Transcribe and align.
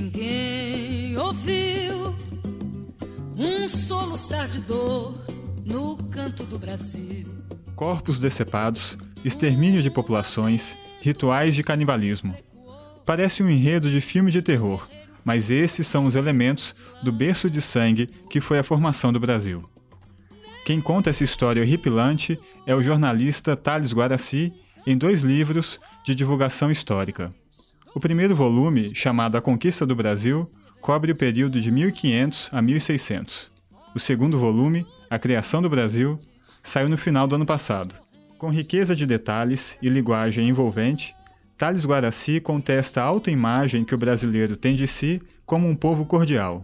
Ninguém 0.00 1.14
ouviu 1.18 2.16
um 3.36 3.68
soluçar 3.68 4.48
de 4.48 4.58
dor 4.62 5.14
no 5.62 5.94
canto 5.94 6.42
do 6.44 6.58
Brasil. 6.58 7.26
Corpos 7.76 8.18
decepados, 8.18 8.96
extermínio 9.22 9.82
de 9.82 9.90
populações, 9.90 10.74
rituais 11.02 11.54
de 11.54 11.62
canibalismo. 11.62 12.34
Parece 13.04 13.42
um 13.42 13.50
enredo 13.50 13.90
de 13.90 14.00
filme 14.00 14.30
de 14.30 14.40
terror, 14.40 14.88
mas 15.22 15.50
esses 15.50 15.86
são 15.86 16.06
os 16.06 16.14
elementos 16.14 16.74
do 17.02 17.12
berço 17.12 17.50
de 17.50 17.60
sangue 17.60 18.06
que 18.30 18.40
foi 18.40 18.58
a 18.58 18.64
formação 18.64 19.12
do 19.12 19.20
Brasil. 19.20 19.68
Quem 20.64 20.80
conta 20.80 21.10
essa 21.10 21.24
história 21.24 21.60
horripilante 21.60 22.40
é 22.66 22.74
o 22.74 22.82
jornalista 22.82 23.54
Thales 23.54 23.92
Guaraci 23.92 24.50
em 24.86 24.96
dois 24.96 25.20
livros 25.20 25.78
de 26.02 26.14
divulgação 26.14 26.70
histórica. 26.70 27.30
O 27.92 27.98
primeiro 27.98 28.36
volume, 28.36 28.94
chamado 28.94 29.36
A 29.36 29.40
Conquista 29.40 29.84
do 29.84 29.96
Brasil, 29.96 30.48
cobre 30.80 31.10
o 31.10 31.16
período 31.16 31.60
de 31.60 31.72
1500 31.72 32.48
a 32.52 32.62
1600. 32.62 33.50
O 33.92 33.98
segundo 33.98 34.38
volume, 34.38 34.86
A 35.10 35.18
Criação 35.18 35.60
do 35.60 35.68
Brasil, 35.68 36.16
saiu 36.62 36.88
no 36.88 36.96
final 36.96 37.26
do 37.26 37.34
ano 37.34 37.44
passado. 37.44 37.96
Com 38.38 38.48
riqueza 38.48 38.94
de 38.94 39.04
detalhes 39.04 39.76
e 39.82 39.88
linguagem 39.88 40.48
envolvente, 40.48 41.16
Thales 41.58 41.84
Guaraci 41.84 42.40
contesta 42.40 43.02
a 43.02 43.04
autoimagem 43.04 43.84
que 43.84 43.94
o 43.94 43.98
brasileiro 43.98 44.56
tem 44.56 44.76
de 44.76 44.86
si 44.86 45.20
como 45.44 45.68
um 45.68 45.74
povo 45.74 46.06
cordial. 46.06 46.62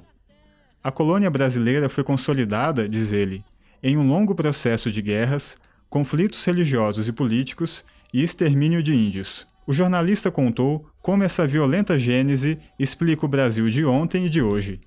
A 0.82 0.92
colônia 0.92 1.28
brasileira 1.28 1.88
foi 1.88 2.04
consolidada, 2.04 2.88
diz 2.88 3.10
ele, 3.10 3.44
em 3.82 3.96
um 3.96 4.06
longo 4.06 4.32
processo 4.32 4.92
de 4.92 5.02
guerras, 5.02 5.56
conflitos 5.90 6.44
religiosos 6.44 7.08
e 7.08 7.12
políticos 7.12 7.84
e 8.14 8.22
extermínio 8.22 8.80
de 8.80 8.94
índios. 8.94 9.44
O 9.66 9.72
jornalista 9.72 10.30
contou 10.30 10.88
como 11.02 11.24
essa 11.24 11.46
violenta 11.46 11.98
gênese 11.98 12.58
explica 12.78 13.26
o 13.26 13.28
Brasil 13.28 13.68
de 13.68 13.84
ontem 13.84 14.26
e 14.26 14.30
de 14.30 14.40
hoje. 14.40 14.80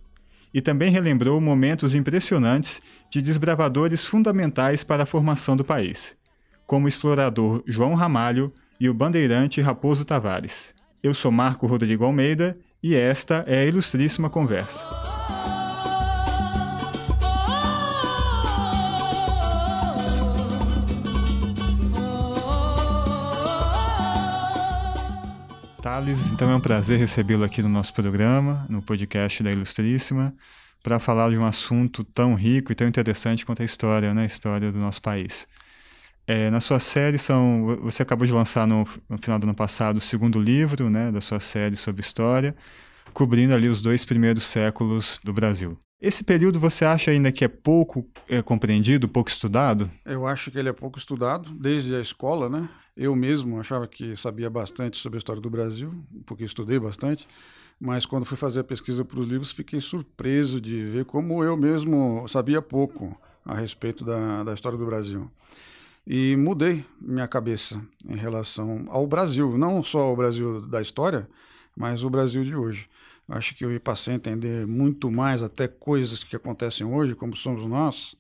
E 0.54 0.62
também 0.62 0.90
relembrou 0.90 1.40
momentos 1.42 1.94
impressionantes 1.94 2.82
de 3.10 3.22
desbravadores 3.22 4.06
fundamentais 4.06 4.84
para 4.84 5.04
a 5.04 5.06
formação 5.06 5.58
do 5.58 5.66
país, 5.66 6.16
como 6.66 6.86
o 6.86 6.90
explorador 6.90 7.62
João 7.68 7.94
Ramalho 7.94 8.54
e 8.80 8.90
o 8.90 8.94
bandeirante 8.94 9.62
Raposo 9.62 10.06
Tavares. 10.06 10.74
Eu 11.04 11.14
sou 11.14 11.32
Marco 11.32 11.68
Rodrigo 11.68 12.06
Almeida 12.06 12.58
e 12.82 12.96
esta 12.96 13.44
é 13.48 13.60
a 13.60 13.66
Ilustríssima 13.66 14.30
Conversa. 14.30 14.86
Thales, 25.90 26.32
então 26.32 26.52
é 26.52 26.56
um 26.56 26.60
prazer 26.60 27.00
recebê-lo 27.00 27.44
aqui 27.44 27.64
no 27.64 27.68
nosso 27.68 27.92
programa, 27.96 28.64
no 28.70 28.80
podcast 28.80 29.42
da 29.42 29.52
Ilustríssima, 29.52 30.36
para 30.84 31.00
falar 31.00 31.32
de 31.32 31.38
um 31.40 31.44
assunto 31.44 32.04
tão 32.04 32.36
rico 32.36 32.72
e 32.72 32.76
tão 32.76 32.88
interessante 32.88 33.44
quanto 33.44 33.64
a 33.64 33.66
história, 33.66 34.14
né, 34.14 34.22
a 34.22 34.26
história 34.28 34.72
do 34.72 34.78
nosso 34.78 35.02
país. 35.02 35.48
É, 36.28 36.52
na 36.52 36.62
sua 36.62 36.80
série 36.80 37.18
são, 37.18 37.80
você 37.82 38.04
acabou 38.04 38.28
de 38.28 38.32
lançar 38.32 38.68
no, 38.68 38.88
no, 39.10 39.18
final 39.18 39.40
do 39.40 39.46
ano 39.46 39.56
passado 39.56 39.98
o 39.98 40.02
segundo 40.02 40.40
livro, 40.40 40.92
né, 40.92 41.12
da 41.12 41.22
sua 41.22 41.40
série 41.40 41.76
sobre 41.76 42.02
história, 42.02 42.56
cobrindo 43.12 43.56
ali 43.56 43.68
os 43.68 43.82
dois 43.82 44.06
primeiros 44.06 44.44
séculos 44.44 45.20
do 45.24 45.34
Brasil. 45.34 45.76
Esse 46.02 46.24
período 46.24 46.58
você 46.62 46.86
acha 46.86 47.12
ainda 47.12 47.30
que 47.30 47.44
é 47.44 47.48
pouco 47.50 48.08
é, 48.30 48.42
compreendido, 48.42 49.10
pouco 49.10 49.30
estudado? 49.30 49.92
Eu 50.06 50.26
acho 50.26 50.50
que 50.50 50.58
ele 50.58 50.70
é 50.70 50.74
pouco 50.74 50.98
estudado, 50.98 51.50
desde 51.52 51.94
a 51.94 52.00
escola, 52.00 52.48
né? 52.48 52.70
Eu 52.96 53.14
mesmo 53.18 53.60
achava 53.60 53.86
que 53.86 54.16
sabia 54.16 54.50
bastante 54.50 54.98
sobre 54.98 55.18
a 55.18 55.20
história 55.20 55.42
do 55.42 55.50
Brasil, 55.50 55.94
porque 56.26 56.46
estudei 56.46 56.80
bastante, 56.80 57.28
mas 57.78 58.06
quando 58.06 58.26
fui 58.26 58.38
fazer 58.38 58.62
a 58.62 58.64
pesquisa 58.64 59.04
para 59.04 59.20
os 59.20 59.26
livros, 59.26 59.52
fiquei 59.52 59.82
surpreso 59.82 60.62
de 60.62 60.86
ver 60.86 61.04
como 61.04 61.44
eu 61.44 61.58
mesmo 61.58 62.26
sabia 62.30 62.62
pouco 62.62 63.20
a 63.44 63.54
respeito 63.54 64.06
da, 64.06 64.44
da 64.44 64.54
história 64.54 64.78
do 64.78 64.86
Brasil. 64.86 65.30
E 66.08 66.34
mudei 66.38 66.86
minha 67.02 67.28
cabeça 67.28 67.82
em 68.08 68.16
relação 68.16 68.86
ao 68.88 69.06
Brasil, 69.06 69.58
não 69.58 69.84
só 69.84 70.14
o 70.14 70.16
Brasil 70.16 70.62
da 70.62 70.82
história, 70.82 71.28
mas 71.76 72.06
o 72.06 72.10
Brasil 72.10 72.44
de 72.44 72.56
hoje. 72.56 72.90
Acho 73.30 73.56
que 73.56 73.64
eu 73.64 73.80
passei 73.80 74.14
a 74.14 74.16
entender 74.18 74.66
muito 74.66 75.12
mais 75.12 75.44
até 75.44 75.68
coisas 75.68 76.24
que 76.24 76.36
acontecem 76.36 76.86
hoje, 76.86 77.16
como 77.16 77.36
somos 77.36 77.66
nós, 77.66 78.16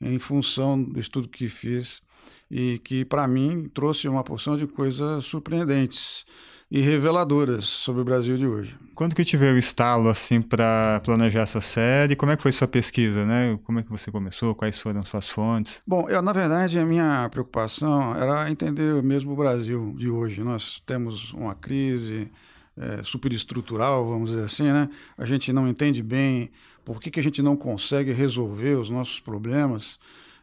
em 0.00 0.18
função 0.18 0.82
do 0.82 0.98
estudo 0.98 1.28
que 1.28 1.48
fiz 1.48 2.02
e 2.50 2.80
que, 2.84 3.04
para 3.04 3.26
mim, 3.26 3.70
trouxe 3.72 4.08
uma 4.08 4.24
porção 4.24 4.56
de 4.56 4.66
coisas 4.66 5.24
surpreendentes 5.24 6.26
e 6.74 6.80
reveladoras 6.80 7.66
sobre 7.66 8.00
o 8.00 8.04
Brasil 8.04 8.36
de 8.38 8.46
hoje. 8.46 8.78
Quando 8.94 9.14
que 9.14 9.24
tive 9.26 9.44
o 9.52 9.58
estalo 9.58 10.08
assim 10.08 10.40
para 10.40 11.02
planejar 11.04 11.42
essa 11.42 11.60
série? 11.60 12.16
Como 12.16 12.32
é 12.32 12.36
que 12.36 12.42
foi 12.42 12.50
sua 12.50 12.66
pesquisa, 12.66 13.26
né? 13.26 13.58
Como 13.64 13.78
é 13.78 13.82
que 13.82 13.90
você 13.90 14.10
começou? 14.10 14.54
Quais 14.54 14.80
foram 14.80 15.04
suas 15.04 15.28
fontes? 15.28 15.82
Bom, 15.86 16.08
eu, 16.08 16.22
na 16.22 16.32
verdade 16.32 16.78
a 16.78 16.86
minha 16.86 17.28
preocupação 17.30 18.16
era 18.16 18.50
entender 18.50 19.02
mesmo 19.02 19.32
o 19.32 19.36
Brasil 19.36 19.94
de 19.98 20.08
hoje. 20.08 20.42
Nós 20.42 20.82
temos 20.86 21.34
uma 21.34 21.54
crise, 21.54 22.30
é, 22.76 23.02
superestrutural, 23.02 24.06
vamos 24.06 24.30
dizer 24.30 24.44
assim, 24.44 24.64
né? 24.64 24.88
A 25.16 25.24
gente 25.24 25.52
não 25.52 25.68
entende 25.68 26.02
bem 26.02 26.50
por 26.84 27.00
que, 27.00 27.10
que 27.10 27.20
a 27.20 27.22
gente 27.22 27.42
não 27.42 27.56
consegue 27.56 28.12
resolver 28.12 28.76
os 28.76 28.90
nossos 28.90 29.20
problemas, 29.20 29.98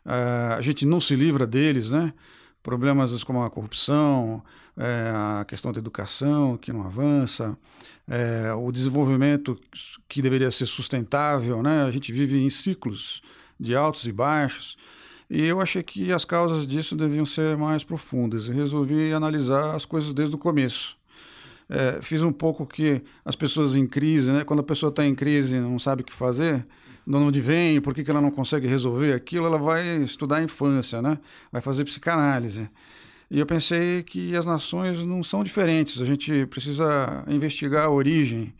é, 0.05 0.53
a 0.53 0.61
gente 0.61 0.85
não 0.85 1.01
se 1.01 1.15
livra 1.15 1.45
deles, 1.45 1.89
né? 1.91 2.13
Problemas 2.61 3.23
como 3.23 3.43
a 3.43 3.49
corrupção, 3.49 4.43
é, 4.77 5.11
a 5.41 5.45
questão 5.45 5.71
da 5.71 5.79
educação 5.79 6.57
que 6.57 6.71
não 6.71 6.83
avança, 6.83 7.57
é, 8.07 8.53
o 8.53 8.71
desenvolvimento 8.71 9.57
que 10.07 10.21
deveria 10.21 10.51
ser 10.51 10.65
sustentável, 10.65 11.63
né? 11.63 11.83
A 11.83 11.91
gente 11.91 12.11
vive 12.11 12.41
em 12.41 12.49
ciclos 12.49 13.21
de 13.59 13.75
altos 13.75 14.05
e 14.05 14.11
baixos. 14.11 14.77
E 15.29 15.43
eu 15.45 15.61
achei 15.61 15.83
que 15.83 16.11
as 16.11 16.25
causas 16.25 16.65
disso 16.65 16.95
deviam 16.95 17.25
ser 17.25 17.55
mais 17.55 17.83
profundas. 17.83 18.47
E 18.47 18.51
resolvi 18.51 19.13
analisar 19.13 19.75
as 19.75 19.85
coisas 19.85 20.11
desde 20.11 20.35
o 20.35 20.39
começo 20.39 20.98
é, 21.69 21.99
fiz 22.01 22.23
um 22.23 22.31
pouco 22.31 22.65
que 22.65 23.01
as 23.23 23.35
pessoas 23.35 23.75
em 23.75 23.85
crise, 23.85 24.31
né? 24.31 24.43
Quando 24.43 24.61
a 24.61 24.63
pessoa 24.63 24.89
está 24.89 25.05
em 25.05 25.13
crise 25.13 25.59
não 25.59 25.77
sabe 25.77 26.01
o 26.01 26.05
que 26.05 26.13
fazer, 26.13 26.65
de 27.05 27.15
onde 27.15 27.39
vem, 27.39 27.79
por 27.79 27.93
que, 27.93 28.03
que 28.03 28.09
ela 28.09 28.21
não 28.21 28.31
consegue 28.31 28.67
resolver 28.67 29.13
aquilo, 29.13 29.45
ela 29.45 29.57
vai 29.57 29.97
estudar 29.97 30.37
a 30.37 30.43
infância, 30.43 31.01
né? 31.01 31.19
Vai 31.51 31.61
fazer 31.61 31.85
psicanálise. 31.85 32.69
E 33.31 33.39
eu 33.39 33.45
pensei 33.45 34.01
que 34.01 34.35
as 34.35 34.45
nações 34.45 35.05
não 35.05 35.23
são 35.23 35.43
diferentes. 35.43 36.01
A 36.01 36.05
gente 36.05 36.47
precisa 36.47 37.23
investigar 37.27 37.85
a 37.85 37.89
origem 37.89 38.53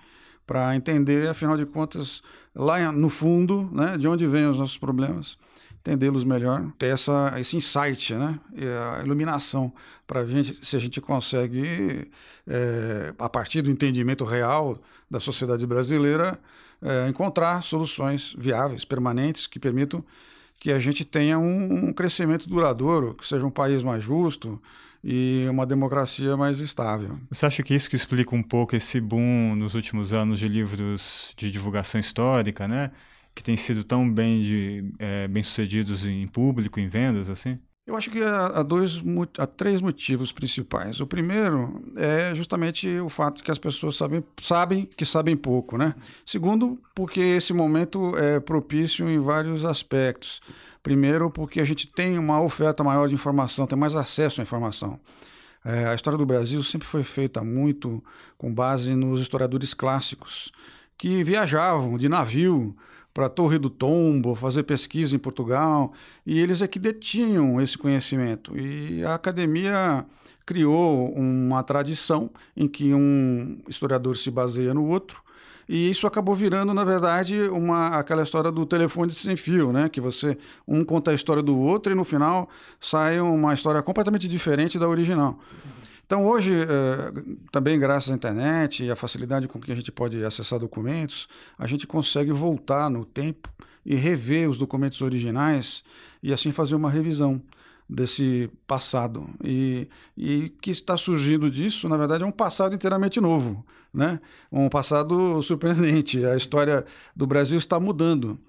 para 0.46 0.76
entender, 0.76 1.28
afinal 1.28 1.58
de 1.58 1.66
contas, 1.66 2.22
lá 2.56 2.92
no 2.92 3.10
fundo, 3.10 3.70
né, 3.72 3.98
de 3.98 4.08
onde 4.08 4.26
vêm 4.28 4.48
os 4.48 4.58
nossos 4.58 4.78
problemas 4.78 5.38
entendê-los 5.80 6.24
melhor, 6.24 6.72
ter 6.78 6.88
essa, 6.88 7.34
esse 7.40 7.56
insight, 7.58 8.14
né? 8.14 8.40
E 8.56 8.66
a 8.66 9.04
iluminação 9.04 9.74
para 10.06 10.22
a 10.22 10.26
gente, 10.26 10.66
se 10.66 10.76
a 10.76 10.80
gente 10.80 11.00
consegue, 11.00 12.10
é, 12.48 13.14
a 13.18 13.30
partir 13.30 13.62
do 13.62 13.72
entendimento 13.72 14.24
real 14.24 14.80
da 15.10 15.20
sociedade 15.20 15.66
brasileira, 15.66 16.40
é, 16.82 17.08
encontrar 17.08 17.64
soluções 17.64 18.36
viáveis, 18.38 18.86
permanentes, 18.86 19.48
que 19.48 19.60
permitam 19.60 20.04
que 20.60 20.72
a 20.72 20.80
gente 20.80 21.06
tenha 21.06 21.40
um, 21.40 21.88
um 21.88 21.94
crescimento 21.94 22.48
duradouro, 22.50 23.16
que 23.16 23.26
seja 23.26 23.46
um 23.46 23.52
país 23.52 23.82
mais 23.82 24.04
justo, 24.04 24.62
e 25.02 25.46
uma 25.50 25.66
democracia 25.66 26.36
mais 26.36 26.60
estável. 26.60 27.18
Você 27.32 27.46
acha 27.46 27.64
que 27.64 27.74
isso 27.74 27.90
que 27.90 27.96
explica 27.96 28.36
um 28.36 28.44
pouco 28.44 28.76
esse 28.76 29.00
boom 29.00 29.56
nos 29.56 29.74
últimos 29.74 30.12
anos 30.12 30.40
de 30.40 30.48
livros 30.48 31.34
de 31.38 31.50
divulgação 31.50 32.02
histórica, 32.02 32.68
né? 32.68 32.92
Que 33.36 33.44
têm 33.44 33.58
sido 33.58 33.84
tão 33.84 34.12
bem, 34.12 34.42
de, 34.42 34.94
é, 35.00 35.28
bem 35.28 35.44
sucedidos 35.44 36.06
em 36.06 36.28
público, 36.28 36.80
em 36.80 36.88
vendas, 36.88 37.30
assim? 37.30 37.58
Eu 37.90 37.98
acho 37.98 38.12
que 38.12 38.22
há, 38.22 38.62
dois, 38.62 39.02
há 39.40 39.48
três 39.48 39.82
motivos 39.82 40.32
principais. 40.32 41.02
O 41.02 41.08
primeiro 41.08 41.84
é 41.98 42.36
justamente 42.36 42.88
o 43.00 43.10
fato 43.10 43.44
que 43.44 43.50
as 43.50 43.58
pessoas 43.58 43.96
sabem, 43.96 44.24
sabem 44.40 44.88
que 44.96 45.04
sabem 45.04 45.36
pouco, 45.36 45.76
né? 45.76 45.96
Segundo, 46.24 46.80
porque 46.94 47.20
esse 47.20 47.52
momento 47.52 48.16
é 48.16 48.40
propício 48.40 49.10
em 49.10 49.18
vários 49.18 49.66
aspectos. 49.66 50.40
Primeiro, 50.84 51.32
porque 51.32 51.60
a 51.60 51.66
gente 51.66 51.92
tem 51.92 52.20
uma 52.20 52.40
oferta 52.40 52.84
maior 52.84 53.08
de 53.08 53.16
informação, 53.16 53.66
tem 53.66 53.78
mais 53.78 53.96
acesso 53.96 54.40
à 54.40 54.44
informação. 54.44 55.00
É, 55.66 55.88
a 55.88 55.96
história 55.96 56.18
do 56.18 56.28
Brasil 56.28 56.62
sempre 56.62 56.88
foi 56.88 57.02
feita 57.02 57.44
muito 57.44 58.04
com 58.38 58.54
base 58.54 58.94
nos 58.94 59.20
historiadores 59.20 59.74
clássicos, 59.74 60.52
que 60.96 61.24
viajavam 61.24 61.98
de 61.98 62.08
navio 62.08 62.78
para 63.14 63.26
a 63.26 63.30
Torre 63.30 63.58
do 63.58 63.70
Tombo, 63.70 64.36
fazer 64.36 64.64
pesquisa 64.64 65.16
em 65.16 65.20
Portugal, 65.20 65.94
e 66.26 66.40
eles 66.40 66.62
é 66.62 66.68
que 66.68 66.80
detinham 66.80 67.60
esse 67.60 67.78
conhecimento. 67.78 68.58
E 68.58 69.04
a 69.04 69.16
academia 69.16 70.06
criou 70.46 71.12
uma 71.14 71.62
tradição 71.64 72.30
em 72.56 72.68
que 72.68 72.94
um 72.94 73.62
historiador 73.68 74.18
se 74.18 74.32
baseia 74.32 74.74
no 74.74 74.86
outro, 74.86 75.22
e 75.70 75.92
isso 75.92 76.08
acabou 76.08 76.34
virando, 76.34 76.74
na 76.74 76.84
verdade, 76.84 77.40
uma, 77.52 77.90
aquela 77.90 78.24
história 78.24 78.52
do 78.52 78.66
telefone 78.66 79.14
sem 79.14 79.36
fio, 79.36 79.72
né? 79.72 79.88
Que 79.88 80.02
você 80.02 80.36
um 80.68 80.84
conta 80.84 81.12
a 81.12 81.14
história 81.14 81.44
do 81.44 81.56
outro 81.56 81.94
e 81.94 81.96
no 81.96 82.04
final 82.04 82.50
sai 82.82 83.20
uma 83.20 83.54
história 83.54 83.80
completamente 83.84 84.28
diferente 84.28 84.80
da 84.80 84.90
original. 84.90 85.38
Então, 86.10 86.26
hoje, 86.26 86.52
eh, 86.52 87.38
também 87.52 87.78
graças 87.80 88.10
à 88.10 88.16
internet 88.16 88.84
e 88.84 88.90
à 88.90 88.96
facilidade 88.96 89.48
com 89.48 89.60
que 89.60 89.72
a 89.72 89.76
gente 89.76 89.92
pode 89.92 90.26
acessar 90.26 90.58
documentos, 90.58 91.28
a 91.56 91.68
gente 91.68 91.86
consegue 91.86 92.32
voltar 92.32 92.90
no 92.90 93.06
tempo 93.06 93.48
e 93.86 93.94
rever 93.94 94.50
os 94.50 94.58
documentos 94.58 95.04
originais 95.04 95.84
e 96.24 96.34
assim 96.34 96.52
fazer 96.52 96.74
uma 96.74 96.90
revisão 96.90 97.40
desse 97.88 98.50
passado. 98.66 99.30
E, 99.44 99.88
e 100.18 100.50
que 100.60 100.72
está 100.72 100.98
surgindo 100.98 101.48
disso, 101.52 101.88
na 101.88 101.96
verdade, 101.96 102.24
é 102.24 102.26
um 102.26 102.32
passado 102.32 102.74
inteiramente 102.74 103.22
novo, 103.22 103.64
né? 103.94 104.20
um 104.52 104.68
passado 104.68 105.40
surpreendente. 105.44 106.26
A 106.26 106.36
história 106.36 106.88
do 107.16 107.28
Brasil 107.28 107.60
está 107.60 107.80
mudando. 107.80 108.40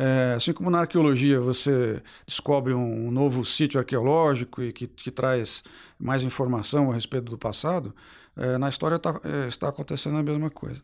É, 0.00 0.34
assim 0.36 0.52
como 0.52 0.70
na 0.70 0.78
arqueologia 0.78 1.40
você 1.40 2.00
descobre 2.24 2.72
um, 2.72 3.10
novo 3.10 3.44
sítio 3.44 3.80
arqueológico 3.80 4.62
e 4.62 4.72
que, 4.72 4.86
que, 4.86 5.10
traz 5.10 5.64
mais 5.98 6.22
informação 6.22 6.92
a 6.92 6.94
respeito 6.94 7.24
do 7.24 7.36
passado, 7.36 7.92
é, 8.36 8.56
na 8.58 8.68
história 8.68 8.96
tá, 8.96 9.20
é, 9.24 9.48
está 9.48 9.68
acontecendo 9.68 10.16
a 10.16 10.22
mesma 10.22 10.50
coisa. 10.50 10.80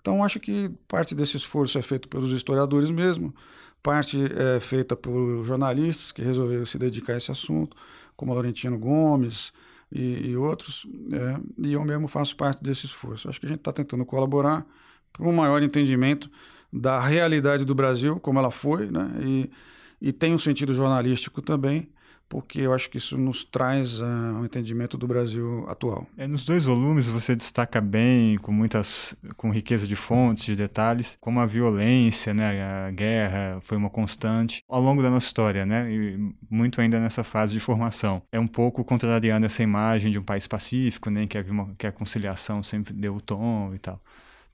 Então, 0.00 0.24
acho 0.24 0.40
que 0.40 0.68
parte 0.88 1.14
desse 1.14 1.36
esforço 1.36 1.78
é 1.78 1.82
feito 1.82 2.08
pelos 2.08 2.32
historiadores 2.32 2.90
mesmo, 2.90 3.32
parte 3.80 4.18
é 4.36 4.58
feita 4.58 4.96
por 4.96 5.44
jornalistas 5.44 6.10
que 6.10 6.20
resolveram 6.20 6.66
se 6.66 6.76
dedicar 6.76 7.12
a 7.12 7.18
esse 7.18 7.30
assunto, 7.30 7.76
como 8.16 8.34
Laurentino 8.34 8.76
Gomes 8.76 9.52
e, 9.92 10.30
e 10.30 10.36
outros, 10.36 10.88
é, 11.12 11.68
e 11.68 11.72
eu 11.72 11.84
mesmo 11.84 12.08
faço 12.08 12.34
parte 12.34 12.64
desse 12.64 12.86
esforço. 12.86 13.28
Acho 13.28 13.38
que 13.38 13.46
a 13.46 13.48
gente 13.48 13.60
está 13.60 13.72
tentando 13.72 14.04
colaborar 14.04 14.66
para 15.12 15.24
um 15.24 15.32
maior 15.32 15.62
entendimento 15.62 16.28
da 16.72 17.00
realidade 17.00 17.64
do 17.64 17.74
Brasil, 17.74 18.18
como 18.20 18.38
ela 18.38 18.50
foi, 18.50 18.90
né? 18.90 19.10
e, 19.22 19.50
e 20.00 20.12
tem 20.12 20.34
um 20.34 20.38
sentido 20.38 20.74
jornalístico 20.74 21.40
também, 21.40 21.88
porque 22.28 22.60
eu 22.60 22.72
acho 22.72 22.90
que 22.90 22.98
isso 22.98 23.16
nos 23.16 23.44
traz 23.44 24.00
uh, 24.00 24.04
um 24.04 24.44
entendimento 24.44 24.96
do 24.96 25.06
Brasil 25.06 25.64
atual. 25.68 26.06
É, 26.16 26.26
nos 26.26 26.44
dois 26.44 26.64
volumes 26.64 27.06
você 27.06 27.36
destaca 27.36 27.80
bem, 27.80 28.36
com 28.38 28.52
muitas, 28.52 29.14
com 29.36 29.50
riqueza 29.50 29.86
de 29.86 29.94
fontes, 29.94 30.44
de 30.44 30.56
detalhes, 30.56 31.16
como 31.20 31.40
a 31.40 31.46
violência, 31.46 32.34
né, 32.34 32.62
a 32.62 32.90
guerra 32.90 33.58
foi 33.62 33.76
uma 33.76 33.90
constante 33.90 34.62
ao 34.68 34.80
longo 34.80 35.02
da 35.02 35.10
nossa 35.10 35.26
história, 35.26 35.64
né, 35.64 35.90
e 35.90 36.34
muito 36.50 36.80
ainda 36.80 36.98
nessa 36.98 37.22
fase 37.22 37.52
de 37.52 37.60
formação. 37.60 38.22
É 38.32 38.40
um 38.40 38.46
pouco 38.46 38.84
contrariando 38.84 39.46
essa 39.46 39.62
imagem 39.62 40.10
de 40.10 40.18
um 40.18 40.22
país 40.22 40.46
pacífico, 40.46 41.10
né, 41.10 41.26
que, 41.26 41.38
uma, 41.50 41.74
que 41.78 41.86
a 41.86 41.92
conciliação 41.92 42.62
sempre 42.62 42.92
deu 42.92 43.16
o 43.16 43.20
tom 43.20 43.72
e 43.74 43.78
tal. 43.78 44.00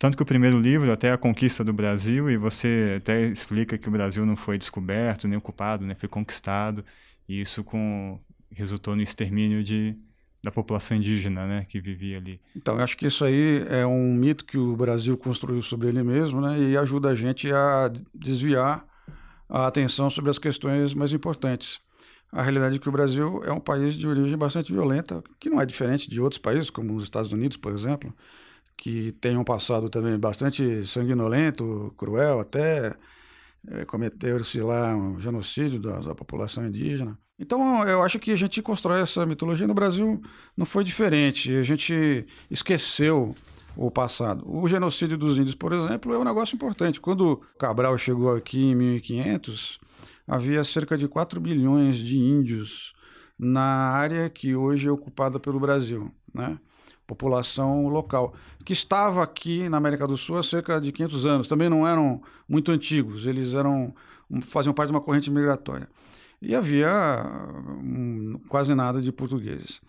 Tanto 0.02 0.16
que 0.16 0.22
o 0.24 0.26
primeiro 0.26 0.58
livro, 0.58 0.90
até 0.90 1.12
a 1.12 1.16
conquista 1.16 1.62
do 1.62 1.72
Brasil, 1.72 2.28
e 2.28 2.36
você 2.36 2.96
até 2.98 3.22
explica 3.22 3.78
que 3.78 3.86
o 3.86 3.92
Brasil 3.92 4.26
não 4.26 4.34
foi 4.34 4.58
descoberto, 4.58 5.28
nem 5.28 5.38
ocupado, 5.38 5.86
né, 5.86 5.94
foi 5.94 6.08
conquistado, 6.08 6.84
e 7.28 7.40
isso 7.40 7.62
com, 7.62 8.18
resultou 8.50 8.96
no 8.96 9.02
extermínio 9.02 9.62
de, 9.62 9.96
da 10.42 10.50
população 10.50 10.96
indígena 10.96 11.46
né, 11.46 11.66
que 11.68 11.80
vivia 11.80 12.16
ali. 12.16 12.40
Então, 12.56 12.78
eu 12.78 12.82
acho 12.82 12.96
que 12.96 13.06
isso 13.06 13.24
aí 13.24 13.64
é 13.68 13.86
um 13.86 14.12
mito 14.12 14.44
que 14.44 14.58
o 14.58 14.74
Brasil 14.74 15.16
construiu 15.16 15.62
sobre 15.62 15.86
ele 15.86 16.02
mesmo 16.02 16.40
né, 16.40 16.58
e 16.58 16.76
ajuda 16.76 17.10
a 17.10 17.14
gente 17.14 17.52
a 17.52 17.88
desviar 18.12 18.84
a 19.48 19.68
atenção 19.68 20.10
sobre 20.10 20.32
as 20.32 20.38
questões 20.38 20.94
mais 20.94 21.12
importantes. 21.12 21.80
A 22.32 22.42
realidade 22.42 22.74
é 22.74 22.78
que 22.80 22.88
o 22.88 22.92
Brasil 22.92 23.40
é 23.44 23.52
um 23.52 23.60
país 23.60 23.94
de 23.94 24.08
origem 24.08 24.36
bastante 24.36 24.72
violenta, 24.72 25.22
que 25.38 25.48
não 25.48 25.60
é 25.60 25.64
diferente 25.64 26.10
de 26.10 26.20
outros 26.20 26.40
países, 26.40 26.70
como 26.70 26.92
os 26.96 27.04
Estados 27.04 27.30
Unidos, 27.30 27.56
por 27.56 27.72
exemplo, 27.72 28.12
que 28.76 29.12
tem 29.12 29.36
um 29.36 29.44
passado 29.44 29.88
também 29.88 30.18
bastante 30.18 30.86
sanguinolento, 30.86 31.94
cruel, 31.96 32.40
até 32.40 32.96
é, 33.68 33.84
cometeram-se 33.84 34.60
lá 34.60 34.94
um 34.96 35.18
genocídio 35.18 35.80
da, 35.80 36.00
da, 36.00 36.14
população 36.14 36.66
indígena. 36.66 37.18
Então, 37.38 37.86
eu 37.88 38.02
acho 38.02 38.18
que 38.18 38.30
a 38.30 38.36
gente 38.36 38.62
constrói 38.62 39.00
essa 39.00 39.24
mitologia 39.24 39.66
no 39.66 39.74
Brasil 39.74 40.20
não 40.56 40.66
foi 40.66 40.84
diferente. 40.84 41.54
A 41.54 41.62
gente 41.62 42.26
esqueceu 42.50 43.34
o 43.76 43.90
passado. 43.90 44.44
O 44.46 44.66
genocídio 44.68 45.16
dos 45.16 45.38
índios, 45.38 45.54
por 45.54 45.72
exemplo, 45.72 46.12
é 46.12 46.18
um 46.18 46.24
negócio 46.24 46.54
importante. 46.54 47.00
Quando 47.00 47.40
Cabral 47.58 47.96
chegou 47.96 48.34
aqui 48.34 48.70
em 48.70 48.74
1500, 48.74 49.80
havia 50.26 50.62
cerca 50.64 50.96
de 50.96 51.08
4 51.08 51.40
bilhões 51.40 51.96
de 51.96 52.18
índios 52.18 52.92
na 53.38 53.62
área 53.90 54.28
que 54.30 54.54
hoje 54.54 54.88
é 54.88 54.90
ocupada 54.90 55.40
pelo 55.40 55.58
Brasil, 55.58 56.12
né? 56.32 56.58
População 57.14 57.88
local, 57.88 58.34
que 58.64 58.72
estava 58.72 59.22
aqui 59.22 59.68
na 59.68 59.76
América 59.76 60.06
do 60.06 60.16
Sul 60.16 60.38
há 60.38 60.42
cerca 60.42 60.80
de 60.80 60.90
500 60.92 61.26
anos. 61.26 61.48
Também 61.48 61.68
não 61.68 61.86
eram 61.86 62.22
muito 62.48 62.72
antigos, 62.72 63.26
eles 63.26 63.54
eram 63.54 63.94
faziam 64.40 64.72
parte 64.72 64.88
de 64.88 64.94
uma 64.94 65.00
corrente 65.00 65.30
migratória. 65.30 65.88
E 66.40 66.54
havia 66.54 66.90
quase 68.48 68.74
nada 68.74 69.00
de 69.00 69.12
portugueses. 69.12 69.80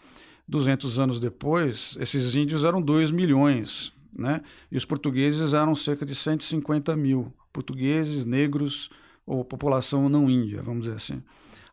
200 0.48 1.00
anos 1.00 1.20
depois, 1.20 1.98
esses 2.00 2.36
índios 2.36 2.66
eram 2.66 2.82
2 2.82 3.12
milhões, 3.12 3.94
né? 4.16 4.42
e 4.70 4.78
os 4.78 4.84
portugueses 4.84 5.54
eram 5.54 5.76
cerca 5.76 6.06
de 6.06 6.14
150 6.14 6.96
mil. 6.98 7.34
Portugueses, 7.54 8.26
negros 8.26 8.90
ou 9.26 9.44
população 9.44 10.10
não 10.10 10.30
índia, 10.30 10.62
vamos 10.62 10.86
dizer 10.86 10.98
assim 10.98 11.22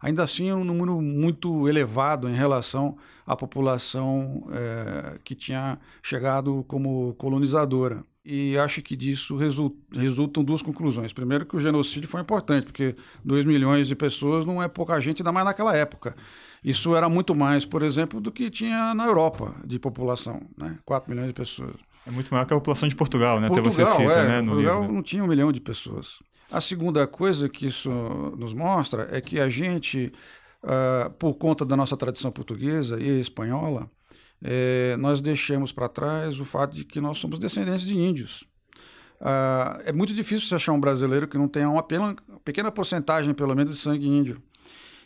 ainda 0.00 0.22
assim 0.22 0.48
é 0.48 0.54
um 0.54 0.64
número 0.64 1.00
muito 1.00 1.68
elevado 1.68 2.28
em 2.28 2.34
relação 2.34 2.96
à 3.26 3.36
população 3.36 4.48
é, 4.50 5.18
que 5.22 5.34
tinha 5.34 5.78
chegado 6.02 6.64
como 6.66 7.14
colonizadora. 7.14 8.02
E 8.22 8.56
acho 8.58 8.82
que 8.82 8.94
disso 8.94 9.36
resultam 9.90 10.44
duas 10.44 10.60
conclusões. 10.60 11.10
Primeiro, 11.10 11.46
que 11.46 11.56
o 11.56 11.60
genocídio 11.60 12.06
foi 12.08 12.20
importante, 12.20 12.64
porque 12.64 12.94
2 13.24 13.46
milhões 13.46 13.88
de 13.88 13.96
pessoas 13.96 14.44
não 14.44 14.62
é 14.62 14.68
pouca 14.68 15.00
gente, 15.00 15.22
ainda 15.22 15.32
mais 15.32 15.46
naquela 15.46 15.74
época. 15.74 16.14
Isso 16.62 16.94
era 16.94 17.08
muito 17.08 17.34
mais, 17.34 17.64
por 17.64 17.82
exemplo, 17.82 18.20
do 18.20 18.30
que 18.30 18.50
tinha 18.50 18.94
na 18.94 19.06
Europa 19.06 19.54
de 19.64 19.78
população, 19.78 20.42
né? 20.56 20.78
4 20.84 21.10
milhões 21.10 21.28
de 21.28 21.34
pessoas. 21.34 21.74
É 22.06 22.10
muito 22.10 22.30
maior 22.30 22.44
que 22.44 22.52
a 22.52 22.56
população 22.58 22.88
de 22.90 22.94
Portugal, 22.94 23.40
né? 23.40 23.48
Portugal, 23.48 23.72
Até 23.72 23.84
você 23.84 23.96
cita, 23.96 24.12
é, 24.12 24.28
né, 24.28 24.40
no 24.42 24.52
Portugal 24.52 24.80
livro. 24.82 24.94
não 24.94 25.02
tinha 25.02 25.24
um 25.24 25.26
milhão 25.26 25.50
de 25.50 25.60
pessoas. 25.60 26.18
A 26.50 26.60
segunda 26.60 27.06
coisa 27.06 27.48
que 27.48 27.66
isso 27.66 27.90
nos 28.36 28.52
mostra 28.52 29.08
é 29.12 29.20
que 29.20 29.38
a 29.38 29.48
gente, 29.48 30.12
uh, 30.64 31.10
por 31.10 31.34
conta 31.34 31.64
da 31.64 31.76
nossa 31.76 31.96
tradição 31.96 32.30
portuguesa 32.30 33.00
e 33.00 33.20
espanhola, 33.20 33.90
é, 34.42 34.96
nós 34.96 35.20
deixamos 35.20 35.70
para 35.70 35.86
trás 35.86 36.40
o 36.40 36.46
fato 36.46 36.74
de 36.74 36.84
que 36.84 36.98
nós 36.98 37.18
somos 37.18 37.38
descendentes 37.38 37.84
de 37.86 37.96
índios. 37.96 38.42
Uh, 39.20 39.82
é 39.84 39.92
muito 39.92 40.14
difícil 40.14 40.48
você 40.48 40.54
achar 40.54 40.72
um 40.72 40.80
brasileiro 40.80 41.28
que 41.28 41.36
não 41.36 41.46
tenha 41.46 41.68
uma 41.68 41.82
pequena, 41.82 42.16
pequena 42.42 42.72
porcentagem, 42.72 43.34
pelo 43.34 43.54
menos, 43.54 43.72
de 43.74 43.78
sangue 43.78 44.08
índio. 44.08 44.42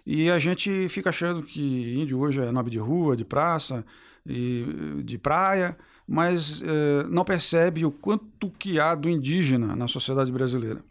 E 0.07 0.31
a 0.31 0.39
gente 0.39 0.89
fica 0.89 1.11
achando 1.11 1.43
que 1.43 1.99
índio 1.99 2.21
hoje 2.21 2.41
é 2.41 2.53
nome 2.53 2.71
de 2.71 2.79
rua, 2.79 3.17
de 3.17 3.25
praça, 3.25 3.85
e 4.27 5.03
de 5.05 5.19
praia, 5.19 5.77
mas 6.07 6.63
eh, 6.63 7.07
não 7.11 7.25
percebe 7.25 7.85
o 7.85 7.91
quanto 7.91 8.51
que 8.51 8.81
há 8.81 8.95
do 8.95 9.09
indígena 9.09 9.77
na 9.77 9.87
sociedade 9.89 10.33
brasileira. 10.33 10.83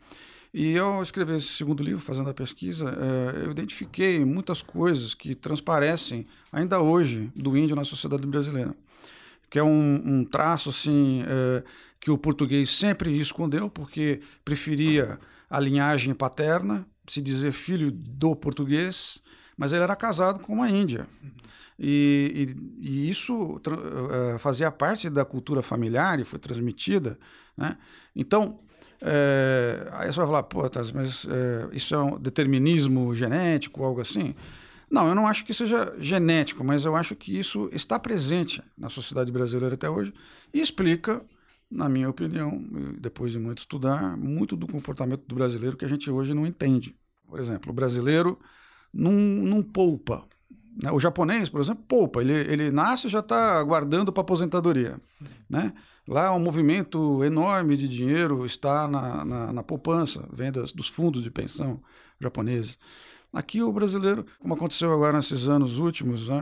E 0.53 0.77
ao 0.77 1.01
escrever 1.01 1.37
esse 1.37 1.47
segundo 1.47 1.81
livro, 1.81 1.99
fazendo 1.99 2.29
a 2.29 2.33
pesquisa, 2.33 2.85
é, 2.89 3.45
eu 3.45 3.51
identifiquei 3.51 4.23
muitas 4.23 4.61
coisas 4.61 5.15
que 5.15 5.33
transparecem 5.33 6.27
ainda 6.51 6.79
hoje 6.79 7.31
do 7.35 7.57
índio 7.57 7.75
na 7.75 7.83
sociedade 7.83 8.27
brasileira, 8.27 8.75
que 9.49 9.57
é 9.57 9.63
um, 9.63 10.01
um 10.05 10.23
traço 10.23 10.69
assim 10.69 11.23
é, 11.25 11.63
que 11.99 12.11
o 12.11 12.17
português 12.19 12.69
sempre 12.69 13.17
escondeu, 13.17 13.67
porque 13.67 14.21
preferia 14.45 15.19
a 15.49 15.59
linhagem 15.59 16.13
paterna, 16.13 16.85
se 17.07 17.19
dizer 17.19 17.51
filho 17.51 17.91
do 17.91 18.35
português, 18.35 19.23
mas 19.57 19.73
ele 19.73 19.83
era 19.83 19.95
casado 19.95 20.39
com 20.39 20.53
uma 20.53 20.69
índia. 20.69 21.07
E, 21.79 22.55
e, 22.79 22.87
e 22.87 23.09
isso 23.09 23.55
uh, 23.55 24.37
fazia 24.37 24.71
parte 24.71 25.09
da 25.09 25.25
cultura 25.25 25.61
familiar 25.61 26.19
e 26.19 26.23
foi 26.23 26.39
transmitida. 26.39 27.17
Né? 27.57 27.77
Então, 28.15 28.59
é, 29.05 29.89
aí 29.91 30.07
você 30.07 30.17
vai 30.17 30.27
falar, 30.27 30.43
pô, 30.43 30.61
mas 30.93 31.27
é, 31.29 31.75
isso 31.75 31.93
é 31.93 32.01
um 32.01 32.17
determinismo 32.17 33.13
genético, 33.13 33.83
algo 33.83 33.99
assim? 33.99 34.33
Não, 34.89 35.09
eu 35.09 35.15
não 35.15 35.27
acho 35.27 35.43
que 35.43 35.53
seja 35.53 35.93
genético, 35.99 36.63
mas 36.63 36.85
eu 36.85 36.95
acho 36.95 37.13
que 37.15 37.37
isso 37.37 37.69
está 37.73 37.99
presente 37.99 38.63
na 38.77 38.89
sociedade 38.89 39.31
brasileira 39.31 39.75
até 39.75 39.89
hoje 39.89 40.13
e 40.53 40.61
explica, 40.61 41.21
na 41.69 41.89
minha 41.89 42.09
opinião, 42.09 42.63
depois 42.97 43.33
de 43.33 43.39
muito 43.39 43.59
estudar, 43.59 44.15
muito 44.15 44.55
do 44.55 44.67
comportamento 44.67 45.23
do 45.27 45.35
brasileiro 45.35 45.75
que 45.75 45.83
a 45.83 45.89
gente 45.89 46.09
hoje 46.09 46.33
não 46.33 46.45
entende. 46.45 46.95
Por 47.27 47.39
exemplo, 47.39 47.71
o 47.71 47.75
brasileiro 47.75 48.39
não, 48.93 49.11
não 49.11 49.61
poupa. 49.61 50.23
Né? 50.81 50.91
O 50.91 50.99
japonês, 50.99 51.49
por 51.49 51.61
exemplo, 51.61 51.83
poupa. 51.87 52.21
Ele, 52.21 52.33
ele 52.33 52.71
nasce 52.71 53.07
e 53.07 53.09
já 53.09 53.19
está 53.19 53.61
guardando 53.63 54.11
para 54.11 54.21
aposentadoria. 54.21 54.99
Né? 55.49 55.73
Lá 56.07 56.33
um 56.33 56.39
movimento 56.39 57.23
enorme 57.23 57.77
de 57.77 57.87
dinheiro 57.87 58.45
está 58.45 58.87
na, 58.87 59.23
na, 59.23 59.53
na 59.53 59.63
poupança, 59.63 60.27
vendas 60.31 60.71
dos 60.71 60.87
fundos 60.87 61.23
de 61.23 61.31
pensão 61.31 61.79
japoneses. 62.19 62.77
Aqui 63.31 63.63
o 63.63 63.71
brasileiro, 63.71 64.25
como 64.39 64.53
aconteceu 64.53 64.93
agora 64.93 65.17
nesses 65.17 65.47
anos 65.47 65.79
últimos, 65.79 66.27
né, 66.29 66.39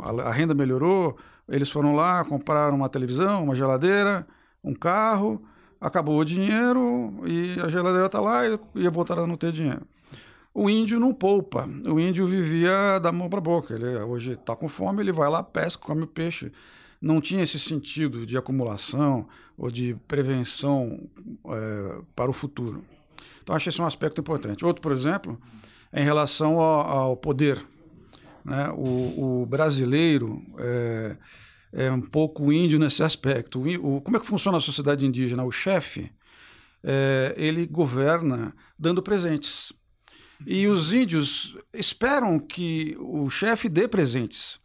a, 0.00 0.28
a, 0.28 0.32
renda 0.32 0.54
melhorou, 0.54 1.16
eles 1.48 1.70
foram 1.70 1.94
lá, 1.94 2.24
compraram 2.24 2.76
uma 2.76 2.88
televisão, 2.88 3.42
uma 3.44 3.54
geladeira, 3.54 4.26
um 4.62 4.74
carro, 4.74 5.42
acabou 5.80 6.18
o 6.18 6.24
dinheiro 6.24 7.22
e 7.26 7.58
a 7.60 7.68
geladeira 7.68 8.06
está 8.06 8.20
lá 8.20 8.46
e 8.46 8.58
ia 8.74 8.90
voltar 8.90 9.18
a 9.18 9.26
não 9.26 9.36
ter 9.36 9.50
dinheiro. 9.50 9.86
O 10.58 10.70
índio 10.70 10.98
não 10.98 11.12
poupa. 11.12 11.68
O 11.86 12.00
índio 12.00 12.26
vivia 12.26 12.98
da 12.98 13.12
mão 13.12 13.28
para 13.28 13.42
boca. 13.42 13.74
Ele 13.74 13.98
hoje 13.98 14.32
está 14.32 14.56
com 14.56 14.70
fome, 14.70 15.02
ele 15.02 15.12
vai 15.12 15.28
lá, 15.28 15.42
pesca, 15.42 15.84
come 15.84 16.04
o 16.04 16.06
peixe. 16.06 16.50
Não 16.98 17.20
tinha 17.20 17.42
esse 17.42 17.58
sentido 17.58 18.24
de 18.24 18.38
acumulação 18.38 19.28
ou 19.58 19.70
de 19.70 19.94
prevenção 20.08 21.10
é, 21.46 22.00
para 22.14 22.30
o 22.30 22.32
futuro. 22.32 22.82
Então, 23.42 23.54
acho 23.54 23.68
esse 23.68 23.82
um 23.82 23.84
aspecto 23.84 24.18
importante. 24.18 24.64
Outro, 24.64 24.80
por 24.80 24.92
exemplo, 24.92 25.38
é 25.92 26.00
em 26.00 26.04
relação 26.04 26.58
ao, 26.58 26.88
ao 26.88 27.16
poder. 27.18 27.62
Né? 28.42 28.70
O, 28.70 29.42
o 29.42 29.46
brasileiro 29.46 30.42
é, 30.58 31.16
é, 31.70 31.92
um 31.92 32.00
pouco 32.00 32.50
índio 32.50 32.78
nesse 32.78 33.02
aspecto. 33.02 33.60
O, 33.60 34.00
como 34.00 34.16
é 34.16 34.20
que 34.20 34.26
funciona 34.26 34.56
a 34.56 34.60
sociedade 34.62 35.04
indígena? 35.04 35.44
O 35.44 35.50
chefe, 35.50 36.10
é, 36.82 37.34
ele 37.36 37.66
governa 37.66 38.54
dando 38.78 39.02
presentes. 39.02 39.70
E 40.44 40.66
os 40.66 40.92
índios 40.92 41.56
esperam 41.72 42.38
que 42.38 42.96
o 42.98 43.30
chefe 43.30 43.68
dê 43.68 43.86
presentes. 43.86 44.58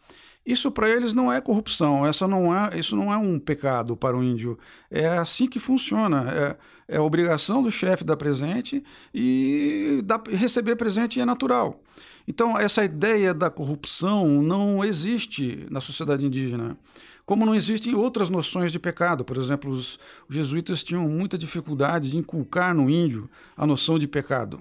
Isso 0.46 0.72
para 0.72 0.90
eles 0.90 1.14
não 1.14 1.32
é 1.32 1.40
corrupção, 1.40 2.06
essa 2.06 2.28
não 2.28 2.56
é, 2.56 2.78
isso 2.80 2.96
não 2.96 3.14
é 3.14 3.18
um 3.18 3.38
pecado 3.38 3.96
para 3.96 4.18
o 4.18 4.24
índio. 4.24 4.58
É 4.90 5.08
assim 5.08 5.48
que 5.48 5.60
funciona. 5.60 6.32
É, 6.32 6.96
é 6.96 6.98
a 6.98 7.04
obrigação 7.04 7.62
do 7.62 7.72
chefe 7.72 8.04
dar 8.04 8.18
presente 8.18 8.84
e 9.14 10.02
dar, 10.04 10.22
receber 10.30 10.76
presente 10.76 11.22
é 11.22 11.26
natural. 11.26 11.82
Então, 12.28 12.58
essa 12.58 12.84
ideia 12.84 13.34
da 13.34 13.50
corrupção 13.50 14.42
não 14.42 14.84
existe 14.84 15.66
na 15.70 15.80
sociedade 15.80 16.26
indígena. 16.26 16.78
Como 17.26 17.46
não 17.46 17.56
existem 17.56 17.96
outras 17.96 18.30
noções 18.30 18.72
de 18.72 18.80
pecado. 18.80 19.24
Por 19.24 19.38
exemplo, 19.38 19.72
os, 19.72 20.00
jesuítas 20.30 20.84
tinham 20.84 21.08
muita 21.08 21.38
dificuldade 21.38 22.12
de 22.12 22.18
inculcar 22.18 22.76
no 22.76 22.90
índio 22.90 23.30
a 23.56 23.66
noção 23.66 23.98
de 23.98 24.08
pecado. 24.08 24.60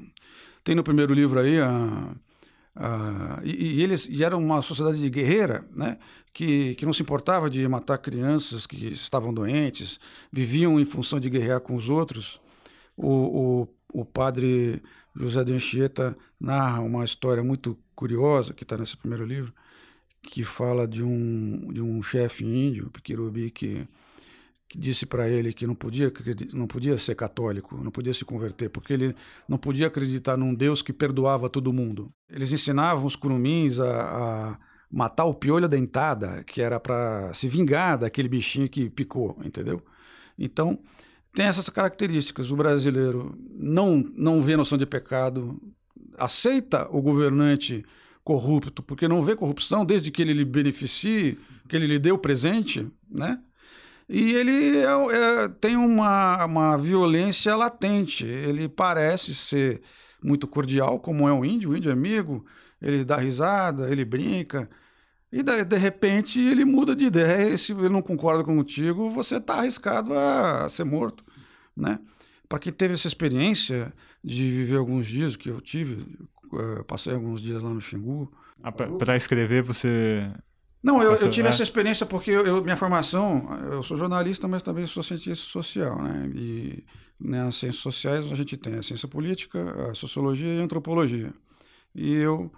Tem 0.62 0.74
no 0.74 0.82
primeiro 0.82 1.14
livro 1.14 1.40
aí 1.40 1.58
a. 1.60 2.14
e, 3.42 3.78
e, 3.78 3.82
eles 3.82 4.08
e 4.10 4.22
era 4.24 4.36
uma 4.36 4.62
sociedade 4.62 5.00
de 5.00 5.10
guerreira, 5.10 5.64
né? 5.74 5.98
Que, 6.32 6.74
que 6.76 6.86
não 6.86 6.92
se 6.92 7.02
importava 7.02 7.50
de 7.50 7.66
matar 7.66 7.98
crianças 7.98 8.66
que 8.66 8.86
estavam 8.86 9.34
doentes, 9.34 9.98
viviam 10.32 10.78
em 10.78 10.84
função 10.84 11.18
de 11.18 11.28
guerrear 11.28 11.60
com 11.60 11.74
os 11.74 11.88
outros. 11.88 12.40
O, 12.96 13.64
o, 13.92 14.00
o 14.02 14.04
padre 14.04 14.82
José 15.14 15.42
de 15.42 15.52
Anchieta 15.52 16.16
narra 16.38 16.80
uma 16.80 17.04
história 17.04 17.42
muito 17.42 17.76
curiosa 17.94 18.54
que 18.54 18.62
está 18.62 18.76
nesse 18.76 18.96
primeiro 18.96 19.24
livro, 19.24 19.52
que 20.22 20.44
fala 20.44 20.86
de 20.86 21.02
um, 21.02 21.72
de 21.72 21.82
um 21.82 22.02
chefe 22.02 22.44
índio, 22.44 22.90
Piquirubi, 22.90 23.50
que 23.50 23.86
que 24.70 24.78
disse 24.78 25.04
para 25.04 25.28
ele 25.28 25.52
que 25.52 25.66
não 25.66 25.74
podia, 25.74 26.12
não 26.52 26.68
podia 26.68 26.96
ser 26.96 27.16
católico, 27.16 27.76
não 27.82 27.90
podia 27.90 28.14
se 28.14 28.24
converter, 28.24 28.70
porque 28.70 28.92
ele 28.92 29.16
não 29.48 29.58
podia 29.58 29.88
acreditar 29.88 30.36
num 30.36 30.54
Deus 30.54 30.80
que 30.80 30.92
perdoava 30.92 31.50
todo 31.50 31.72
mundo. 31.72 32.08
Eles 32.30 32.52
ensinavam 32.52 33.04
os 33.04 33.16
curumins 33.16 33.80
a, 33.80 34.52
a 34.52 34.58
matar 34.88 35.24
o 35.24 35.34
piolho 35.34 35.68
dentada, 35.68 36.44
que 36.44 36.62
era 36.62 36.78
para 36.78 37.34
se 37.34 37.48
vingar 37.48 37.98
daquele 37.98 38.28
bichinho 38.28 38.68
que 38.68 38.88
picou, 38.88 39.36
entendeu? 39.44 39.82
Então, 40.38 40.78
tem 41.34 41.46
essas 41.46 41.68
características. 41.68 42.52
O 42.52 42.56
brasileiro 42.56 43.36
não, 43.50 43.96
não 44.14 44.40
vê 44.40 44.56
noção 44.56 44.78
de 44.78 44.86
pecado, 44.86 45.60
aceita 46.16 46.88
o 46.92 47.02
governante 47.02 47.84
corrupto, 48.22 48.84
porque 48.84 49.08
não 49.08 49.20
vê 49.20 49.34
corrupção 49.34 49.84
desde 49.84 50.12
que 50.12 50.22
ele 50.22 50.32
lhe 50.32 50.44
beneficie, 50.44 51.36
que 51.68 51.74
ele 51.74 51.88
lhe 51.88 51.98
dê 51.98 52.12
o 52.12 52.18
presente, 52.18 52.86
né? 53.10 53.40
E 54.12 54.34
ele 54.34 54.78
é, 54.78 55.44
é, 55.44 55.48
tem 55.48 55.76
uma, 55.76 56.44
uma 56.44 56.76
violência 56.76 57.54
latente. 57.54 58.24
Ele 58.26 58.68
parece 58.68 59.32
ser 59.32 59.80
muito 60.20 60.48
cordial, 60.48 60.98
como 60.98 61.28
é 61.28 61.32
um 61.32 61.44
índio, 61.44 61.70
o 61.70 61.76
índio 61.76 61.90
é 61.90 61.92
amigo, 61.92 62.44
ele 62.82 63.04
dá 63.04 63.16
risada, 63.16 63.88
ele 63.88 64.04
brinca. 64.04 64.68
E 65.30 65.44
de, 65.44 65.64
de 65.64 65.76
repente 65.76 66.40
ele 66.40 66.64
muda 66.64 66.96
de 66.96 67.04
ideia, 67.04 67.54
e 67.54 67.56
se 67.56 67.72
ele 67.72 67.88
não 67.88 68.02
concorda 68.02 68.42
contigo, 68.42 69.08
você 69.10 69.36
está 69.36 69.60
arriscado 69.60 70.12
a 70.12 70.68
ser 70.68 70.82
morto. 70.82 71.24
Né? 71.76 72.00
Para 72.48 72.58
quem 72.58 72.72
teve 72.72 72.94
essa 72.94 73.06
experiência 73.06 73.92
de 74.24 74.50
viver 74.50 74.78
alguns 74.78 75.06
dias, 75.06 75.36
que 75.36 75.48
eu 75.48 75.60
tive, 75.60 76.04
eu 76.52 76.84
passei 76.84 77.14
alguns 77.14 77.40
dias 77.40 77.62
lá 77.62 77.70
no 77.70 77.80
Xingu. 77.80 78.28
Ah, 78.60 78.72
para 78.72 79.16
escrever, 79.16 79.62
você 79.62 80.28
não, 80.82 81.02
eu, 81.02 81.14
eu 81.16 81.30
tive 81.30 81.46
é. 81.46 81.50
essa 81.50 81.62
experiência 81.62 82.06
porque 82.06 82.30
eu, 82.30 82.44
eu, 82.46 82.62
minha 82.62 82.76
formação, 82.76 83.48
eu 83.70 83.82
sou 83.82 83.96
jornalista, 83.96 84.48
mas 84.48 84.62
também 84.62 84.86
sou 84.86 85.02
cientista 85.02 85.46
social, 85.50 86.00
né? 86.00 86.30
E 86.34 86.84
nas 87.18 87.56
ciências 87.56 87.82
sociais 87.82 88.30
a 88.32 88.34
gente 88.34 88.56
tem 88.56 88.76
a 88.76 88.82
ciência 88.82 89.06
política, 89.06 89.90
a 89.90 89.94
sociologia 89.94 90.54
e 90.54 90.60
a 90.60 90.64
antropologia. 90.64 91.34
E 91.94 92.14
eu, 92.14 92.50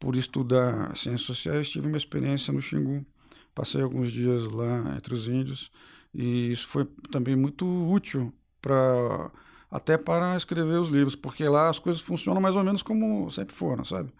por 0.00 0.16
estudar 0.16 0.96
ciências 0.96 1.22
sociais, 1.22 1.70
tive 1.70 1.86
uma 1.86 1.96
experiência 1.96 2.52
no 2.52 2.60
Xingu. 2.60 3.06
Passei 3.54 3.82
alguns 3.82 4.10
dias 4.10 4.44
lá 4.44 4.94
entre 4.96 5.14
os 5.14 5.28
índios 5.28 5.70
e 6.14 6.50
isso 6.50 6.66
foi 6.66 6.84
também 7.10 7.36
muito 7.36 7.64
útil 7.66 8.32
para 8.60 9.30
até 9.70 9.96
para 9.96 10.36
escrever 10.36 10.80
os 10.80 10.88
livros, 10.88 11.14
porque 11.14 11.44
lá 11.48 11.68
as 11.68 11.78
coisas 11.78 12.02
funcionam 12.02 12.40
mais 12.40 12.56
ou 12.56 12.64
menos 12.64 12.82
como 12.82 13.30
sempre 13.30 13.54
foram, 13.54 13.84
sabe? 13.84 14.12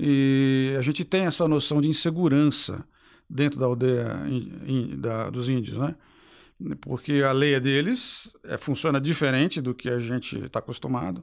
E 0.00 0.76
a 0.78 0.82
gente 0.82 1.04
tem 1.04 1.26
essa 1.26 1.48
noção 1.48 1.80
de 1.80 1.88
insegurança 1.88 2.84
dentro 3.28 3.58
da 3.58 3.66
aldeia 3.66 4.22
in, 4.28 4.52
in, 4.64 5.00
da, 5.00 5.28
dos 5.28 5.48
índios, 5.48 5.76
né? 5.76 5.96
Porque 6.80 7.14
a 7.14 7.32
lei 7.32 7.58
deles 7.58 8.32
é, 8.44 8.56
funciona 8.56 9.00
diferente 9.00 9.60
do 9.60 9.74
que 9.74 9.88
a 9.88 9.98
gente 9.98 10.38
está 10.38 10.60
acostumado. 10.60 11.22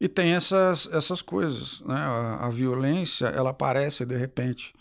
E 0.00 0.08
tem 0.08 0.30
essas, 0.30 0.88
essas 0.90 1.20
coisas, 1.20 1.82
né? 1.82 1.96
A, 1.96 2.46
a, 2.46 2.50
violência, 2.50 3.26
ela 3.26 3.50
aparece 3.50 4.06
de 4.06 4.16
repente. 4.16 4.72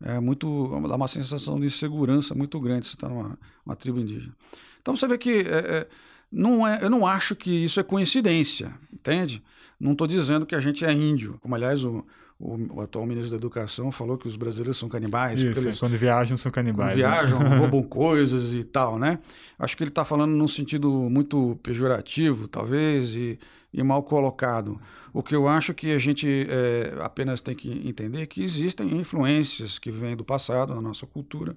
É 0.00 0.20
muito, 0.20 0.68
dá 0.86 0.94
uma 0.94 1.08
sensação 1.08 1.58
de 1.58 1.66
insegurança 1.66 2.32
muito 2.32 2.60
grande 2.60 2.86
se 2.86 2.94
está 2.94 3.08
numa 3.08 3.36
uma 3.66 3.74
tribo 3.74 3.98
indígena. 3.98 4.36
Então 4.80 4.96
você 4.96 5.08
vê 5.08 5.18
que 5.18 5.40
é, 5.40 5.58
é, 5.58 5.88
não 6.30 6.64
é, 6.64 6.78
eu 6.80 6.88
não 6.88 7.04
acho 7.04 7.34
que 7.34 7.50
isso 7.50 7.80
é 7.80 7.82
coincidência, 7.82 8.72
entende? 8.92 9.42
Não 9.80 9.92
estou 9.92 10.06
dizendo 10.06 10.46
que 10.46 10.54
a 10.54 10.60
gente 10.60 10.84
é 10.84 10.92
índio, 10.92 11.38
como 11.40 11.56
aliás 11.56 11.84
o, 11.84 12.06
o, 12.38 12.76
o, 12.76 12.80
atual 12.80 13.04
ministro 13.04 13.32
da 13.32 13.36
Educação 13.36 13.90
falou 13.90 14.16
que 14.16 14.28
os 14.28 14.36
brasileiros 14.36 14.76
são 14.76 14.88
canibais. 14.88 15.40
Isso, 15.40 15.60
eles, 15.60 15.80
quando 15.80 15.96
viajam 15.96 16.36
são 16.36 16.52
canibais. 16.52 16.92
Quando 16.92 17.02
né? 17.02 17.08
viajam, 17.08 17.38
roubam 17.58 17.82
coisas 17.82 18.52
e 18.52 18.62
tal, 18.62 18.98
né? 18.98 19.18
Acho 19.58 19.76
que 19.76 19.82
ele 19.82 19.90
está 19.90 20.04
falando 20.04 20.32
num 20.32 20.46
sentido 20.46 20.88
muito 21.10 21.58
pejorativo, 21.62 22.46
talvez, 22.46 23.10
e, 23.10 23.38
e, 23.72 23.82
mal 23.82 24.04
colocado. 24.04 24.80
O 25.12 25.20
que 25.20 25.34
eu 25.34 25.48
acho 25.48 25.74
que 25.74 25.90
a 25.90 25.98
gente 25.98 26.46
é, 26.48 26.96
apenas 27.00 27.40
tem 27.40 27.56
que 27.56 27.70
entender 27.88 28.22
é 28.22 28.26
que 28.26 28.42
existem 28.42 28.96
influências 28.96 29.78
que 29.78 29.90
vêm 29.90 30.14
do 30.14 30.24
passado 30.24 30.74
na 30.74 30.80
nossa 30.80 31.06
cultura 31.06 31.56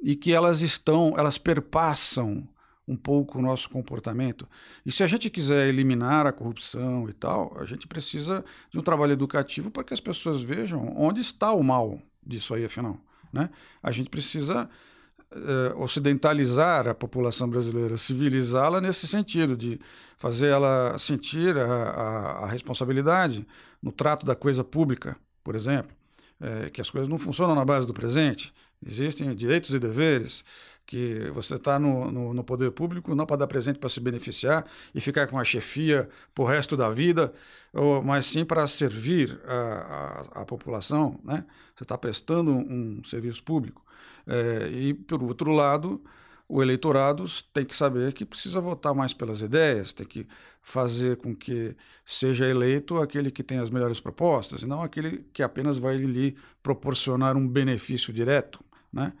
e 0.00 0.16
que 0.16 0.32
elas 0.32 0.62
estão, 0.62 1.14
elas 1.18 1.36
perpassam 1.36 2.48
um 2.88 2.96
pouco 2.96 3.38
o 3.38 3.42
nosso 3.42 3.68
comportamento. 3.68 4.48
E 4.84 4.90
se 4.90 5.02
a 5.02 5.06
gente 5.06 5.28
quiser 5.28 5.68
eliminar 5.68 6.26
a 6.26 6.32
corrupção 6.32 7.08
e 7.08 7.12
tal, 7.12 7.54
a 7.60 7.66
gente 7.66 7.86
precisa 7.86 8.42
de 8.70 8.78
um 8.78 8.82
trabalho 8.82 9.12
educativo 9.12 9.70
para 9.70 9.84
que 9.84 9.92
as 9.92 10.00
pessoas 10.00 10.42
vejam 10.42 10.94
onde 10.96 11.20
está 11.20 11.52
o 11.52 11.62
mal 11.62 12.00
disso 12.26 12.54
aí, 12.54 12.64
afinal. 12.64 12.98
Né? 13.30 13.50
A 13.82 13.92
gente 13.92 14.08
precisa 14.08 14.68
eh, 15.30 15.74
ocidentalizar 15.76 16.88
a 16.88 16.94
população 16.94 17.46
brasileira, 17.46 17.98
civilizá-la 17.98 18.80
nesse 18.80 19.06
sentido, 19.06 19.54
de 19.54 19.78
fazer 20.16 20.46
ela 20.46 20.98
sentir 20.98 21.54
a, 21.58 21.64
a, 21.64 22.30
a, 22.44 22.46
responsabilidade 22.46 23.46
no 23.82 23.92
trato 23.92 24.24
da 24.24 24.34
coisa 24.34 24.64
pública, 24.64 25.16
por 25.44 25.54
exemplo, 25.54 25.94
é, 26.40 26.70
que 26.70 26.80
as 26.80 26.88
coisas 26.88 27.08
não 27.08 27.18
funcionam 27.18 27.54
na 27.54 27.64
base 27.64 27.86
do 27.86 27.92
presente, 27.92 28.54
existem 28.84 29.34
direitos 29.34 29.70
e 29.70 29.78
deveres, 29.78 30.44
que 30.88 31.30
você 31.34 31.56
está 31.56 31.78
no, 31.78 32.10
no, 32.10 32.32
no, 32.32 32.42
poder 32.42 32.70
público 32.70 33.14
não 33.14 33.26
para 33.26 33.36
dar 33.36 33.46
presente 33.46 33.78
para 33.78 33.90
se 33.90 34.00
beneficiar 34.00 34.64
e 34.94 35.02
ficar 35.02 35.26
com 35.26 35.38
a 35.38 35.44
chefia 35.44 36.08
para 36.34 36.42
o 36.42 36.46
resto 36.46 36.78
da 36.78 36.88
vida, 36.88 37.30
ou, 37.74 38.02
mas 38.02 38.24
sim 38.24 38.42
para 38.42 38.66
servir 38.66 39.38
a, 39.46 39.52
a, 39.52 40.40
a, 40.40 40.44
população. 40.46 41.20
Né? 41.22 41.44
Você 41.76 41.84
está 41.84 41.98
prestando 41.98 42.52
um, 42.52 43.04
serviço 43.04 43.42
público. 43.42 43.84
É, 44.26 44.68
e, 44.70 44.94
por 44.94 45.22
outro 45.22 45.52
lado, 45.52 46.02
o 46.48 46.62
eleitorado 46.62 47.26
tem 47.52 47.66
que 47.66 47.76
saber 47.76 48.14
que 48.14 48.24
precisa 48.24 48.58
votar 48.58 48.94
mais 48.94 49.12
pelas 49.12 49.42
ideias, 49.42 49.92
tem 49.92 50.06
que 50.06 50.26
fazer 50.62 51.18
com 51.18 51.36
que 51.36 51.76
seja 52.02 52.46
eleito 52.48 52.96
aquele 52.96 53.30
que 53.30 53.42
tem 53.42 53.58
as 53.58 53.68
melhores 53.68 54.00
propostas, 54.00 54.62
e 54.62 54.66
não 54.66 54.82
aquele 54.82 55.26
que 55.34 55.42
apenas 55.42 55.76
vai 55.76 55.98
lhe 55.98 56.34
proporcionar 56.62 57.36
um 57.36 57.46
benefício 57.46 58.10
direto. 58.10 58.58
Né? 58.92 59.12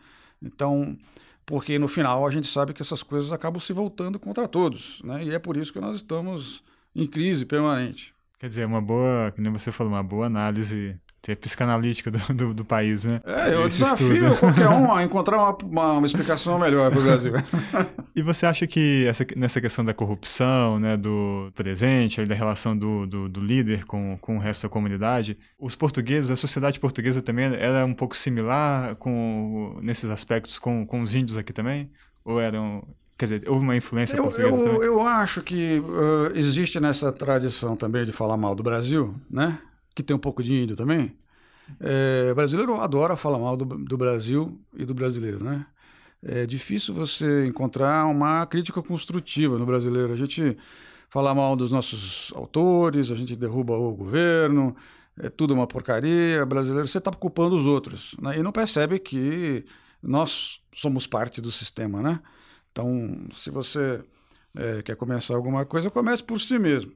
Então, 0.42 0.96
porque 1.44 1.78
no 1.78 1.88
final 1.88 2.26
a 2.26 2.30
gente 2.30 2.46
sabe 2.46 2.72
que 2.72 2.82
essas 2.82 3.02
coisas 3.02 3.32
acabam 3.32 3.60
se 3.60 3.72
voltando 3.72 4.18
contra 4.18 4.46
todos, 4.46 5.00
né? 5.02 5.24
E 5.24 5.34
é 5.34 5.38
por 5.38 5.56
isso 5.56 5.72
que 5.72 5.80
nós 5.80 5.96
estamos 5.96 6.62
em 6.94 7.06
crise 7.06 7.46
permanente. 7.46 8.14
Quer 8.38 8.48
dizer, 8.48 8.66
uma 8.66 8.80
boa, 8.80 9.32
como 9.34 9.58
você 9.58 9.72
falou, 9.72 9.92
uma 9.92 10.02
boa 10.02 10.26
análise 10.26 10.98
psicanalítica 11.40 12.10
do, 12.10 12.18
do, 12.34 12.54
do, 12.54 12.64
país, 12.64 13.04
né? 13.04 13.20
É, 13.24 13.54
eu 13.54 13.66
Esse 13.66 13.82
desafio 13.82 14.14
estudo. 14.14 14.36
qualquer 14.36 14.68
um 14.68 14.92
a 14.92 15.02
encontrar 15.04 15.36
uma, 15.36 15.56
uma, 15.62 15.92
uma 15.92 16.06
explicação 16.06 16.58
melhor 16.58 16.90
para 16.90 17.00
o 17.00 17.02
Brasil. 17.02 17.32
e 18.16 18.22
você 18.22 18.46
acha 18.46 18.66
que 18.66 19.06
essa, 19.06 19.26
nessa 19.36 19.60
questão 19.60 19.84
da 19.84 19.92
corrupção, 19.92 20.78
né, 20.78 20.96
do 20.96 21.52
presente, 21.54 22.24
da 22.24 22.34
relação 22.34 22.76
do, 22.76 23.06
do, 23.06 23.28
do, 23.28 23.40
líder 23.40 23.84
com, 23.84 24.16
com 24.20 24.36
o 24.36 24.40
resto 24.40 24.62
da 24.62 24.68
comunidade, 24.68 25.38
os 25.58 25.76
portugueses, 25.76 26.30
a 26.30 26.36
sociedade 26.36 26.78
portuguesa 26.78 27.20
também 27.20 27.46
era 27.46 27.84
um 27.84 27.94
pouco 27.94 28.16
similar 28.16 28.94
com, 28.96 29.78
nesses 29.82 30.10
aspectos 30.10 30.58
com, 30.58 30.86
com 30.86 31.02
os 31.02 31.14
índios 31.14 31.36
aqui 31.36 31.52
também? 31.52 31.90
Ou 32.24 32.40
eram 32.40 32.82
Quer 33.18 33.24
dizer, 33.24 33.48
houve 33.48 33.64
uma 33.64 33.76
influência 33.76 34.16
eu, 34.16 34.22
portuguesa 34.22 34.56
eu, 34.56 34.64
também? 34.64 34.82
Eu 34.82 35.00
acho 35.04 35.42
que 35.42 35.80
uh, 35.80 36.38
existe 36.38 36.78
nessa 36.78 37.10
tradição 37.10 37.74
também 37.74 38.04
de 38.04 38.12
falar 38.12 38.36
mal 38.36 38.54
do 38.54 38.62
Brasil, 38.62 39.12
né? 39.28 39.58
Que 39.98 40.02
tem 40.04 40.14
um 40.14 40.20
pouco 40.20 40.44
de 40.44 40.54
índio 40.54 40.76
também. 40.76 41.12
É, 41.80 42.32
brasileiro 42.32 42.80
adora 42.80 43.16
falar 43.16 43.36
mal 43.36 43.56
do, 43.56 43.64
do 43.64 43.98
Brasil 43.98 44.56
e 44.76 44.84
do 44.84 44.94
brasileiro, 44.94 45.42
né? 45.42 45.66
É 46.22 46.46
difícil 46.46 46.94
você 46.94 47.46
encontrar 47.46 48.06
uma 48.06 48.46
crítica 48.46 48.80
construtiva 48.80 49.58
no 49.58 49.66
brasileiro. 49.66 50.12
A 50.12 50.16
gente 50.16 50.56
fala 51.08 51.34
mal 51.34 51.56
dos 51.56 51.72
nossos 51.72 52.32
autores, 52.36 53.10
a 53.10 53.16
gente 53.16 53.34
derruba 53.34 53.76
o 53.76 53.92
governo, 53.92 54.76
é 55.18 55.28
tudo 55.28 55.52
uma 55.52 55.66
porcaria. 55.66 56.46
Brasileiro, 56.46 56.86
você 56.86 56.98
está 56.98 57.10
culpando 57.10 57.56
os 57.56 57.66
outros 57.66 58.14
né? 58.22 58.38
e 58.38 58.42
não 58.42 58.52
percebe 58.52 59.00
que 59.00 59.64
nós 60.00 60.60
somos 60.76 61.08
parte 61.08 61.40
do 61.40 61.50
sistema, 61.50 62.00
né? 62.00 62.20
Então, 62.70 63.26
se 63.34 63.50
você 63.50 64.00
é, 64.54 64.80
quer 64.80 64.94
começar 64.94 65.34
alguma 65.34 65.66
coisa, 65.66 65.90
comece 65.90 66.22
por 66.22 66.40
si 66.40 66.56
mesmo. 66.56 66.92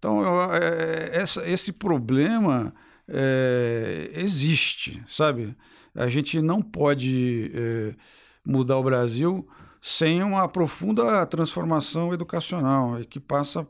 Então, 0.00 0.22
eu, 0.22 0.54
é, 0.54 1.10
essa, 1.12 1.46
esse 1.46 1.72
problema 1.72 2.74
é, 3.06 4.10
existe, 4.14 5.04
sabe? 5.06 5.54
A 5.94 6.08
gente 6.08 6.40
não 6.40 6.62
pode 6.62 7.52
é, 7.54 7.94
mudar 8.42 8.78
o 8.78 8.82
Brasil 8.82 9.46
sem 9.78 10.22
uma 10.22 10.48
profunda 10.48 11.26
transformação 11.26 12.14
educacional 12.14 12.98
que 13.10 13.20
passa 13.20 13.68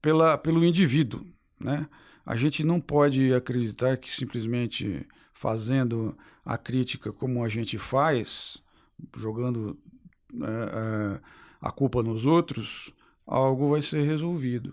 pela, 0.00 0.38
pelo 0.38 0.64
indivíduo, 0.64 1.26
né? 1.58 1.88
A 2.24 2.36
gente 2.36 2.62
não 2.62 2.80
pode 2.80 3.34
acreditar 3.34 3.96
que 3.96 4.10
simplesmente 4.10 5.04
fazendo 5.32 6.16
a 6.44 6.56
crítica 6.56 7.12
como 7.12 7.44
a 7.44 7.48
gente 7.48 7.76
faz, 7.76 8.62
jogando 9.16 9.76
é, 10.32 10.46
é, 10.46 11.20
a 11.60 11.72
culpa 11.72 12.04
nos 12.04 12.24
outros, 12.24 12.92
algo 13.26 13.70
vai 13.70 13.82
ser 13.82 14.02
resolvido. 14.02 14.72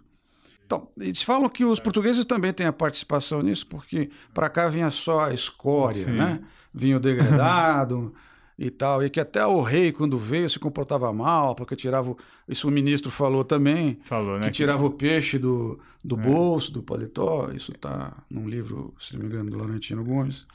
Então, 0.65 0.87
eles 0.97 1.21
falam 1.21 1.49
que 1.49 1.65
os 1.65 1.79
portugueses 1.79 2.25
também 2.25 2.53
têm 2.53 2.65
a 2.65 2.73
participação 2.73 3.41
nisso, 3.41 3.67
porque 3.67 4.09
para 4.33 4.49
cá 4.49 4.67
vinha 4.69 4.89
só 4.91 5.25
a 5.25 5.33
escória, 5.33 6.05
Sim. 6.05 6.11
né? 6.11 6.41
Vinha 6.73 6.97
o 6.97 6.99
degradado 6.99 8.13
e 8.57 8.69
tal, 8.69 9.03
e 9.03 9.09
que 9.09 9.19
até 9.19 9.45
o 9.45 9.61
rei, 9.61 9.91
quando 9.91 10.17
veio, 10.17 10.49
se 10.49 10.59
comportava 10.59 11.11
mal, 11.11 11.55
porque 11.55 11.75
tirava. 11.75 12.15
Isso 12.47 12.67
o 12.67 12.71
ministro 12.71 13.11
falou 13.11 13.43
também, 13.43 13.99
falou, 14.05 14.39
né? 14.39 14.45
que 14.45 14.51
tirava 14.51 14.79
que... 14.79 14.85
o 14.85 14.91
peixe 14.91 15.37
do, 15.37 15.79
do 16.03 16.15
é. 16.15 16.21
bolso, 16.21 16.71
do 16.71 16.81
paletó. 16.81 17.49
Isso 17.53 17.71
está 17.71 18.13
num 18.29 18.47
livro, 18.47 18.93
se 18.99 19.13
não 19.13 19.21
me 19.21 19.27
engano, 19.27 19.49
do 19.49 19.57
Laurentino 19.57 20.03
Gomes. 20.03 20.47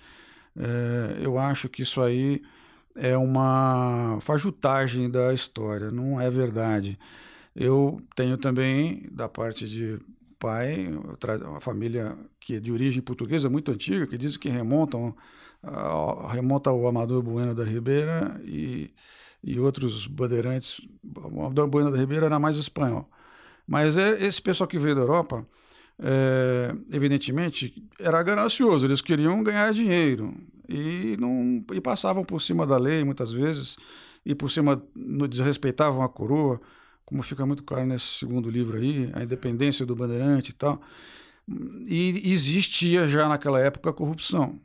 É, 0.57 1.19
eu 1.21 1.39
acho 1.39 1.69
que 1.69 1.83
isso 1.83 2.01
aí 2.01 2.43
é 2.97 3.17
uma 3.17 4.19
fajutagem 4.21 5.09
da 5.09 5.33
história, 5.33 5.91
não 5.91 6.21
é 6.21 6.31
verdade. 6.31 6.99
Eu 7.61 8.01
tenho 8.15 8.39
também, 8.39 9.09
da 9.11 9.29
parte 9.29 9.69
de 9.69 9.99
pai, 10.39 10.89
uma 11.45 11.61
família 11.61 12.17
que 12.39 12.55
é 12.55 12.61
de 12.61 12.71
origem 12.71 13.03
portuguesa 13.03 13.51
muito 13.51 13.73
antiga, 13.73 14.07
que 14.07 14.17
diz 14.17 14.37
que 14.37 14.49
remontam 14.49 15.13
remonta 16.31 16.71
ao 16.71 16.87
Amador 16.87 17.21
Bueno 17.21 17.57
da 17.57 17.65
Ribeira 17.65 18.41
e, 18.45 18.95
e 19.43 19.59
outros 19.59 20.07
bandeirantes. 20.07 20.81
O 21.05 21.41
Amador 21.41 21.67
Bueno 21.67 21.91
da 21.91 21.99
Ribeira 21.99 22.27
era 22.27 22.39
mais 22.39 22.57
espanhol. 22.57 23.11
Mas 23.67 23.97
é, 23.97 24.25
esse 24.25 24.41
pessoal 24.41 24.69
que 24.69 24.79
veio 24.79 24.95
da 24.95 25.01
Europa, 25.01 25.45
é, 25.99 26.73
evidentemente, 26.93 27.85
era 27.99 28.23
ganancioso, 28.23 28.87
eles 28.87 29.01
queriam 29.01 29.43
ganhar 29.43 29.73
dinheiro 29.73 30.33
e, 30.69 31.17
não, 31.19 31.65
e 31.75 31.81
passavam 31.81 32.25
por 32.25 32.41
cima 32.41 32.65
da 32.65 32.79
lei 32.79 33.03
muitas 33.03 33.33
vezes, 33.33 33.77
e 34.25 34.33
por 34.33 34.49
cima, 34.49 34.81
desrespeitavam 35.29 36.03
a 36.03 36.09
coroa 36.09 36.61
como 37.09 37.23
fica 37.23 37.47
muito 37.47 37.63
claro 37.63 37.87
nesse 37.87 38.05
segundo 38.05 38.51
livro 38.51 38.77
aí, 38.77 39.11
a 39.15 39.23
independência 39.23 39.87
do 39.87 39.97
bandeirante 39.97 40.51
e 40.51 40.53
tal. 40.53 40.79
E 41.87 42.31
existia 42.31 43.09
já 43.09 43.27
naquela 43.27 43.59
época 43.59 43.89
a 43.89 43.95
corrupção, 43.95 44.61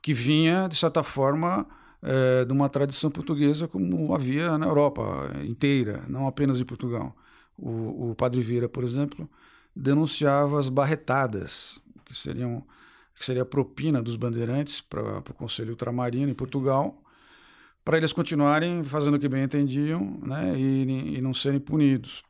que 0.00 0.14
vinha, 0.14 0.68
de 0.68 0.76
certa 0.76 1.02
forma, 1.02 1.66
é, 2.00 2.44
de 2.44 2.52
uma 2.52 2.68
tradição 2.68 3.10
portuguesa 3.10 3.66
como 3.66 4.14
havia 4.14 4.56
na 4.56 4.66
Europa 4.66 5.32
inteira, 5.44 6.04
não 6.08 6.28
apenas 6.28 6.60
em 6.60 6.64
Portugal. 6.64 7.12
O, 7.58 8.10
o 8.10 8.14
Padre 8.14 8.40
Vieira, 8.40 8.68
por 8.68 8.84
exemplo, 8.84 9.28
denunciava 9.74 10.60
as 10.60 10.68
barretadas, 10.68 11.80
que 12.04 12.14
seriam 12.14 12.64
que 13.16 13.24
seria 13.24 13.42
a 13.42 13.46
propina 13.46 14.00
dos 14.00 14.14
bandeirantes 14.14 14.80
para 14.80 15.18
o 15.18 15.34
Conselho 15.34 15.70
Ultramarino 15.70 16.30
em 16.30 16.34
Portugal, 16.34 17.01
para 17.84 17.96
eles 17.96 18.12
continuarem 18.12 18.84
fazendo 18.84 19.14
o 19.14 19.18
que 19.18 19.28
bem 19.28 19.42
entendiam 19.42 20.18
né, 20.22 20.58
e, 20.58 21.16
e 21.16 21.20
não 21.20 21.34
serem 21.34 21.60
punidos. 21.60 22.22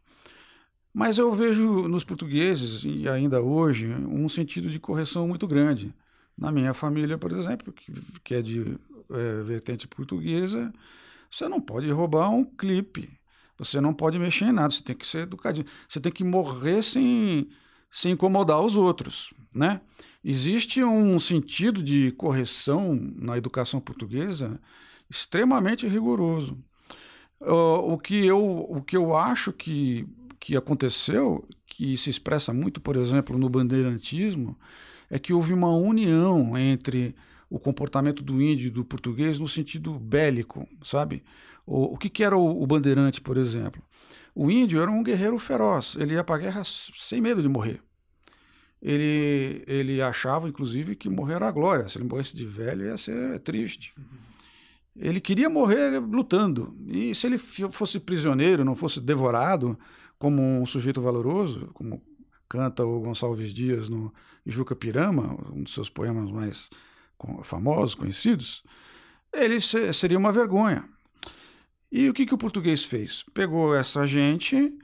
Mas 0.95 1.17
eu 1.17 1.33
vejo 1.33 1.89
nos 1.89 2.05
portugueses, 2.05 2.85
e 2.85 3.09
ainda 3.09 3.41
hoje, 3.41 3.89
um 3.89 4.29
sentido 4.29 4.69
de 4.69 4.79
correção 4.79 5.27
muito 5.27 5.47
grande. 5.47 5.95
Na 6.37 6.53
minha 6.53 6.75
família, 6.75 7.17
por 7.17 7.33
exemplo, 7.33 7.73
que, 7.73 7.93
que 8.23 8.35
é 8.35 8.43
de 8.43 8.79
é, 9.11 9.43
vertente 9.43 9.89
portuguesa, 9.89 10.73
você 11.31 11.49
não 11.49 11.61
pode 11.61 11.91
roubar 11.91 12.31
um 12.31 12.45
clipe, 12.45 13.11
você 13.57 13.81
não 13.81 13.95
pode 13.95 14.19
mexer 14.19 14.47
em 14.47 14.53
nada, 14.53 14.71
você 14.71 14.83
tem 14.83 14.97
que 14.97 15.07
ser 15.07 15.21
educadinho, 15.21 15.67
você 15.89 16.01
tem 16.01 16.13
que 16.13 16.25
morrer 16.25 16.83
sem, 16.83 17.49
sem 17.91 18.13
incomodar 18.13 18.61
os 18.61 18.77
outros. 18.77 19.33
Né? 19.55 19.81
Existe 20.23 20.83
um 20.85 21.19
sentido 21.19 21.83
de 21.83 22.13
correção 22.13 22.95
na 23.17 23.37
educação 23.39 23.81
portuguesa 23.81 24.61
extremamente 25.13 25.87
rigoroso. 25.87 26.59
Uh, 27.39 27.93
o, 27.93 27.99
que 27.99 28.25
eu, 28.25 28.43
o 28.43 28.81
que 28.81 28.97
eu 28.97 29.15
acho 29.15 29.53
que, 29.53 30.07
que 30.41 30.57
aconteceu, 30.57 31.47
que 31.67 31.97
se 31.99 32.09
expressa 32.09 32.53
muito, 32.53 32.81
por 32.81 32.97
exemplo, 32.97 33.39
no 33.39 33.49
bandeirantismo, 33.49 34.59
é 35.11 35.19
que 35.19 35.35
houve 35.35 35.53
uma 35.53 35.71
união 35.77 36.57
entre 36.57 37.15
o 37.51 37.59
comportamento 37.59 38.23
do 38.23 38.41
índio 38.41 38.69
e 38.69 38.71
do 38.71 38.85
português 38.85 39.39
no 39.39 39.47
sentido 39.47 39.99
bélico, 39.99 40.67
sabe? 40.83 41.23
O, 41.67 41.95
o 41.95 41.99
que, 41.99 42.09
que 42.09 42.25
era 42.25 42.37
o, 42.37 42.63
o 42.63 42.67
bandeirante, 42.67 43.21
por 43.21 43.37
exemplo? 43.37 43.83
O 44.35 44.51
índio 44.51 44.81
era 44.81 44.91
um 44.91 45.03
guerreiro 45.03 45.39
feroz, 45.39 45.95
ele 46.01 46.15
ia 46.15 46.25
para 46.25 46.37
a 46.37 46.39
guerra 46.39 46.63
sem 46.65 47.21
medo 47.21 47.43
de 47.43 47.49
morrer. 47.49 47.83
Ele, 48.81 49.63
ele 49.67 50.01
achava, 50.01 50.49
inclusive, 50.49 50.97
que 50.97 51.09
morrer 51.09 51.35
era 51.35 51.51
glória. 51.53 51.87
Se 51.87 51.99
ele 51.99 52.09
morresse 52.09 52.37
de 52.37 52.45
velho, 52.45 52.87
ia 52.87 52.97
ser 52.97 53.39
triste. 53.41 53.93
Uhum. 53.97 54.32
Ele 54.97 55.21
queria 55.21 55.49
morrer 55.49 55.99
lutando. 55.99 56.77
E 56.87 57.15
se 57.15 57.27
ele 57.27 57.39
fosse 57.39 57.99
prisioneiro, 57.99 58.65
não 58.65 58.77
fosse 58.77 59.01
devorado 59.01 59.79
como 60.19 60.43
um 60.43 60.67
sujeito 60.67 61.01
valoroso, 61.01 61.71
como 61.73 62.03
canta 62.49 62.85
o 62.85 63.01
Gonçalves 63.01 63.53
Dias 63.53 63.89
no 63.89 64.13
Juca 64.45 64.77
Pirama, 64.77 65.39
um 65.53 65.63
dos 65.63 65.73
seus 65.73 65.89
poemas 65.89 66.31
mais 66.31 66.69
famosos, 67.45 67.95
conhecidos, 67.95 68.63
ele 69.33 69.61
seria 69.61 70.19
uma 70.19 70.33
vergonha. 70.33 70.85
E 71.91 72.09
o 72.09 72.15
que, 72.15 72.27
que 72.27 72.35
o 72.35 72.39
português 72.39 72.85
fez? 72.85 73.25
Pegou 73.33 73.75
essa 73.75 74.07
gente 74.07 74.77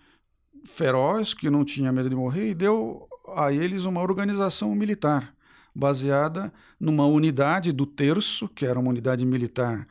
feroz, 0.65 1.35
que 1.35 1.51
não 1.51 1.65
tinha 1.65 1.93
medo 1.93 2.09
de 2.09 2.17
morrer, 2.17 2.51
e 2.51 2.55
deu 2.55 3.09
a 3.37 3.53
eles 3.53 3.85
uma 3.85 4.01
organização 4.01 4.75
militar 4.75 5.35
baseada 5.79 6.53
numa 6.81 7.07
unidade 7.07 7.71
do 7.71 7.87
terço, 7.87 8.49
que 8.49 8.67
era 8.67 8.81
uma 8.81 8.91
unidade 8.91 9.25
militar 9.25 9.87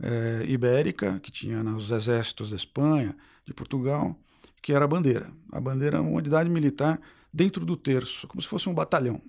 é, 0.00 0.44
ibérica, 0.46 1.18
que 1.20 1.32
tinha 1.32 1.64
nos 1.64 1.90
exércitos 1.90 2.50
da 2.50 2.56
Espanha, 2.56 3.16
de 3.44 3.52
Portugal, 3.52 4.16
que 4.62 4.72
era 4.72 4.84
a 4.84 4.88
bandeira. 4.88 5.28
A 5.50 5.60
bandeira 5.60 5.98
é 5.98 6.00
uma 6.00 6.12
unidade 6.12 6.48
militar 6.48 7.00
dentro 7.32 7.66
do 7.66 7.76
terço, 7.76 8.28
como 8.28 8.40
se 8.40 8.46
fosse 8.46 8.68
um 8.68 8.74
batalhão. 8.74 9.20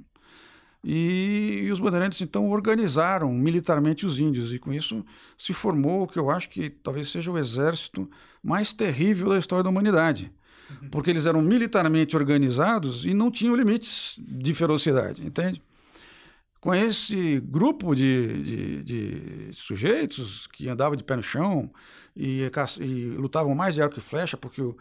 E, 0.84 1.62
e, 1.64 1.72
os 1.72 1.80
bandeirantes 1.80 2.22
então 2.22 2.50
organizaram 2.52 3.32
militarmente 3.34 4.06
os 4.06 4.20
índios 4.20 4.54
e 4.54 4.60
com 4.60 4.72
isso 4.72 5.04
se 5.36 5.54
formou 5.54 6.04
o 6.04 6.08
que 6.08 6.20
eu 6.20 6.30
acho 6.30 6.50
que 6.50 6.70
talvez 6.70 7.10
seja 7.10 7.32
o 7.32 7.38
exército 7.38 8.08
mais 8.44 8.74
terrível 8.74 9.30
da 9.30 9.40
história 9.40 9.64
da 9.64 9.70
humanidade, 9.70 10.30
uhum. 10.70 10.90
porque 10.90 11.10
eles 11.10 11.26
eram 11.26 11.42
militarmente 11.42 12.18
organizados 12.18 13.06
e 13.06 13.14
não 13.14 13.32
tinham 13.32 13.56
limites 13.56 14.20
de 14.20 14.54
ferocidade, 14.54 15.26
entende? 15.26 15.62
Com 16.64 16.74
esse 16.74 17.42
grupo 17.42 17.94
de, 17.94 18.42
de, 18.42 18.84
de, 18.84 19.54
sujeitos 19.54 20.48
que 20.48 20.70
andavam 20.70 20.96
de 20.96 21.04
pé 21.04 21.18
no 21.18 21.22
chão 21.22 21.70
e, 22.16 22.50
e, 22.80 23.06
lutavam 23.18 23.54
mais 23.54 23.74
de 23.74 23.82
arco 23.82 24.00
e 24.00 24.02
flecha, 24.02 24.38
porque 24.38 24.62
o, 24.62 24.78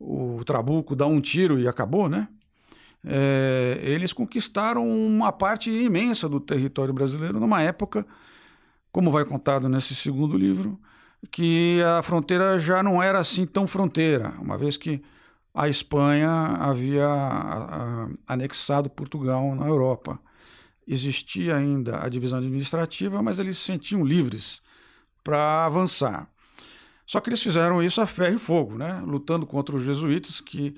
o 0.00 0.42
trabuco 0.44 0.96
dá 0.96 1.06
um 1.06 1.20
tiro 1.20 1.60
e 1.60 1.68
acabou, 1.68 2.08
né? 2.08 2.26
é, 3.04 3.78
eles 3.80 4.12
conquistaram 4.12 4.84
uma 4.84 5.30
parte 5.30 5.70
imensa 5.70 6.28
do 6.28 6.40
território 6.40 6.92
brasileiro 6.92 7.38
numa 7.38 7.62
época, 7.62 8.04
como 8.90 9.12
vai 9.12 9.24
contado 9.24 9.68
nesse 9.68 9.94
segundo 9.94 10.36
livro, 10.36 10.80
que 11.30 11.80
a 11.96 12.02
fronteira 12.02 12.58
já 12.58 12.82
não 12.82 13.00
era 13.00 13.20
assim 13.20 13.46
tão 13.46 13.68
fronteira, 13.68 14.34
uma 14.40 14.58
vez 14.58 14.76
que 14.76 15.00
a 15.54 15.68
Espanha 15.68 16.28
havia 16.58 17.06
anexado 18.26 18.90
Portugal 18.90 19.54
na 19.54 19.68
Europa. 19.68 20.18
Existia 20.92 21.54
ainda 21.54 22.04
a 22.04 22.08
divisão 22.08 22.38
administrativa, 22.38 23.22
mas 23.22 23.38
eles 23.38 23.58
se 23.58 23.64
sentiam 23.64 24.04
livres 24.04 24.60
para 25.22 25.64
avançar. 25.64 26.28
Só 27.06 27.20
que 27.20 27.30
eles 27.30 27.40
fizeram 27.40 27.80
isso 27.80 28.00
a 28.00 28.06
ferro 28.06 28.34
e 28.34 28.38
fogo, 28.40 28.76
né? 28.76 29.00
lutando 29.06 29.46
contra 29.46 29.76
os 29.76 29.84
jesuítas, 29.84 30.40
que, 30.40 30.74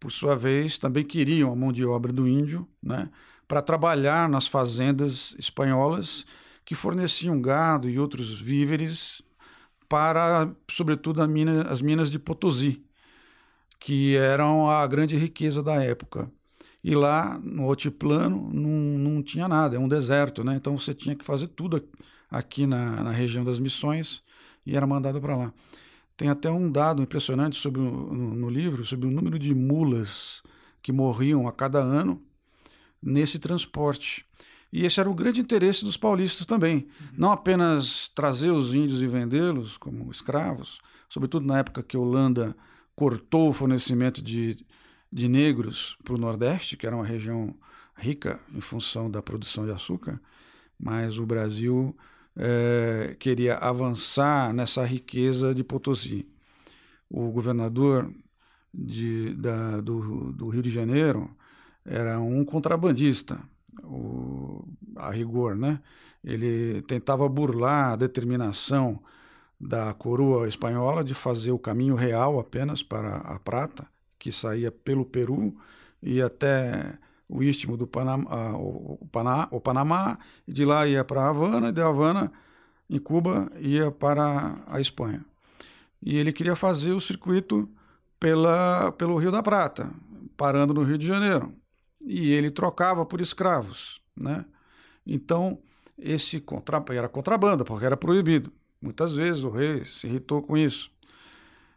por 0.00 0.10
sua 0.10 0.34
vez, 0.34 0.78
também 0.78 1.04
queriam 1.04 1.52
a 1.52 1.54
mão 1.54 1.72
de 1.72 1.84
obra 1.84 2.12
do 2.12 2.26
índio 2.26 2.66
né? 2.82 3.08
para 3.46 3.62
trabalhar 3.62 4.28
nas 4.28 4.48
fazendas 4.48 5.36
espanholas 5.38 6.26
que 6.64 6.74
forneciam 6.74 7.40
gado 7.40 7.88
e 7.88 8.00
outros 8.00 8.40
víveres 8.40 9.22
para, 9.88 10.50
sobretudo, 10.72 11.24
mina, 11.28 11.62
as 11.68 11.80
minas 11.80 12.10
de 12.10 12.18
Potosí, 12.18 12.84
que 13.78 14.16
eram 14.16 14.68
a 14.68 14.84
grande 14.88 15.16
riqueza 15.16 15.62
da 15.62 15.74
época. 15.74 16.28
E 16.82 16.94
lá 16.96 17.38
no 17.42 17.64
altiplano 17.64 18.50
não, 18.52 18.98
não 18.98 19.22
tinha 19.22 19.46
nada, 19.46 19.76
é 19.76 19.78
um 19.78 19.86
deserto, 19.86 20.42
né? 20.42 20.56
Então 20.56 20.76
você 20.76 20.92
tinha 20.92 21.14
que 21.14 21.24
fazer 21.24 21.46
tudo 21.48 21.82
aqui 22.30 22.66
na, 22.66 23.04
na 23.04 23.10
região 23.10 23.44
das 23.44 23.60
missões 23.60 24.22
e 24.66 24.76
era 24.76 24.86
mandado 24.86 25.20
para 25.20 25.36
lá. 25.36 25.52
Tem 26.16 26.28
até 26.28 26.50
um 26.50 26.70
dado 26.70 27.02
impressionante 27.02 27.56
sobre 27.56 27.80
no, 27.80 28.34
no, 28.34 28.50
livro 28.50 28.84
sobre 28.84 29.06
o 29.06 29.10
número 29.10 29.38
de 29.38 29.54
mulas 29.54 30.42
que 30.82 30.92
morriam 30.92 31.46
a 31.46 31.52
cada 31.52 31.78
ano 31.78 32.20
nesse 33.00 33.38
transporte. 33.38 34.24
E 34.72 34.84
esse 34.84 34.98
era 34.98 35.10
o 35.10 35.14
grande 35.14 35.40
interesse 35.40 35.84
dos 35.84 35.96
paulistas 35.96 36.46
também. 36.46 36.76
Uhum. 36.76 37.08
Não 37.18 37.32
apenas 37.32 38.08
trazer 38.14 38.50
os 38.50 38.74
índios 38.74 39.02
e 39.02 39.06
vendê-los 39.06 39.76
como 39.76 40.10
escravos, 40.10 40.80
sobretudo 41.08 41.46
na 41.46 41.58
época 41.58 41.82
que 41.82 41.96
a 41.96 42.00
Holanda 42.00 42.56
cortou 42.94 43.50
o 43.50 43.52
fornecimento 43.52 44.22
de, 44.22 44.56
de 45.12 45.28
negros 45.28 45.96
para 46.02 46.14
o 46.14 46.18
Nordeste, 46.18 46.76
que 46.76 46.86
era 46.86 46.96
uma 46.96 47.04
região 47.04 47.54
rica 47.96 48.40
em 48.54 48.60
função 48.60 49.10
da 49.10 49.22
produção 49.22 49.64
de 49.64 49.70
açúcar, 49.70 50.20
mas 50.78 51.18
o 51.18 51.26
Brasil 51.26 51.94
é, 52.36 53.14
queria 53.18 53.56
avançar 53.56 54.52
nessa 54.52 54.84
riqueza 54.84 55.54
de 55.54 55.62
Potosí. 55.62 56.26
O 57.10 57.30
governador 57.30 58.12
de, 58.72 59.34
da, 59.34 59.80
do, 59.80 60.32
do, 60.32 60.48
Rio 60.48 60.62
de 60.62 60.70
Janeiro 60.70 61.30
era 61.84 62.18
um 62.18 62.44
contrabandista, 62.44 63.38
o, 63.84 64.66
a 64.96 65.10
rigor, 65.10 65.54
né? 65.54 65.80
Ele 66.24 66.80
tentava 66.82 67.28
burlar 67.28 67.92
a 67.92 67.96
determinação 67.96 69.02
da 69.60 69.92
coroa 69.92 70.48
espanhola 70.48 71.04
de 71.04 71.14
fazer 71.14 71.50
o 71.52 71.58
caminho 71.58 71.94
real 71.94 72.40
apenas 72.40 72.82
para 72.82 73.16
a 73.18 73.38
prata, 73.38 73.86
que 74.22 74.30
saía 74.30 74.70
pelo 74.70 75.04
Peru 75.04 75.52
e 76.00 76.22
até 76.22 76.96
o 77.28 77.42
istmo 77.42 77.76
do 77.76 77.88
Panamá, 77.88 78.52
o, 78.54 79.04
Panamá, 79.10 79.48
o 79.50 79.60
Panamá, 79.60 80.18
de 80.46 80.64
lá 80.64 80.86
ia 80.86 81.04
para 81.04 81.28
Havana, 81.28 81.70
e 81.70 81.72
de 81.72 81.80
Havana, 81.80 82.32
em 82.88 83.00
Cuba, 83.00 83.50
ia 83.58 83.90
para 83.90 84.62
a 84.68 84.80
Espanha. 84.80 85.24
E 86.00 86.16
ele 86.16 86.32
queria 86.32 86.54
fazer 86.54 86.92
o 86.92 87.00
circuito 87.00 87.68
pela, 88.20 88.92
pelo 88.92 89.18
Rio 89.18 89.32
da 89.32 89.42
Prata, 89.42 89.90
parando 90.36 90.72
no 90.72 90.84
Rio 90.84 90.98
de 90.98 91.06
Janeiro. 91.06 91.52
E 92.06 92.30
ele 92.30 92.48
trocava 92.48 93.04
por 93.04 93.20
escravos, 93.20 94.00
né? 94.16 94.44
Então, 95.04 95.58
esse 95.98 96.40
contra, 96.40 96.80
era 96.90 97.08
contrabando, 97.08 97.64
porque 97.64 97.84
era 97.84 97.96
proibido. 97.96 98.52
Muitas 98.80 99.14
vezes 99.14 99.42
o 99.42 99.50
rei 99.50 99.84
se 99.84 100.06
irritou 100.06 100.42
com 100.42 100.56
isso. 100.56 100.91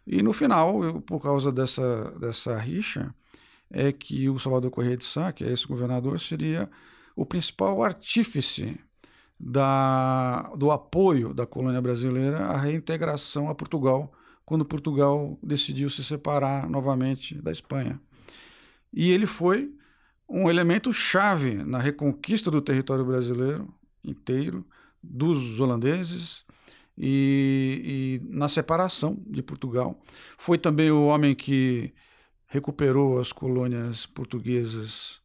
E 0.05 0.21
no 0.21 0.33
final, 0.33 1.01
por 1.01 1.19
causa 1.19 1.51
dessa, 1.51 2.11
dessa 2.19 2.57
rixa, 2.57 3.13
é 3.69 3.91
que 3.91 4.29
o 4.29 4.37
Salvador 4.37 4.69
Correia 4.71 4.97
de 4.97 5.05
Sá, 5.05 5.31
que 5.31 5.43
é 5.43 5.51
esse 5.51 5.67
governador, 5.67 6.19
seria 6.19 6.69
o 7.15 7.25
principal 7.25 7.83
artífice 7.83 8.79
da, 9.39 10.43
do 10.55 10.71
apoio 10.71 11.33
da 11.33 11.45
colônia 11.45 11.81
brasileira 11.81 12.37
à 12.37 12.57
reintegração 12.57 13.49
a 13.49 13.55
Portugal, 13.55 14.13
quando 14.45 14.63
Portugal 14.63 15.37
decidiu 15.41 15.89
se 15.89 16.03
separar 16.03 16.69
novamente 16.69 17.35
da 17.41 17.51
Espanha. 17.51 17.99
E 18.93 19.11
ele 19.11 19.25
foi 19.25 19.73
um 20.29 20.49
elemento 20.49 20.93
chave 20.93 21.55
na 21.63 21.79
reconquista 21.79 22.49
do 22.51 22.61
território 22.61 23.03
brasileiro 23.03 23.73
inteiro, 24.03 24.65
dos 25.01 25.59
holandeses 25.59 26.44
e, 26.97 28.21
e 28.23 28.35
na 28.35 28.47
separação 28.47 29.17
de 29.27 29.43
Portugal. 29.43 29.99
Foi 30.37 30.57
também 30.57 30.91
o 30.91 31.07
homem 31.07 31.35
que 31.35 31.93
recuperou 32.47 33.19
as 33.19 33.31
colônias 33.31 34.05
portuguesas 34.05 35.19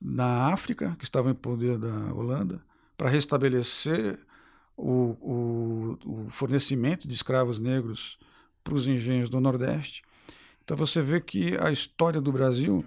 na 0.00 0.52
África, 0.52 0.96
que 0.98 1.04
estavam 1.04 1.30
em 1.32 1.34
poder 1.34 1.78
da 1.78 2.12
Holanda, 2.12 2.60
para 2.96 3.08
restabelecer 3.08 4.18
o, 4.76 5.16
o, 5.20 5.98
o, 6.04 6.30
fornecimento 6.30 7.06
de 7.06 7.14
escravos 7.14 7.58
negros 7.58 8.18
para 8.62 8.74
os 8.74 8.88
engenhos 8.88 9.28
do 9.28 9.40
Nordeste. 9.40 10.02
Então 10.64 10.76
você 10.76 11.00
vê 11.00 11.20
que 11.20 11.56
a 11.60 11.70
história 11.70 12.20
do 12.20 12.32
Brasil 12.32 12.84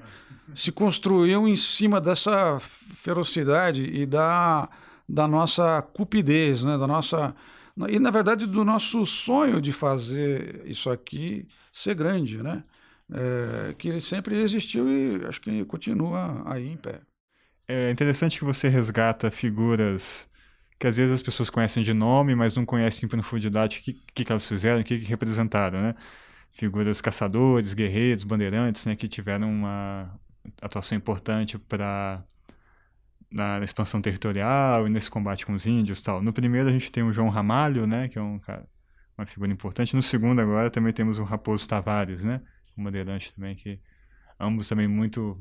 se 0.54 0.72
construiu 0.72 1.48
em 1.48 1.56
cima 1.56 2.02
dessa 2.02 2.60
ferocidade 2.60 3.84
e 3.84 4.06
da, 4.06 4.68
da 5.08 5.28
nossa 5.28 5.82
cupidez, 5.82 6.64
né? 6.64 6.78
da 6.78 6.88
nossa 6.88 7.36
e 7.90 8.00
na 8.00 8.10
verdade 8.10 8.46
do 8.46 8.66
nosso 8.66 9.06
sonho 9.06 9.62
de 9.62 9.72
fazer 9.72 10.64
isso 10.66 10.90
aqui 10.90 11.48
ser 11.72 11.94
grande, 11.96 12.42
né? 12.42 12.64
é, 13.14 13.74
que 13.78 13.88
ele 13.88 14.02
sempre 14.02 14.36
existiu 14.38 14.90
e 14.90 15.26
acho 15.26 15.40
que 15.42 15.64
continua 15.66 16.44
aí 16.46 16.68
em 16.68 16.78
pé. 16.78 17.00
É 17.68 17.92
interessante 17.92 18.40
que 18.40 18.46
você 18.46 18.70
resgata 18.70 19.30
figuras 19.32 20.30
que 20.80 20.86
às 20.86 20.96
vezes 20.96 21.16
as 21.16 21.22
pessoas 21.24 21.50
conhecem 21.50 21.82
de 21.82 21.94
nome, 21.94 22.36
mas 22.36 22.56
não 22.56 22.64
conhecem 22.66 23.08
em 23.08 23.10
profundidade 23.10 23.80
o 23.80 23.82
que, 23.82 23.94
que, 24.14 24.24
que 24.24 24.32
elas 24.32 24.48
fizeram, 24.48 24.82
o 24.82 24.84
que, 24.84 25.00
que 25.00 25.06
representaram, 25.06 25.82
né? 25.82 25.96
Figuras 26.52 27.02
caçadores, 27.02 27.74
guerreiros, 27.74 28.24
bandeirantes, 28.24 28.86
né? 28.86 28.96
Que 28.96 29.08
tiveram 29.08 29.50
uma 29.50 30.20
atuação 30.62 30.96
importante 30.96 31.58
para 31.58 32.24
na 33.32 33.64
expansão 33.64 34.02
territorial 34.02 34.88
e 34.88 34.90
nesse 34.90 35.12
combate 35.12 35.46
com 35.46 35.54
os 35.54 35.66
índios 35.66 36.02
tal. 36.02 36.22
No 36.22 36.32
primeiro 36.32 36.70
a 36.70 36.72
gente 36.72 36.92
tem 36.92 37.04
o 37.04 37.12
João 37.12 37.30
Ramalho, 37.30 37.86
né? 37.86 38.08
Que 38.08 38.18
é 38.18 38.22
um 38.22 38.40
cara, 38.40 38.68
uma 39.18 39.26
figura 39.26 39.52
importante. 39.52 39.96
No 39.96 40.02
segundo 40.02 40.40
agora 40.40 40.70
também 40.70 40.94
temos 40.94 41.20
o 41.20 41.24
Raposo 41.24 41.68
Tavares, 41.68 42.24
né? 42.24 42.42
o 42.78 42.84
Bandeirante 42.84 43.34
também, 43.34 43.56
que 43.56 43.80
ambos 44.40 44.70
também 44.70 44.88
muito 44.88 45.38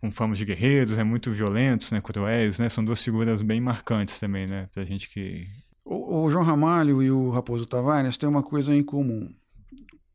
com 0.00 0.10
fama 0.10 0.34
de 0.34 0.44
guerreiros, 0.44 0.96
né, 0.96 1.04
muito 1.04 1.32
violentos, 1.32 1.90
né, 1.90 2.00
cruéis, 2.00 2.58
né, 2.58 2.68
são 2.68 2.84
duas 2.84 3.02
figuras 3.02 3.40
bem 3.40 3.60
marcantes 3.60 4.20
também, 4.20 4.46
né, 4.46 4.68
pra 4.72 4.84
gente 4.84 5.08
que... 5.08 5.46
O, 5.84 6.24
o 6.24 6.30
João 6.30 6.44
Ramalho 6.44 7.02
e 7.02 7.10
o 7.10 7.30
Raposo 7.30 7.66
Tavares 7.66 8.16
têm 8.16 8.28
uma 8.28 8.42
coisa 8.42 8.74
em 8.74 8.82
comum. 8.82 9.34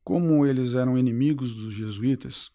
Como 0.03 0.45
eles 0.45 0.73
eram 0.73 0.97
inimigos 0.97 1.55
dos 1.55 1.73
jesuítas, 1.73 2.51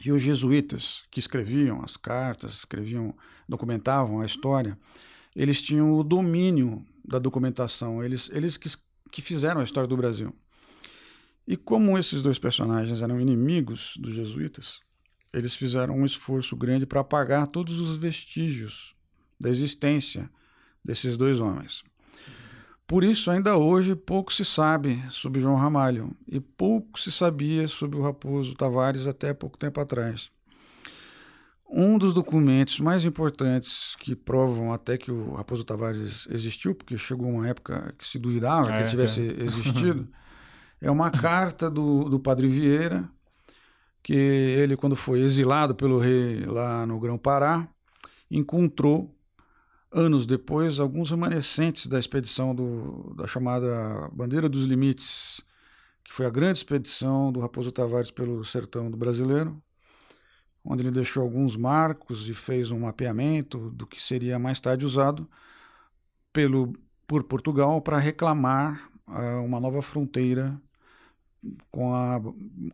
e 0.00 0.10
os 0.10 0.22
jesuítas 0.22 1.02
que 1.10 1.20
escreviam 1.20 1.82
as 1.82 1.96
cartas, 1.96 2.54
escreviam, 2.54 3.14
documentavam 3.48 4.20
a 4.20 4.26
história, 4.26 4.78
eles 5.34 5.60
tinham 5.60 5.96
o 5.96 6.02
domínio 6.02 6.84
da 7.04 7.18
documentação, 7.18 8.02
eles, 8.02 8.30
eles 8.32 8.56
que, 8.56 8.70
que 9.10 9.20
fizeram 9.20 9.60
a 9.60 9.64
história 9.64 9.88
do 9.88 9.96
Brasil. 9.96 10.34
E 11.46 11.56
como 11.56 11.98
esses 11.98 12.22
dois 12.22 12.38
personagens 12.38 13.00
eram 13.00 13.20
inimigos 13.20 13.94
dos 13.98 14.14
jesuítas, 14.14 14.80
eles 15.32 15.54
fizeram 15.54 15.94
um 15.94 16.06
esforço 16.06 16.56
grande 16.56 16.86
para 16.86 17.00
apagar 17.00 17.46
todos 17.48 17.80
os 17.80 17.96
vestígios 17.96 18.94
da 19.40 19.48
existência 19.48 20.30
desses 20.84 21.16
dois 21.16 21.40
homens. 21.40 21.84
Por 22.92 23.04
isso, 23.04 23.30
ainda 23.30 23.56
hoje, 23.56 23.96
pouco 23.96 24.30
se 24.30 24.44
sabe 24.44 25.02
sobre 25.08 25.40
João 25.40 25.56
Ramalho 25.56 26.14
e 26.28 26.38
pouco 26.38 27.00
se 27.00 27.10
sabia 27.10 27.66
sobre 27.66 27.98
o 27.98 28.02
Raposo 28.02 28.54
Tavares 28.54 29.06
até 29.06 29.32
pouco 29.32 29.56
tempo 29.56 29.80
atrás. 29.80 30.30
Um 31.66 31.96
dos 31.96 32.12
documentos 32.12 32.80
mais 32.80 33.06
importantes 33.06 33.96
que 33.98 34.14
provam 34.14 34.74
até 34.74 34.98
que 34.98 35.10
o 35.10 35.32
Raposo 35.32 35.64
Tavares 35.64 36.28
existiu, 36.30 36.74
porque 36.74 36.98
chegou 36.98 37.30
uma 37.30 37.48
época 37.48 37.94
que 37.96 38.06
se 38.06 38.18
duvidava 38.18 38.66
que 38.66 38.72
ele 38.74 38.84
é, 38.84 38.88
tivesse 38.88 39.20
é. 39.22 39.40
existido, 39.42 40.06
É 40.78 40.90
uma 40.90 41.10
carta 41.10 41.70
do, 41.70 42.10
do 42.10 42.20
Padre 42.20 42.46
Vieira, 42.46 43.08
que 44.02 44.12
ele, 44.12 44.76
quando 44.76 44.96
foi 44.96 45.20
exilado 45.20 45.74
pelo 45.74 45.98
rei 45.98 46.44
lá 46.44 46.84
no 46.84 47.00
Grão-Pará, 47.00 47.66
encontrou, 48.30 49.16
anos 49.92 50.26
depois, 50.26 50.80
alguns 50.80 51.10
remanescentes 51.10 51.86
da 51.86 51.98
expedição 51.98 52.54
do, 52.54 53.14
da 53.14 53.26
chamada 53.26 54.08
Bandeira 54.12 54.48
dos 54.48 54.64
Limites, 54.64 55.42
que 56.02 56.12
foi 56.12 56.26
a 56.26 56.30
grande 56.30 56.58
expedição 56.58 57.30
do 57.30 57.40
Raposo 57.40 57.70
Tavares 57.70 58.10
pelo 58.10 58.44
sertão 58.44 58.90
do 58.90 58.96
brasileiro, 58.96 59.62
onde 60.64 60.82
ele 60.82 60.90
deixou 60.90 61.22
alguns 61.22 61.56
marcos 61.56 62.28
e 62.28 62.34
fez 62.34 62.70
um 62.70 62.80
mapeamento 62.80 63.70
do 63.70 63.86
que 63.86 64.00
seria 64.00 64.38
mais 64.38 64.60
tarde 64.60 64.86
usado 64.86 65.28
pelo, 66.32 66.72
por 67.06 67.24
Portugal 67.24 67.80
para 67.80 67.98
reclamar 67.98 68.90
uh, 69.06 69.44
uma 69.44 69.60
nova 69.60 69.82
fronteira 69.82 70.58
com, 71.70 71.94
a, 71.94 72.20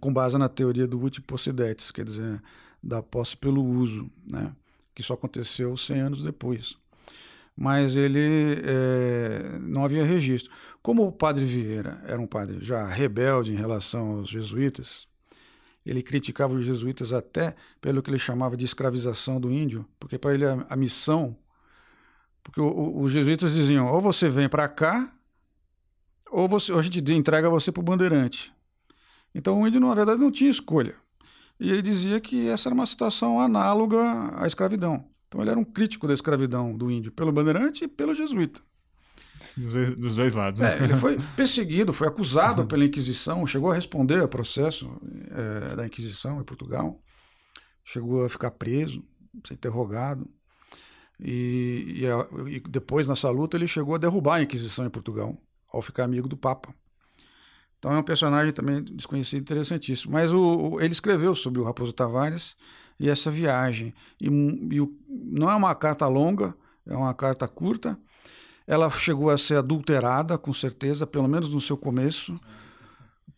com 0.00 0.12
base 0.12 0.36
na 0.38 0.48
teoria 0.48 0.86
do 0.86 1.00
uti 1.00 1.20
possidetis, 1.20 1.90
quer 1.90 2.04
dizer, 2.04 2.42
da 2.82 3.02
posse 3.02 3.36
pelo 3.36 3.64
uso, 3.64 4.10
né? 4.30 4.54
que 4.94 5.02
só 5.02 5.14
aconteceu 5.14 5.76
100 5.76 6.00
anos 6.00 6.22
depois. 6.22 6.76
Mas 7.60 7.96
ele 7.96 8.62
é, 8.62 9.58
não 9.60 9.84
havia 9.84 10.04
registro. 10.04 10.52
Como 10.80 11.04
o 11.04 11.10
padre 11.10 11.44
Vieira 11.44 12.00
era 12.06 12.20
um 12.20 12.26
padre 12.26 12.58
já 12.60 12.86
rebelde 12.86 13.50
em 13.50 13.56
relação 13.56 14.12
aos 14.12 14.30
jesuítas, 14.30 15.08
ele 15.84 16.00
criticava 16.00 16.54
os 16.54 16.64
jesuítas 16.64 17.12
até 17.12 17.56
pelo 17.80 18.00
que 18.00 18.10
ele 18.10 18.18
chamava 18.18 18.56
de 18.56 18.64
escravização 18.64 19.40
do 19.40 19.50
índio, 19.50 19.84
porque 19.98 20.16
para 20.16 20.34
ele 20.34 20.44
a, 20.44 20.64
a, 20.70 20.76
missão. 20.76 21.36
Porque 22.44 22.60
o, 22.60 22.68
o, 22.68 23.02
os 23.02 23.10
jesuítas 23.10 23.54
diziam: 23.54 23.92
ou 23.92 24.00
você 24.00 24.30
vem 24.30 24.48
para 24.48 24.68
cá, 24.68 25.12
ou, 26.30 26.46
você, 26.46 26.70
ou 26.70 26.78
a 26.78 26.82
gente 26.82 27.00
entrega 27.12 27.50
você 27.50 27.72
para 27.72 27.80
o 27.80 27.84
bandeirante. 27.84 28.52
Então 29.34 29.60
o 29.60 29.66
índio, 29.66 29.80
na 29.80 29.92
verdade, 29.96 30.20
não 30.20 30.30
tinha 30.30 30.48
escolha. 30.50 30.94
E 31.58 31.72
ele 31.72 31.82
dizia 31.82 32.20
que 32.20 32.46
essa 32.48 32.68
era 32.68 32.74
uma 32.74 32.86
situação 32.86 33.40
análoga 33.40 33.98
à 34.36 34.46
escravidão. 34.46 35.04
Então 35.28 35.40
ele 35.40 35.50
era 35.50 35.60
um 35.60 35.64
crítico 35.64 36.08
da 36.08 36.14
escravidão 36.14 36.76
do 36.76 36.90
índio 36.90 37.12
pelo 37.12 37.30
bandeirante 37.30 37.84
e 37.84 37.88
pelo 37.88 38.14
jesuíta. 38.14 38.60
Dos, 39.56 39.94
dos 39.94 40.16
dois 40.16 40.34
lados. 40.34 40.60
Né? 40.60 40.78
É, 40.78 40.84
ele 40.84 40.96
foi 40.96 41.16
perseguido, 41.36 41.92
foi 41.92 42.08
acusado 42.08 42.66
pela 42.66 42.84
Inquisição, 42.84 43.46
chegou 43.46 43.70
a 43.70 43.74
responder 43.74 44.20
ao 44.20 44.28
processo 44.28 44.90
é, 45.30 45.76
da 45.76 45.86
Inquisição 45.86 46.40
em 46.40 46.44
Portugal, 46.44 47.00
chegou 47.84 48.24
a 48.24 48.28
ficar 48.28 48.50
preso, 48.50 49.04
ser 49.46 49.54
interrogado. 49.54 50.28
E, 51.20 51.94
e, 51.98 52.06
a, 52.06 52.26
e 52.48 52.60
depois, 52.60 53.08
nessa 53.08 53.30
luta, 53.30 53.56
ele 53.56 53.68
chegou 53.68 53.94
a 53.94 53.98
derrubar 53.98 54.36
a 54.36 54.42
Inquisição 54.42 54.86
em 54.86 54.90
Portugal, 54.90 55.36
ao 55.72 55.82
ficar 55.82 56.04
amigo 56.04 56.28
do 56.28 56.36
Papa. 56.36 56.74
Então 57.78 57.92
é 57.92 57.98
um 57.98 58.02
personagem 58.02 58.52
também 58.52 58.82
desconhecido 58.82 59.40
interessantíssimo. 59.40 60.12
Mas 60.12 60.32
o, 60.32 60.72
o, 60.72 60.80
ele 60.80 60.92
escreveu 60.92 61.34
sobre 61.34 61.60
o 61.60 61.64
Raposo 61.64 61.92
Tavares 61.92 62.56
e 62.98 63.08
essa 63.08 63.30
viagem. 63.30 63.94
E, 64.20 64.26
e 64.26 64.80
o, 64.80 64.94
não 65.08 65.50
é 65.50 65.54
uma 65.54 65.74
carta 65.74 66.06
longa, 66.06 66.54
é 66.86 66.96
uma 66.96 67.14
carta 67.14 67.46
curta. 67.46 67.98
Ela 68.66 68.90
chegou 68.90 69.30
a 69.30 69.38
ser 69.38 69.56
adulterada, 69.56 70.36
com 70.36 70.52
certeza, 70.52 71.06
pelo 71.06 71.28
menos 71.28 71.50
no 71.50 71.60
seu 71.60 71.76
começo, 71.76 72.38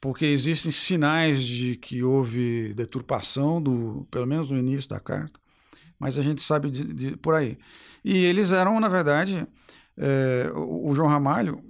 porque 0.01 0.25
existem 0.25 0.73
sinais 0.73 1.45
de 1.45 1.77
que 1.77 2.03
houve 2.03 2.73
deturpação, 2.75 3.63
do, 3.63 4.07
pelo 4.11 4.27
menos 4.27 4.51
no 4.51 4.59
início 4.59 4.89
da 4.89 4.99
carta. 4.99 5.39
Mas 5.99 6.19
a 6.19 6.23
gente 6.23 6.43
sabe 6.43 6.71
de, 6.71 6.85
de 6.93 7.17
por 7.17 7.35
aí. 7.35 7.59
E 8.05 8.17
eles 8.25 8.51
eram, 8.51 8.81
na 8.81 8.89
verdade, 8.89 9.47
é, 9.97 10.51
o, 10.55 10.89
o 10.89 10.95
João 10.95 11.09
Ramalho 11.09 11.63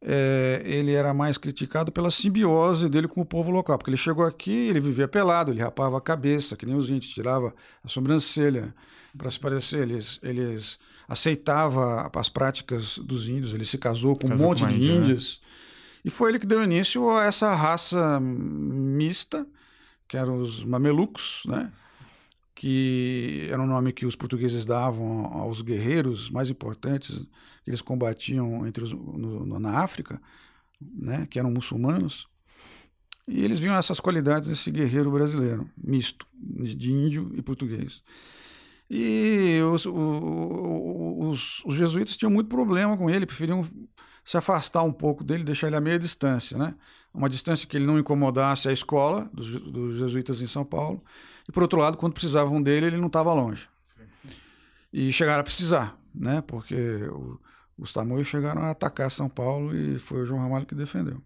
é, 0.00 0.62
ele 0.64 0.92
era 0.92 1.12
mais 1.12 1.36
criticado 1.36 1.90
pela 1.90 2.10
simbiose 2.10 2.88
dele 2.88 3.08
com 3.08 3.20
o 3.20 3.24
povo 3.24 3.50
local, 3.50 3.76
porque 3.76 3.90
ele 3.90 3.96
chegou 3.96 4.24
aqui, 4.24 4.68
ele 4.68 4.80
vivia 4.80 5.08
pelado, 5.08 5.50
ele 5.50 5.60
rapava 5.60 5.98
a 5.98 6.00
cabeça, 6.00 6.56
que 6.56 6.64
nem 6.64 6.76
os 6.76 6.88
índios, 6.88 7.12
tirava 7.12 7.54
a 7.82 7.88
sobrancelha 7.88 8.74
para 9.16 9.30
se 9.30 9.40
parecer. 9.40 9.82
Eles, 9.82 10.20
eles 10.22 10.78
aceitava 11.08 12.10
as 12.14 12.28
práticas 12.28 12.98
dos 12.98 13.28
índios, 13.28 13.54
ele 13.54 13.64
se 13.64 13.78
casou 13.78 14.16
com 14.16 14.28
casou 14.28 14.44
um 14.44 14.48
monte 14.48 14.62
com 14.62 14.68
de 14.68 14.74
índia, 14.76 14.92
né? 14.92 14.98
índios. 14.98 15.40
Né? 15.42 15.48
E 16.04 16.10
foi 16.10 16.30
ele 16.30 16.38
que 16.38 16.46
deu 16.46 16.62
início 16.62 17.10
a 17.10 17.24
essa 17.24 17.52
raça 17.54 18.20
mista, 18.20 19.46
que 20.06 20.16
eram 20.16 20.40
os 20.40 20.64
mamelucos, 20.64 21.42
né? 21.46 21.70
Que 22.58 23.46
era 23.52 23.62
um 23.62 23.68
nome 23.68 23.92
que 23.92 24.04
os 24.04 24.16
portugueses 24.16 24.64
davam 24.64 25.26
aos 25.26 25.62
guerreiros 25.62 26.28
mais 26.28 26.50
importantes 26.50 27.18
que 27.62 27.70
eles 27.70 27.80
combatiam 27.80 28.66
entre 28.66 28.82
os, 28.82 28.92
no, 28.92 29.60
na 29.60 29.78
África, 29.78 30.20
né, 30.80 31.24
que 31.30 31.38
eram 31.38 31.52
muçulmanos. 31.52 32.26
E 33.28 33.44
eles 33.44 33.60
viam 33.60 33.76
essas 33.76 34.00
qualidades 34.00 34.48
nesse 34.48 34.72
guerreiro 34.72 35.08
brasileiro, 35.08 35.70
misto, 35.76 36.26
de 36.34 36.90
índio 36.92 37.30
e 37.36 37.42
português. 37.42 38.02
E 38.90 39.60
os, 39.72 39.86
os, 39.86 41.62
os, 41.64 41.74
jesuítas 41.76 42.16
tinham 42.16 42.32
muito 42.32 42.48
problema 42.48 42.96
com 42.96 43.08
ele, 43.08 43.24
preferiam 43.24 43.64
se 44.24 44.36
afastar 44.36 44.82
um 44.82 44.92
pouco 44.92 45.22
dele, 45.22 45.44
deixar 45.44 45.68
ele 45.68 45.76
a 45.76 45.80
meia 45.80 45.98
distância, 45.98 46.58
né? 46.58 46.74
Uma 47.14 47.28
distância 47.28 47.68
que 47.68 47.76
ele 47.76 47.86
não 47.86 48.00
incomodasse 48.00 48.68
a 48.68 48.72
escola 48.72 49.30
dos, 49.32 49.60
dos 49.60 49.96
jesuítas 49.96 50.42
em 50.42 50.46
São 50.48 50.64
Paulo 50.64 51.04
e, 51.48 51.52
por 51.52 51.62
outro 51.62 51.78
lado, 51.78 51.96
quando 51.96 52.12
precisavam 52.12 52.62
dele, 52.62 52.86
ele 52.86 52.98
não 52.98 53.06
estava 53.06 53.32
longe. 53.32 53.68
E 54.92 55.12
chegaram 55.12 55.40
a 55.40 55.44
precisar, 55.44 55.98
né? 56.14 56.42
porque 56.42 56.74
o, 57.10 57.40
os 57.78 57.92
tamoios 57.92 58.28
chegaram 58.28 58.62
a 58.62 58.70
atacar 58.70 59.10
São 59.10 59.28
Paulo 59.28 59.74
e 59.74 59.98
foi 59.98 60.22
o 60.22 60.26
João 60.26 60.40
Ramalho 60.40 60.66
que 60.66 60.74
defendeu. 60.74 61.22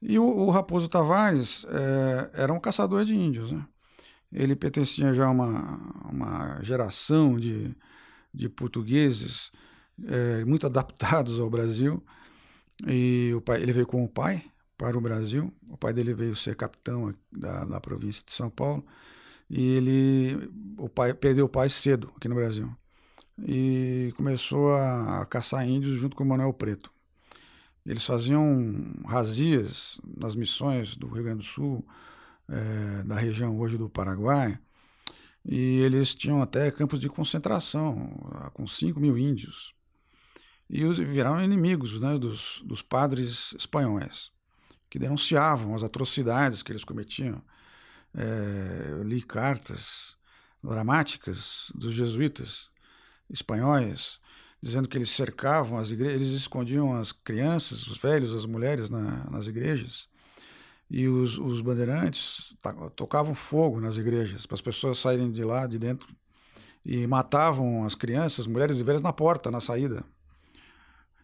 E 0.00 0.18
o, 0.18 0.24
o 0.24 0.50
Raposo 0.50 0.88
Tavares 0.88 1.64
é, 1.68 2.42
era 2.42 2.52
um 2.52 2.60
caçador 2.60 3.04
de 3.04 3.14
índios. 3.14 3.50
Né? 3.52 3.64
Ele 4.30 4.54
pertencia 4.54 5.14
já 5.14 5.26
a 5.26 5.30
uma, 5.30 5.78
uma 6.10 6.62
geração 6.62 7.38
de, 7.38 7.74
de 8.32 8.48
portugueses 8.48 9.50
é, 10.06 10.44
muito 10.44 10.66
adaptados 10.66 11.38
ao 11.38 11.48
Brasil. 11.48 12.02
E 12.86 13.32
o 13.34 13.40
pai, 13.40 13.62
ele 13.62 13.72
veio 13.72 13.86
com 13.86 14.04
o 14.04 14.08
pai 14.08 14.44
para 14.76 14.98
o 14.98 15.00
Brasil. 15.00 15.52
O 15.70 15.76
pai 15.78 15.94
dele 15.94 16.12
veio 16.12 16.36
ser 16.36 16.56
capitão 16.56 17.14
da, 17.32 17.64
da 17.64 17.80
província 17.80 18.22
de 18.26 18.32
São 18.32 18.50
Paulo 18.50 18.84
e 19.48 19.74
ele 19.74 20.50
o 20.78 20.88
pai 20.88 21.14
perdeu 21.14 21.46
o 21.46 21.48
pai 21.48 21.68
cedo 21.68 22.12
aqui 22.16 22.28
no 22.28 22.34
Brasil 22.34 22.74
e 23.38 24.12
começou 24.16 24.74
a, 24.74 25.26
caçar 25.26 25.68
índios 25.68 25.98
junto 25.98 26.16
com 26.16 26.24
o 26.24 26.26
Manuel 26.26 26.52
Preto. 26.52 26.92
Eles 27.84 28.04
faziam 28.04 28.94
razias 29.06 30.00
nas 30.16 30.34
missões 30.34 30.96
do 30.96 31.08
Rio 31.08 31.24
Grande 31.24 31.38
do 31.38 31.44
Sul, 31.44 31.86
é, 32.48 33.02
da 33.04 33.16
região 33.16 33.58
hoje 33.58 33.76
do 33.76 33.90
Paraguai, 33.90 34.58
e 35.44 35.80
eles 35.80 36.14
tinham 36.14 36.40
até 36.40 36.70
campos 36.70 36.98
de 36.98 37.08
concentração 37.08 38.08
com 38.54 38.66
5 38.66 38.98
mil 38.98 39.18
índios. 39.18 39.74
E 40.70 40.84
os 40.84 40.96
viraram 40.96 41.44
inimigos 41.44 42.00
né, 42.00 42.16
dos, 42.18 42.62
dos 42.64 42.80
padres 42.80 43.54
espanhóis, 43.58 44.30
que 44.88 44.98
denunciavam 44.98 45.74
as 45.74 45.82
atrocidades 45.82 46.62
que 46.62 46.72
eles 46.72 46.84
cometiam 46.84 47.42
é, 48.16 48.90
eu 48.90 49.02
li 49.02 49.20
cartas 49.22 50.16
dramáticas 50.62 51.70
dos 51.74 51.92
jesuítas 51.92 52.70
espanhóis 53.28 54.20
dizendo 54.62 54.88
que 54.88 54.96
eles 54.96 55.10
cercavam 55.10 55.76
as 55.76 55.90
igrejas, 55.90 56.22
eles 56.22 56.32
escondiam 56.32 56.96
as 56.96 57.12
crianças, 57.12 57.86
os 57.86 57.98
velhos, 57.98 58.34
as 58.34 58.46
mulheres 58.46 58.88
na, 58.88 59.28
nas 59.30 59.46
igrejas 59.46 60.08
e 60.88 61.06
os, 61.06 61.36
os 61.36 61.60
bandeirantes 61.60 62.54
tocavam 62.96 63.34
fogo 63.34 63.78
nas 63.80 63.96
igrejas 63.96 64.46
para 64.46 64.54
as 64.54 64.62
pessoas 64.62 64.98
saírem 64.98 65.30
de 65.30 65.44
lá, 65.44 65.66
de 65.66 65.78
dentro 65.78 66.14
e 66.84 67.06
matavam 67.06 67.84
as 67.84 67.94
crianças, 67.94 68.46
mulheres 68.46 68.78
e 68.78 68.82
velhas 68.82 69.02
na 69.02 69.12
porta, 69.12 69.50
na 69.50 69.60
saída. 69.60 70.04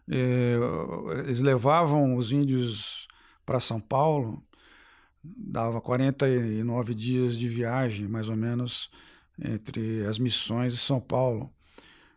É, 0.09 0.57
eles 1.19 1.39
levavam 1.39 2.15
os 2.15 2.31
índios 2.31 3.07
para 3.45 3.59
São 3.59 3.79
Paulo 3.79 4.43
dava 5.23 5.79
49 5.81 6.93
dias 6.95 7.37
de 7.37 7.47
viagem, 7.47 8.07
mais 8.07 8.29
ou 8.29 8.35
menos, 8.35 8.89
entre 9.39 10.05
as 10.05 10.17
missões 10.17 10.73
e 10.73 10.77
São 10.77 10.99
Paulo. 10.99 11.51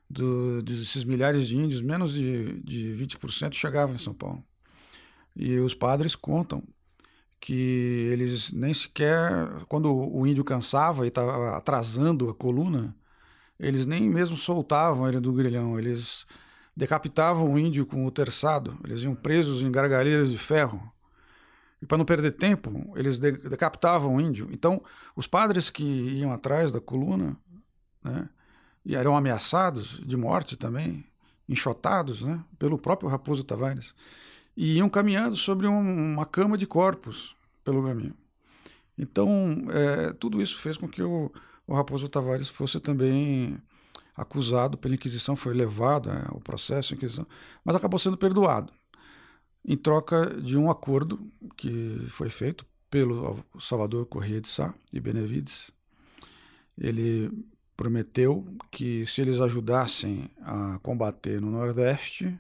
Do, 0.09 0.63
desses 0.63 1.03
milhares 1.03 1.49
de 1.49 1.57
índios, 1.57 1.81
menos 1.81 2.13
de, 2.13 2.61
de 2.63 2.95
20% 2.95 3.55
chegavam 3.55 3.95
em 3.95 3.99
São 3.99 4.15
Paulo. 4.15 4.45
E 5.35 5.59
os 5.59 5.75
padres 5.75 6.15
contam 6.15 6.63
que 7.41 8.09
eles 8.13 8.53
nem 8.53 8.73
sequer, 8.73 9.65
quando 9.69 9.93
o 9.93 10.27
índio 10.27 10.45
cansava 10.45 11.05
e 11.05 11.09
estava 11.09 11.57
atrasando 11.57 12.31
a 12.31 12.35
coluna, 12.35 12.95
eles 13.59 13.87
nem 13.87 14.09
mesmo 14.09 14.37
soltavam 14.37 15.09
ele 15.09 15.21
do 15.21 15.33
grilhão, 15.33 15.79
eles 15.79 16.27
decapitavam 16.77 17.53
o 17.53 17.59
índio 17.59 17.87
com 17.87 18.07
o 18.07 18.11
terçado, 18.11 18.79
eles 18.85 19.03
iam 19.03 19.15
presos 19.15 19.63
em 19.63 19.71
gargalheiras 19.71 20.31
de 20.31 20.39
ferro 20.39 20.94
e 21.85 21.87
para 21.87 21.99
não 21.99 22.05
perder 22.07 22.33
tempo, 22.33 22.95
eles 22.97 23.19
decapitavam 23.19 24.17
o 24.17 24.21
índio. 24.21 24.49
Então, 24.51 24.83
os 25.15 25.27
padres 25.27 25.69
que 25.69 25.85
iam 25.85 26.33
atrás 26.33 26.73
da 26.73 26.81
coluna, 26.81 27.37
né, 28.03 28.27
e 28.87 28.97
eram 28.97 29.15
ameaçados 29.15 30.01
de 30.03 30.17
morte 30.17 30.57
também, 30.57 31.05
enxotados, 31.47 32.23
né, 32.23 32.43
pelo 32.59 32.79
próprio 32.79 33.11
Raposo 33.11 33.45
Tavares, 33.45 33.95
e 34.57 34.79
iam 34.79 34.89
caminhando 34.89 35.37
sobre 35.37 35.67
um, 35.67 36.15
uma 36.15 36.25
cama 36.25 36.57
de 36.57 36.67
corpos 36.67 37.37
pelo 37.63 37.85
caminho. 37.85 38.15
Então, 38.97 39.67
é, 39.71 40.15
tudo 40.15 40.41
isso 40.41 40.59
fez 40.59 40.79
com 40.79 40.89
que 40.89 41.03
o, 41.03 41.31
o 41.67 41.75
Raposo 41.75 42.09
Tavares 42.09 42.49
fosse 42.49 42.81
também 42.81 43.61
acusado 44.17 44.79
pela 44.79 44.95
Inquisição, 44.95 45.37
foi 45.37 45.53
levado 45.53 46.09
ao 46.33 46.41
processo 46.41 46.95
Inquisição, 46.95 47.27
mas 47.63 47.77
acabou 47.77 47.99
sendo 47.99 48.17
perdoado 48.17 48.73
em 49.65 49.77
troca 49.77 50.27
de 50.41 50.57
um 50.57 50.71
acordo 50.71 51.31
que 51.57 52.05
foi 52.09 52.29
feito 52.29 52.67
pelo 52.91 53.45
Salvador 53.59 54.07
Corrêa 54.07 54.41
de 54.41 54.49
Sá 54.49 54.75
e 54.93 55.01
Benevides, 55.01 55.73
ele 56.79 57.31
prometeu 57.77 58.47
que 58.71 59.05
se 59.07 59.21
eles 59.21 59.41
ajudassem 59.41 60.31
a 60.43 60.79
combater 60.83 61.41
no 61.41 61.51
Nordeste, 61.51 62.39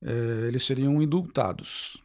eh, 0.00 0.46
eles 0.48 0.64
seriam 0.64 1.02
indultados. 1.02 2.02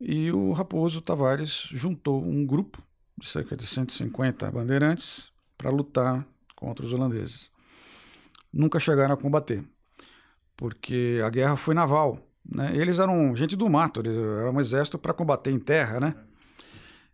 E 0.00 0.30
o 0.30 0.52
Raposo 0.52 1.00
Tavares 1.00 1.68
juntou 1.72 2.22
um 2.22 2.44
grupo 2.46 2.82
de 3.18 3.28
cerca 3.28 3.56
de 3.56 3.66
150 3.66 4.50
bandeirantes 4.50 5.30
para 5.56 5.70
lutar 5.70 6.26
contra 6.54 6.84
os 6.84 6.92
holandeses. 6.92 7.50
Nunca 8.52 8.78
chegaram 8.78 9.14
a 9.14 9.16
combater, 9.16 9.64
porque 10.56 11.20
a 11.24 11.30
guerra 11.30 11.56
foi 11.56 11.74
naval. 11.74 12.25
Né? 12.48 12.72
Eles 12.74 12.98
eram 12.98 13.34
gente 13.34 13.56
do 13.56 13.68
mato, 13.68 14.00
eram 14.00 14.52
um 14.52 14.60
exército 14.60 14.98
para 14.98 15.12
combater 15.12 15.50
em 15.50 15.58
terra, 15.58 15.98
né? 15.98 16.14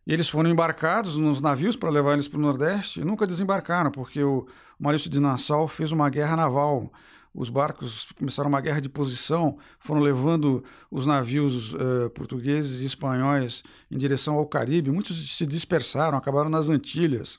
E 0.07 0.13
eles 0.13 0.29
foram 0.29 0.51
embarcados 0.51 1.17
nos 1.17 1.41
navios 1.41 1.77
para 1.77 1.89
levar 1.89 2.15
eles 2.15 2.27
para 2.27 2.39
o 2.39 2.43
Nordeste 2.43 3.01
e 3.01 3.05
nunca 3.05 3.27
desembarcaram, 3.27 3.91
porque 3.91 4.23
o 4.23 4.47
Maurício 4.79 5.09
de 5.09 5.21
Nassau 5.21 5.69
fez 5.69 5.93
uma 5.93 6.11
guerra 6.11 6.35
naval. 6.35 6.93
Os 7.33 7.49
barcos 7.49 8.09
começaram 8.19 8.49
uma 8.49 8.61
guerra 8.61 8.81
de 8.81 8.89
posição, 8.89 9.57
foram 9.79 10.01
levando 10.01 10.63
os 10.91 11.07
navios 11.07 11.73
uh, 11.75 12.11
portugueses 12.11 12.81
e 12.81 12.85
espanhóis 12.85 13.63
em 13.91 13.97
direção 13.97 14.35
ao 14.35 14.45
Caribe. 14.45 14.91
Muitos 14.91 15.37
se 15.37 15.47
dispersaram, 15.47 16.19
acabaram 16.19 16.51
nas 16.51 16.69
Antilhas. 16.69 17.39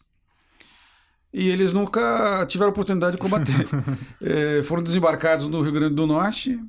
E 1.33 1.49
eles 1.49 1.73
nunca 1.73 2.45
tiveram 2.47 2.71
oportunidade 2.71 3.17
de 3.17 3.21
combater. 3.21 3.67
é, 4.21 4.63
foram 4.63 4.81
desembarcados 4.81 5.47
no 5.47 5.61
Rio 5.61 5.71
Grande 5.73 5.95
do 5.95 6.07
Norte 6.07 6.59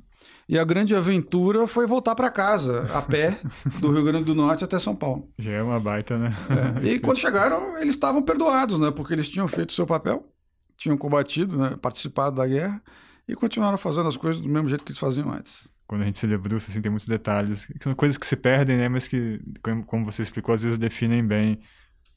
e 0.47 0.59
a 0.59 0.63
grande 0.63 0.95
aventura 0.95 1.65
foi 1.67 1.87
voltar 1.87 2.13
para 2.13 2.29
casa, 2.29 2.83
a 2.93 3.01
pé, 3.01 3.39
do 3.79 3.91
Rio 3.91 4.03
Grande 4.03 4.25
do 4.25 4.35
Norte 4.35 4.63
até 4.63 4.77
São 4.77 4.95
Paulo. 4.95 5.29
Já 5.37 5.51
é 5.51 5.63
uma 5.63 5.79
baita, 5.79 6.17
né? 6.17 6.35
É. 6.83 6.87
E 6.87 6.99
quando 6.99 7.17
chegaram, 7.17 7.77
eles 7.77 7.95
estavam 7.95 8.21
perdoados, 8.21 8.79
né? 8.79 8.91
Porque 8.91 9.13
eles 9.13 9.27
tinham 9.27 9.47
feito 9.47 9.71
o 9.71 9.73
seu 9.73 9.87
papel, 9.87 10.31
tinham 10.77 10.97
combatido, 10.97 11.57
né? 11.57 11.75
participado 11.81 12.35
da 12.35 12.45
guerra 12.45 12.81
e 13.27 13.35
continuaram 13.35 13.77
fazendo 13.77 14.07
as 14.07 14.17
coisas 14.17 14.41
do 14.41 14.47
mesmo 14.47 14.67
jeito 14.69 14.83
que 14.83 14.91
eles 14.91 14.99
faziam 14.99 15.31
antes. 15.31 15.67
Quando 15.87 16.01
a 16.01 16.05
gente 16.05 16.17
se 16.17 16.27
debruça, 16.27 16.69
assim, 16.69 16.81
tem 16.81 16.89
muitos 16.89 17.07
detalhes, 17.07 17.65
que 17.65 17.83
são 17.83 17.93
coisas 17.93 18.17
que 18.17 18.25
se 18.25 18.35
perdem, 18.35 18.77
né? 18.77 18.89
Mas 18.89 19.07
que, 19.07 19.39
como 19.85 20.05
você 20.05 20.23
explicou, 20.23 20.53
às 20.53 20.63
vezes 20.63 20.77
definem 20.77 21.25
bem 21.25 21.59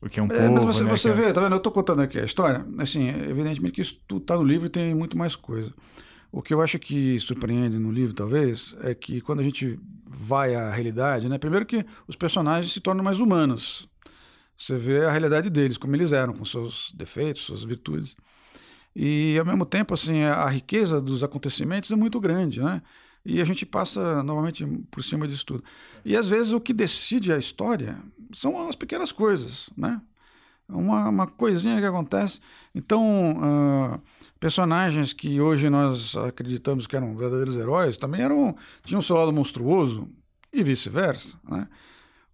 o 0.00 0.08
que 0.08 0.20
é 0.20 0.22
um 0.22 0.26
é, 0.26 0.38
povo, 0.38 0.52
Mas 0.52 0.64
você, 0.64 0.84
né? 0.84 0.90
você 0.90 1.08
é 1.08 1.12
vê, 1.12 1.32
tá 1.32 1.40
vendo? 1.40 1.52
Eu 1.52 1.58
estou 1.58 1.72
contando 1.72 2.00
aqui 2.00 2.18
a 2.18 2.24
história, 2.24 2.64
assim, 2.78 3.08
evidentemente 3.08 3.72
que 3.74 3.82
isso 3.82 4.00
tudo 4.06 4.22
está 4.22 4.36
no 4.36 4.44
livro 4.44 4.66
e 4.66 4.70
tem 4.70 4.94
muito 4.94 5.18
mais 5.18 5.34
coisa. 5.34 5.72
O 6.30 6.42
que 6.42 6.52
eu 6.52 6.60
acho 6.60 6.78
que 6.78 7.18
surpreende 7.20 7.78
no 7.78 7.90
livro, 7.90 8.14
talvez, 8.14 8.74
é 8.82 8.94
que 8.94 9.20
quando 9.20 9.40
a 9.40 9.42
gente 9.42 9.78
vai 10.06 10.54
à 10.54 10.70
realidade, 10.70 11.28
né? 11.28 11.38
Primeiro 11.38 11.64
que 11.64 11.84
os 12.06 12.16
personagens 12.16 12.72
se 12.72 12.80
tornam 12.80 13.02
mais 13.02 13.18
humanos. 13.18 13.88
Você 14.56 14.76
vê 14.76 15.04
a 15.04 15.10
realidade 15.10 15.48
deles, 15.48 15.78
como 15.78 15.94
eles 15.94 16.12
eram, 16.12 16.34
com 16.34 16.44
seus 16.44 16.92
defeitos, 16.94 17.42
suas 17.42 17.64
virtudes. 17.64 18.16
E, 18.94 19.36
ao 19.38 19.46
mesmo 19.46 19.64
tempo, 19.64 19.94
assim, 19.94 20.22
a 20.22 20.48
riqueza 20.48 21.00
dos 21.00 21.22
acontecimentos 21.22 21.90
é 21.90 21.96
muito 21.96 22.18
grande, 22.18 22.60
né? 22.60 22.82
E 23.24 23.40
a 23.40 23.44
gente 23.44 23.64
passa, 23.64 24.22
normalmente, 24.22 24.66
por 24.90 25.04
cima 25.04 25.28
disso 25.28 25.46
tudo. 25.46 25.64
E, 26.04 26.16
às 26.16 26.28
vezes, 26.28 26.52
o 26.52 26.60
que 26.60 26.72
decide 26.72 27.32
a 27.32 27.38
história 27.38 27.98
são 28.32 28.68
as 28.68 28.74
pequenas 28.74 29.12
coisas, 29.12 29.70
né? 29.76 30.00
Uma, 30.68 31.08
uma 31.08 31.26
coisinha 31.26 31.80
que 31.80 31.86
acontece. 31.86 32.40
Então, 32.74 33.02
uh, 33.02 34.00
personagens 34.38 35.12
que 35.12 35.40
hoje 35.40 35.70
nós 35.70 36.14
acreditamos 36.16 36.86
que 36.86 36.94
eram 36.94 37.16
verdadeiros 37.16 37.56
heróis 37.56 37.96
também 37.96 38.20
eram 38.20 38.54
tinham 38.84 39.00
seu 39.00 39.16
lado 39.16 39.32
monstruoso 39.32 40.08
e 40.52 40.62
vice-versa. 40.62 41.38
Né? 41.48 41.66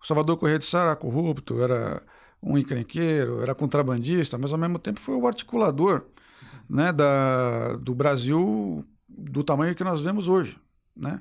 O 0.03 0.07
Salvador 0.07 0.37
Corrêa 0.37 0.59
de 0.59 0.65
Sá 0.65 0.81
era 0.83 0.97
corrupto, 0.97 1.63
era 1.63 2.03
um 2.43 2.59
encrenqueiro, 2.59 3.41
era 3.41 3.55
contrabandista, 3.55 4.37
mas 4.37 4.53
ao 4.53 4.59
mesmo 4.59 4.79
tempo 4.79 5.01
foi 5.01 5.15
o 5.15 5.27
articulador 5.27 6.05
né, 6.69 6.93
da, 6.93 7.77
do 7.77 7.95
Brasil 7.95 8.85
do 9.09 9.45
tamanho 9.45 9.75
que 9.75 9.85
nós 9.85 10.01
vemos 10.01 10.29
hoje. 10.29 10.59
Né? 10.95 11.21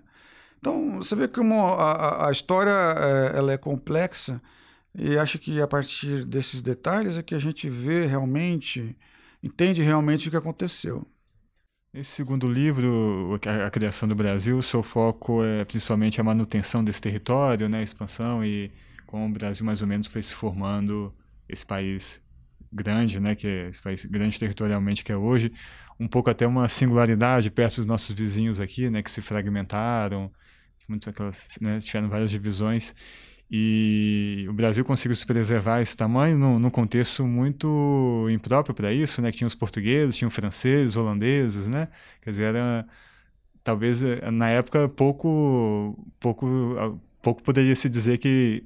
Então, 0.60 0.98
você 0.98 1.16
vê 1.16 1.28
como 1.28 1.56
a, 1.76 2.28
a 2.28 2.32
história 2.32 2.72
é, 2.72 3.38
ela 3.38 3.52
é 3.52 3.58
complexa 3.58 4.42
e 4.96 5.18
acho 5.18 5.40
que 5.40 5.60
a 5.60 5.68
partir 5.68 6.24
desses 6.24 6.62
detalhes 6.62 7.18
é 7.18 7.24
que 7.24 7.34
a 7.34 7.40
gente 7.40 7.70
vê 7.70 8.06
realmente, 8.06 8.96
entende 9.42 9.82
realmente 9.82 10.28
o 10.28 10.32
que 10.32 10.38
aconteceu. 10.38 11.06
Nesse 11.92 12.12
segundo 12.12 12.52
livro, 12.52 13.40
a 13.66 13.70
criação 13.70 14.10
do 14.10 14.16
Brasil, 14.16 14.58
o 14.58 14.64
seu 14.64 14.82
foco 14.82 15.44
é 15.44 15.64
principalmente 15.64 16.20
a 16.20 16.24
manutenção 16.24 16.84
desse 16.84 17.02
território, 17.02 17.70
né, 17.70 17.80
a 17.80 17.84
expansão 17.84 18.44
e 18.44 18.72
como 19.06 19.28
o 19.28 19.30
Brasil 19.30 19.64
mais 19.66 19.82
ou 19.82 19.88
menos 19.88 20.08
foi 20.08 20.24
se 20.24 20.34
formando 20.34 21.14
esse 21.48 21.64
país 21.64 22.20
grande, 22.72 23.20
né, 23.20 23.36
que 23.36 23.46
é 23.46 23.70
esse 23.70 23.82
país 23.82 24.06
grande 24.06 24.40
territorialmente 24.40 25.04
que 25.04 25.12
é 25.12 25.16
hoje, 25.18 25.52
um 26.00 26.08
pouco 26.08 26.32
até 26.32 26.48
uma 26.48 26.68
singularidade 26.68 27.52
perto 27.52 27.76
dos 27.76 27.86
nossos 27.86 28.16
vizinhos 28.16 28.60
aqui, 28.60 28.90
né, 28.90 29.04
que 29.04 29.12
se 29.12 29.22
fragmentaram, 29.22 30.32
muito 30.90 31.12
né, 31.62 31.80
tiveram 31.80 32.10
várias 32.10 32.32
divisões 32.32 32.94
e 33.56 34.48
o 34.50 34.54
Brasil 34.54 34.84
conseguiu 34.84 35.16
se 35.16 35.28
preservar 35.28 35.80
esse 35.80 35.96
tamanho 35.96 36.40
num, 36.40 36.58
num 36.58 36.72
contexto 36.72 37.24
muito 37.24 38.28
impróprio 38.32 38.74
para 38.74 38.92
isso, 38.92 39.22
né? 39.22 39.32
Que 39.32 39.38
tinha 39.38 39.48
os 39.48 39.54
portugueses, 39.54 40.18
tinha 40.18 40.28
os 40.28 40.34
franceses, 40.34 40.96
holandeses, 40.96 41.68
né? 41.68 41.88
Quer 42.20 42.32
dizer, 42.32 42.44
era 42.46 42.88
talvez 43.64 44.02
eh, 44.02 44.32
na 44.32 44.50
época 44.50 44.90
pouco 44.90 45.96
pouco 46.20 47.00
pouco 47.22 47.44
poderia 47.44 47.76
se 47.76 47.88
dizer 47.88 48.18
que 48.18 48.64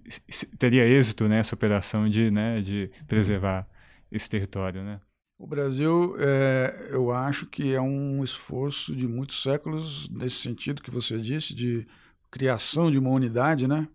teria 0.58 0.86
êxito 0.86 1.28
né, 1.28 1.40
essa 1.40 1.54
operação 1.54 2.10
de, 2.10 2.32
né, 2.32 2.62
de 2.62 2.90
preservar 3.08 3.68
esse 4.10 4.30
território. 4.30 4.84
Né? 4.84 5.02
O 5.38 5.46
Brasil, 5.46 6.16
é, 6.18 6.88
eu 6.92 7.12
acho 7.12 7.46
que 7.46 7.74
é 7.74 7.82
um 7.82 8.24
esforço 8.24 8.96
de 8.96 9.06
muitos 9.06 9.44
séculos, 9.44 10.10
nesse 10.10 10.38
sentido 10.38 10.82
que 10.82 10.90
você 10.90 11.20
disse, 11.20 11.54
de 11.54 11.86
criação 12.32 12.90
de 12.90 12.98
uma 12.98 13.12
unidade, 13.12 13.68
né? 13.68 13.88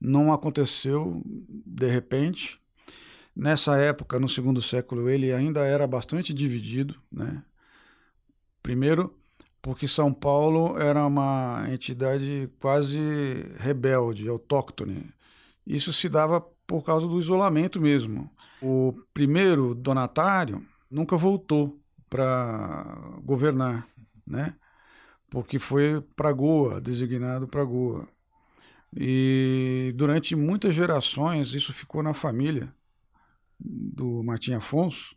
Não 0.00 0.32
aconteceu 0.32 1.22
de 1.26 1.86
repente. 1.86 2.60
Nessa 3.34 3.76
época, 3.76 4.18
no 4.18 4.28
segundo 4.28 4.60
século, 4.60 5.08
ele 5.08 5.32
ainda 5.32 5.60
era 5.60 5.86
bastante 5.86 6.32
dividido. 6.32 6.94
Né? 7.10 7.42
Primeiro, 8.62 9.14
porque 9.62 9.86
São 9.86 10.12
Paulo 10.12 10.78
era 10.78 11.06
uma 11.06 11.66
entidade 11.70 12.50
quase 12.58 12.98
rebelde, 13.58 14.28
autóctone. 14.28 15.12
Isso 15.66 15.92
se 15.92 16.08
dava 16.08 16.40
por 16.66 16.82
causa 16.82 17.06
do 17.06 17.18
isolamento 17.18 17.80
mesmo. 17.80 18.30
O 18.62 18.94
primeiro 19.14 19.74
donatário 19.74 20.62
nunca 20.90 21.16
voltou 21.16 21.78
para 22.08 22.98
governar, 23.22 23.86
né? 24.26 24.54
porque 25.30 25.58
foi 25.58 26.00
para 26.16 26.32
Goa, 26.32 26.80
designado 26.80 27.46
para 27.46 27.64
Goa. 27.64 28.06
E 28.96 29.92
durante 29.96 30.34
muitas 30.34 30.74
gerações 30.74 31.54
isso 31.54 31.72
ficou 31.72 32.02
na 32.02 32.12
família 32.12 32.74
do 33.58 34.22
Martim 34.24 34.54
Afonso. 34.54 35.14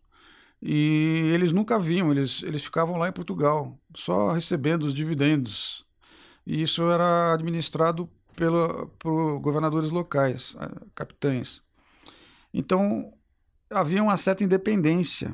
E 0.61 1.29
eles 1.33 1.51
nunca 1.51 1.77
viam, 1.77 2.11
eles, 2.11 2.41
eles 2.43 2.63
ficavam 2.63 2.97
lá 2.97 3.09
em 3.09 3.11
Portugal, 3.11 3.77
só 3.95 4.31
recebendo 4.31 4.83
os 4.83 4.93
dividendos. 4.93 5.85
E 6.45 6.61
isso 6.61 6.89
era 6.89 7.33
administrado 7.33 8.09
pelo, 8.35 8.87
por 8.99 9.39
governadores 9.39 9.89
locais, 9.89 10.55
capitães. 10.95 11.61
Então 12.53 13.13
havia 13.69 14.03
uma 14.03 14.17
certa 14.17 14.43
independência. 14.43 15.33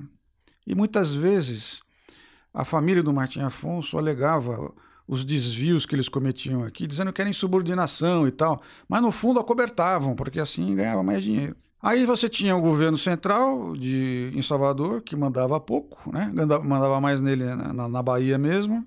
E 0.65 0.73
muitas 0.73 1.13
vezes 1.13 1.82
a 2.54 2.65
família 2.65 3.04
do 3.04 3.13
Martim 3.13 3.41
Afonso 3.41 3.97
alegava 3.97 4.73
os 5.10 5.26
desvios 5.26 5.88
que 5.88 5.95
eles 5.95 6.08
cometiam 6.08 6.63
aqui, 6.63 6.86
dizendo 6.86 7.12
que 7.12 7.19
era 7.19 7.28
insubordinação 7.28 8.28
e 8.28 8.32
tal, 8.32 8.62
mas 8.88 9.02
no 9.02 9.12
fundo 9.12 9.39
acobertavam, 9.39 10.15
porque 10.15 10.39
assim 10.39 10.76
ganhava 10.76 11.02
mais 11.02 11.24
dinheiro. 11.24 11.56
Aí 11.82 12.06
você 12.06 12.30
tinha 12.30 12.56
o 12.56 12.62
governo 12.62 12.95
central 12.95 13.76
de, 13.76 14.32
em 14.36 14.41
Salvador, 14.43 15.02
que 15.02 15.15
mandava 15.15 15.60
pouco, 15.60 16.12
né? 16.13 16.32
mandava 16.63 17.02
mais 17.02 17.22
nele 17.22 17.43
na, 17.43 17.89
na 17.89 18.04
Bahia 18.04 18.38
mesmo. 18.38 18.86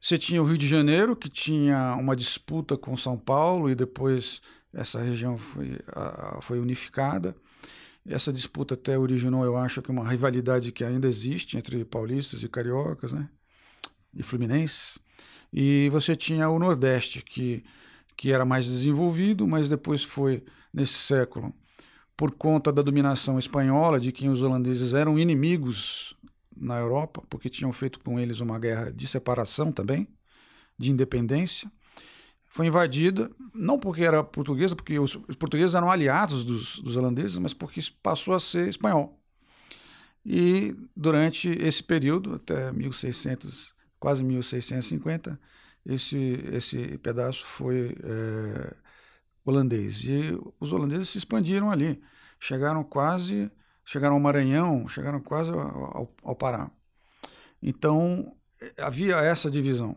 Você 0.00 0.16
tinha 0.16 0.40
o 0.40 0.46
Rio 0.46 0.56
de 0.56 0.68
Janeiro, 0.68 1.16
que 1.16 1.28
tinha 1.28 1.96
uma 1.98 2.14
disputa 2.14 2.76
com 2.76 2.96
São 2.96 3.18
Paulo, 3.18 3.68
e 3.68 3.74
depois 3.74 4.40
essa 4.72 5.02
região 5.02 5.36
foi, 5.36 5.76
foi 6.40 6.60
unificada. 6.60 7.34
Essa 8.06 8.32
disputa 8.32 8.74
até 8.74 8.96
originou, 8.96 9.44
eu 9.44 9.56
acho, 9.56 9.82
que 9.82 9.90
uma 9.90 10.08
rivalidade 10.08 10.70
que 10.70 10.84
ainda 10.84 11.08
existe 11.08 11.58
entre 11.58 11.84
paulistas 11.84 12.44
e 12.44 12.48
cariocas, 12.48 13.12
né? 13.12 13.28
e 14.14 14.22
Fluminense. 14.22 14.98
E 15.52 15.88
você 15.90 16.14
tinha 16.14 16.48
o 16.48 16.58
Nordeste, 16.58 17.22
que, 17.22 17.64
que 18.16 18.32
era 18.32 18.44
mais 18.44 18.66
desenvolvido, 18.66 19.46
mas 19.46 19.68
depois 19.68 20.04
foi, 20.04 20.44
nesse 20.72 20.94
século, 20.94 21.52
por 22.16 22.32
conta 22.32 22.72
da 22.72 22.82
dominação 22.82 23.38
espanhola, 23.38 23.98
de 23.98 24.12
quem 24.12 24.28
os 24.28 24.42
holandeses 24.42 24.92
eram 24.92 25.18
inimigos 25.18 26.14
na 26.56 26.78
Europa, 26.78 27.22
porque 27.30 27.48
tinham 27.48 27.72
feito 27.72 27.98
com 28.00 28.20
eles 28.20 28.40
uma 28.40 28.58
guerra 28.58 28.92
de 28.92 29.06
separação 29.06 29.72
também, 29.72 30.06
de 30.78 30.90
independência. 30.90 31.70
Foi 32.46 32.66
invadida, 32.66 33.30
não 33.54 33.78
porque 33.78 34.02
era 34.02 34.22
portuguesa, 34.22 34.76
porque 34.76 34.98
os, 34.98 35.16
portugueses 35.38 35.74
eram 35.74 35.90
aliados 35.90 36.44
dos, 36.44 36.78
dos 36.80 36.96
holandeses, 36.96 37.38
mas 37.38 37.54
porque 37.54 37.80
passou 38.02 38.34
a 38.34 38.40
ser 38.40 38.68
espanhol. 38.68 39.18
E 40.24 40.76
durante 40.94 41.48
esse 41.48 41.82
período, 41.82 42.34
até 42.34 42.70
1600, 42.72 43.74
quase 44.00 44.24
1650, 44.24 45.38
esse, 45.86 46.16
esse 46.52 46.98
pedaço 46.98 47.44
foi 47.46 47.96
é, 48.02 48.74
holandês. 49.44 50.02
E 50.04 50.38
os 50.58 50.72
holandeses 50.72 51.10
se 51.10 51.18
expandiram 51.18 51.70
ali, 51.70 52.02
chegaram 52.38 52.82
quase, 52.82 53.50
chegaram 53.84 54.14
ao 54.14 54.20
Maranhão, 54.20 54.88
chegaram 54.88 55.20
quase 55.20 55.50
ao, 55.50 56.12
ao 56.22 56.34
Pará. 56.34 56.70
Então 57.62 58.34
havia 58.78 59.16
essa 59.16 59.50
divisão. 59.50 59.96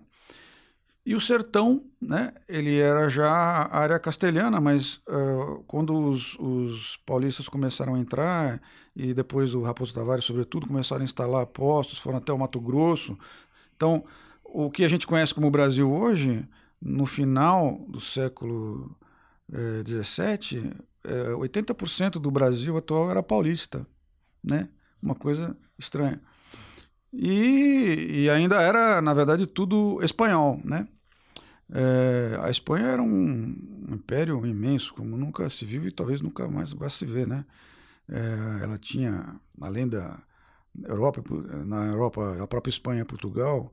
E 1.06 1.16
o 1.16 1.20
sertão, 1.20 1.84
né, 2.02 2.34
ele 2.48 2.80
era 2.80 3.10
já 3.10 3.30
área 3.30 4.00
castelhana, 4.00 4.62
mas 4.62 5.02
uh, 5.08 5.62
quando 5.68 5.94
os, 5.94 6.40
os, 6.40 6.96
paulistas 7.06 7.50
começaram 7.50 7.96
a 7.96 8.00
entrar, 8.00 8.62
e 8.96 9.14
depois 9.14 9.54
o 9.54 9.64
Raposo 9.64 9.94
Tavares, 9.94 10.24
sobretudo, 10.24 10.66
começaram 10.66 11.02
a 11.02 11.06
instalar 11.06 11.46
postos, 11.48 12.00
foram 12.00 12.20
até 12.20 12.32
o 12.32 12.38
Mato 12.38 12.62
Grosso. 12.62 13.18
Então, 13.84 14.02
o 14.46 14.72
que 14.72 14.86
a 14.86 14.88
gente 14.88 15.06
conhece 15.06 15.34
como 15.34 15.52
Brasil 15.52 15.92
hoje, 15.92 16.48
no 16.82 17.06
final 17.06 17.86
do 17.90 18.00
século 18.00 18.98
XVII, 19.52 20.72
eh, 21.04 21.34
80% 21.36 22.12
do 22.12 22.32
Brasil 22.32 22.78
atual 22.78 23.12
era 23.12 23.22
paulista, 23.22 23.86
né? 24.42 24.70
Uma 25.02 25.16
coisa 25.16 25.58
estranha. 25.78 26.22
E, 27.12 28.24
e 28.24 28.30
ainda 28.30 28.62
era, 28.62 29.02
na 29.02 29.14
verdade, 29.14 29.46
tudo 29.46 30.02
espanhol, 30.02 30.62
né? 30.64 30.88
É, 31.70 32.40
a 32.42 32.50
Espanha 32.50 32.86
era 32.86 33.02
um 33.02 33.54
império 33.90 34.46
imenso, 34.46 34.94
como 34.94 35.18
nunca 35.18 35.50
se 35.50 35.66
viu 35.66 35.86
e 35.86 35.92
talvez 35.92 36.22
nunca 36.22 36.48
mais 36.48 36.72
vá 36.72 36.90
se 36.90 37.06
ver, 37.06 37.28
né? 37.28 37.44
É, 38.08 38.64
ela 38.64 38.78
tinha, 38.78 39.36
além 39.60 39.90
da 39.90 40.24
Europa, 40.86 41.24
na 41.66 41.88
Europa, 41.88 42.44
a 42.44 42.48
própria 42.48 42.72
Espanha, 42.72 43.06
Portugal, 43.06 43.72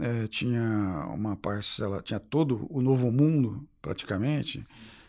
é, 0.00 0.26
tinha 0.26 1.06
uma 1.14 1.36
parcela, 1.36 2.02
tinha 2.02 2.18
todo 2.20 2.66
o 2.70 2.80
Novo 2.80 3.10
Mundo, 3.10 3.68
praticamente, 3.82 4.64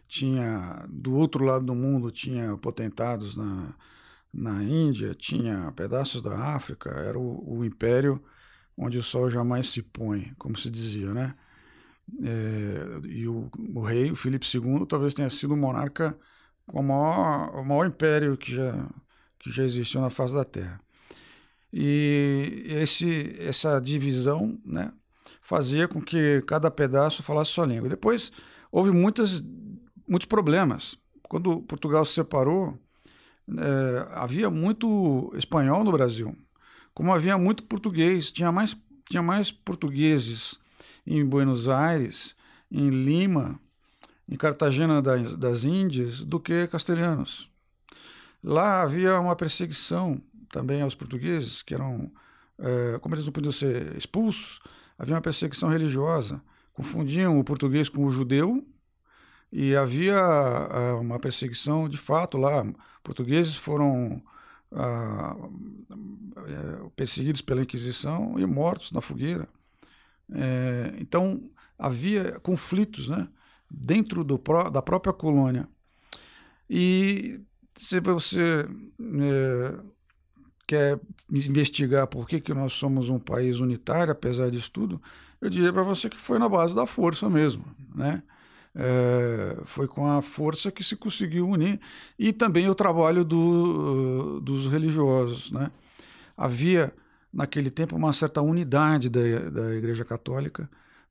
tinha, 0.07 0.85
do 0.89 1.13
outro 1.15 1.43
lado 1.43 1.65
do 1.65 1.75
mundo, 1.75 2.11
tinha 2.11 2.55
potentados 2.57 3.35
na, 3.35 3.73
na 4.33 4.63
Índia, 4.63 5.15
tinha 5.15 5.71
pedaços 5.75 6.21
da 6.21 6.55
África, 6.55 6.89
era 6.91 7.17
o, 7.17 7.57
o 7.59 7.65
império 7.65 8.21
onde 8.77 8.97
o 8.97 9.03
sol 9.03 9.29
jamais 9.31 9.69
se 9.69 9.81
põe, 9.81 10.33
como 10.37 10.57
se 10.57 10.69
dizia, 10.69 11.13
né? 11.13 11.35
É, 12.23 13.07
e 13.07 13.27
o, 13.27 13.49
o, 13.73 13.81
rei, 13.81 14.11
o 14.11 14.15
Filipe 14.15 14.45
II, 14.45 14.85
talvez 14.87 15.13
tenha 15.13 15.29
sido 15.29 15.53
o 15.53 15.57
monarca 15.57 16.17
com 16.67 16.79
o 16.79 16.83
maior, 16.83 17.55
o 17.55 17.65
maior 17.65 17.87
império 17.87 18.37
que 18.37 18.53
já, 18.53 18.89
que 19.39 19.49
já 19.49 19.63
existiu 19.63 20.01
na 20.01 20.09
face 20.09 20.33
da 20.33 20.45
Terra. 20.45 20.79
E 21.77 22.63
esse, 22.67 23.35
essa 23.37 23.81
divisão 23.81 24.57
né, 24.63 24.93
fazia 25.41 25.89
com 25.89 26.01
que 26.01 26.41
cada 26.47 26.71
pedaço 26.71 27.21
falasse 27.21 27.51
sua 27.51 27.65
língua. 27.65 27.89
Depois 27.89 28.31
houve 28.71 28.91
muitas, 28.91 29.43
muitos 30.07 30.25
problemas. 30.25 30.97
Quando 31.23 31.61
Portugal 31.63 32.05
se 32.05 32.13
separou, 32.13 32.79
é, 33.49 34.07
havia 34.13 34.49
muito 34.49 35.33
espanhol 35.35 35.83
no 35.83 35.91
Brasil, 35.91 36.33
como 36.93 37.13
havia 37.13 37.37
muito 37.37 37.63
português, 37.63 38.31
tinha 38.31 38.53
mais, 38.53 38.77
tinha 39.09 39.21
mais 39.21 39.51
portugueses 39.51 40.57
em 41.05 41.25
Buenos 41.25 41.67
Aires, 41.67 42.37
em 42.71 42.89
Lima, 42.89 43.59
em 44.29 44.37
Cartagena 44.37 45.01
das, 45.01 45.35
das 45.35 45.65
Índias, 45.65 46.21
do 46.21 46.39
que 46.39 46.67
castelhanos. 46.67 47.51
Lá 48.41 48.81
havia 48.81 49.19
uma 49.19 49.35
perseguição 49.35 50.21
também 50.49 50.81
aos 50.81 50.95
portugueses, 50.95 51.61
que 51.61 51.73
eram, 51.73 52.11
é, 52.59 52.99
como 52.99 53.15
eles 53.15 53.25
não 53.25 53.31
podiam 53.31 53.51
ser 53.51 53.95
expulsos, 53.97 54.59
havia 54.97 55.15
uma 55.15 55.21
perseguição 55.21 55.69
religiosa. 55.69 56.41
Confundiam 56.73 57.39
o 57.39 57.43
português 57.43 57.87
com 57.89 58.05
o 58.05 58.11
judeu 58.11 58.65
e 59.51 59.75
havia 59.75 60.15
é, 60.15 60.93
uma 60.93 61.19
perseguição 61.19 61.87
de 61.87 61.97
fato 61.97 62.37
lá. 62.37 62.65
Portugueses 63.03 63.55
foram 63.55 64.21
ah, 64.71 65.35
é, 66.37 66.89
perseguidos 66.95 67.41
pela 67.41 67.61
Inquisição 67.61 68.37
e 68.39 68.45
mortos 68.45 68.91
na 68.91 69.01
fogueira. 69.01 69.47
É, 70.33 70.93
então 70.99 71.49
havia 71.77 72.39
conflitos 72.39 73.07
né, 73.07 73.27
dentro 73.69 74.23
do, 74.23 74.41
da 74.71 74.81
própria 74.81 75.13
colônia. 75.13 75.67
E 76.69 77.39
se 77.75 77.99
você 77.99 78.65
é, 78.99 79.79
quer 80.67 80.99
investigar 81.31 82.07
por 82.07 82.27
que, 82.27 82.39
que 82.41 82.53
nós 82.53 82.73
somos 82.73 83.09
um 83.09 83.19
país 83.19 83.59
unitário, 83.59 84.11
apesar 84.11 84.49
disso 84.49 84.71
tudo, 84.71 85.01
eu 85.41 85.49
diria 85.49 85.71
para 85.71 85.83
você 85.83 86.09
que 86.09 86.17
foi 86.17 86.39
na 86.39 86.49
base 86.49 86.73
da 86.73 86.85
força 86.85 87.29
mesmo. 87.29 87.63
Né? 87.93 88.23
É, 88.73 89.57
foi 89.65 89.87
com 89.87 90.07
a 90.07 90.21
força 90.21 90.71
que 90.71 90.83
se 90.83 90.95
conseguiu 90.95 91.47
unir 91.47 91.79
e 92.17 92.33
também 92.33 92.69
o 92.69 92.75
trabalho 92.75 93.23
do, 93.23 94.39
dos 94.41 94.67
religiosos. 94.67 95.51
Né? 95.51 95.71
Havia 96.35 96.93
naquele 97.35 97.69
tempo, 97.69 97.97
uma 97.97 98.13
certa 98.13 98.41
unidade 98.41 99.09
da, 99.09 99.19
da 99.49 99.75
Igreja 99.75 100.05
Católica, 100.05 100.69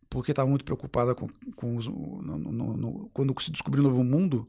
porque 0.09 0.33
estava 0.33 0.49
muito 0.49 0.65
preocupada 0.65 1.15
com, 1.15 1.29
com 1.55 1.77
os, 1.77 1.87
no, 1.87 2.23
no, 2.23 2.77
no, 2.77 3.11
quando 3.13 3.35
se 3.43 3.51
descobriu 3.51 3.85
o 3.85 3.89
Novo 3.89 4.03
Mundo, 4.03 4.49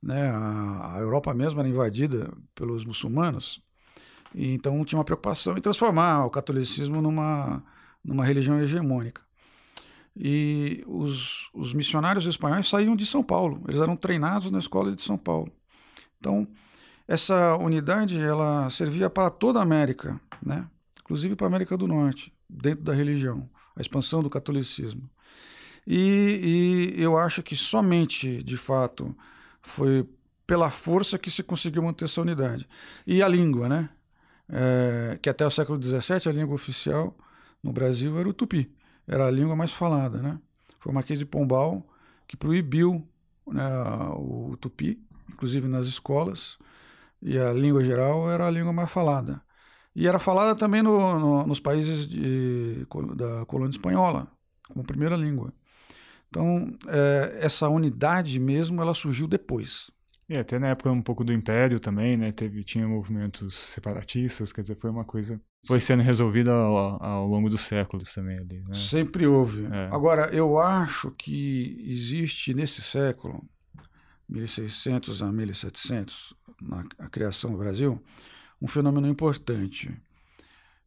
né, 0.00 0.30
a, 0.30 0.94
a, 0.94 1.00
Europa 1.00 1.34
mesmo 1.34 1.58
era 1.58 1.68
invadida 1.68 2.32
pelos 2.54 2.84
muçulmanos, 2.84 3.60
e 4.34 4.52
então 4.52 4.84
tinha 4.84 4.98
uma 4.98 5.04
preocupação 5.04 5.56
em 5.56 5.60
transformar 5.60 6.24
o 6.24 6.30
catolicismo 6.30 7.00
numa, 7.00 7.62
numa 8.04 8.24
religião 8.24 8.58
hegemônica. 8.60 9.22
E 10.16 10.82
os, 10.86 11.50
os 11.52 11.74
missionários 11.74 12.24
espanhóis 12.26 12.68
saíam 12.68 12.96
de 12.96 13.04
São 13.04 13.22
Paulo, 13.22 13.62
eles 13.68 13.80
eram 13.80 13.96
treinados 13.96 14.50
na 14.50 14.58
escola 14.58 14.94
de 14.94 15.02
São 15.02 15.18
Paulo. 15.18 15.52
Então, 16.18 16.48
essa 17.06 17.56
unidade 17.56 18.18
ela 18.18 18.68
servia 18.70 19.10
para 19.10 19.30
toda 19.30 19.58
a 19.58 19.62
América, 19.62 20.18
né? 20.42 20.66
inclusive 21.00 21.36
para 21.36 21.46
a 21.46 21.48
América 21.48 21.76
do 21.76 21.86
Norte, 21.86 22.32
dentro 22.48 22.82
da 22.82 22.94
religião, 22.94 23.48
a 23.76 23.80
expansão 23.80 24.22
do 24.22 24.30
catolicismo. 24.30 25.08
E, 25.86 26.94
e 26.96 27.02
eu 27.02 27.16
acho 27.16 27.42
que 27.42 27.54
somente, 27.54 28.42
de 28.42 28.56
fato, 28.56 29.14
foi 29.62 30.08
pela 30.46 30.70
força 30.70 31.18
que 31.18 31.30
se 31.30 31.42
conseguiu 31.42 31.82
manter 31.82 32.06
essa 32.06 32.20
unidade. 32.20 32.68
E 33.06 33.22
a 33.22 33.28
língua, 33.28 33.68
né? 33.68 33.88
É, 34.48 35.18
que 35.20 35.28
até 35.28 35.44
o 35.46 35.50
século 35.50 35.82
XVII 35.82 36.28
a 36.28 36.32
língua 36.32 36.54
oficial 36.54 37.16
no 37.62 37.72
Brasil 37.72 38.18
era 38.18 38.28
o 38.28 38.32
tupi, 38.32 38.72
era 39.06 39.26
a 39.26 39.30
língua 39.30 39.56
mais 39.56 39.72
falada, 39.72 40.22
né? 40.22 40.38
Foi 40.78 40.92
o 40.92 40.94
Marquês 40.94 41.18
de 41.18 41.26
Pombal 41.26 41.84
que 42.28 42.36
proibiu 42.36 43.06
né, 43.46 43.64
o 44.14 44.56
tupi, 44.60 45.00
inclusive 45.28 45.68
nas 45.68 45.86
escolas, 45.86 46.58
e 47.22 47.38
a 47.38 47.52
língua 47.52 47.82
geral 47.84 48.30
era 48.30 48.46
a 48.46 48.50
língua 48.50 48.72
mais 48.72 48.90
falada. 48.90 49.40
E 49.94 50.06
era 50.06 50.18
falada 50.18 50.54
também 50.54 50.82
no, 50.82 51.18
no, 51.18 51.46
nos 51.46 51.58
países 51.58 52.06
de, 52.06 52.86
da 53.16 53.46
colônia 53.46 53.70
espanhola, 53.70 54.28
como 54.68 54.84
primeira 54.84 55.16
língua. 55.16 55.52
Então, 56.28 56.70
é, 56.88 57.38
essa 57.40 57.68
unidade 57.68 58.38
mesmo, 58.38 58.82
ela 58.82 58.92
surgiu 58.92 59.26
depois. 59.26 59.90
E 60.28 60.36
até 60.36 60.58
na 60.58 60.68
época 60.68 60.90
um 60.90 61.02
pouco 61.02 61.22
do 61.22 61.32
Império 61.32 61.78
também, 61.78 62.16
né? 62.16 62.32
Teve, 62.32 62.64
tinha 62.64 62.86
movimentos 62.88 63.54
separatistas, 63.54 64.52
quer 64.52 64.62
dizer, 64.62 64.76
foi 64.76 64.90
uma 64.90 65.04
coisa... 65.04 65.40
Foi 65.64 65.80
sendo 65.80 66.02
resolvida 66.02 66.52
ao, 66.52 67.02
ao 67.02 67.26
longo 67.26 67.48
dos 67.48 67.60
séculos 67.60 68.12
também 68.12 68.38
ali, 68.38 68.60
né? 68.62 68.74
Sempre 68.74 69.26
houve. 69.26 69.66
É. 69.66 69.88
Agora, 69.92 70.28
eu 70.34 70.58
acho 70.58 71.12
que 71.12 71.84
existe 71.86 72.54
nesse 72.54 72.82
século, 72.82 73.44
1600 74.28 75.22
a 75.22 75.32
1700, 75.32 76.34
na 76.60 76.84
a 76.98 77.08
criação 77.08 77.52
do 77.52 77.58
Brasil, 77.58 78.02
um 78.60 78.66
fenômeno 78.66 79.06
importante 79.06 79.94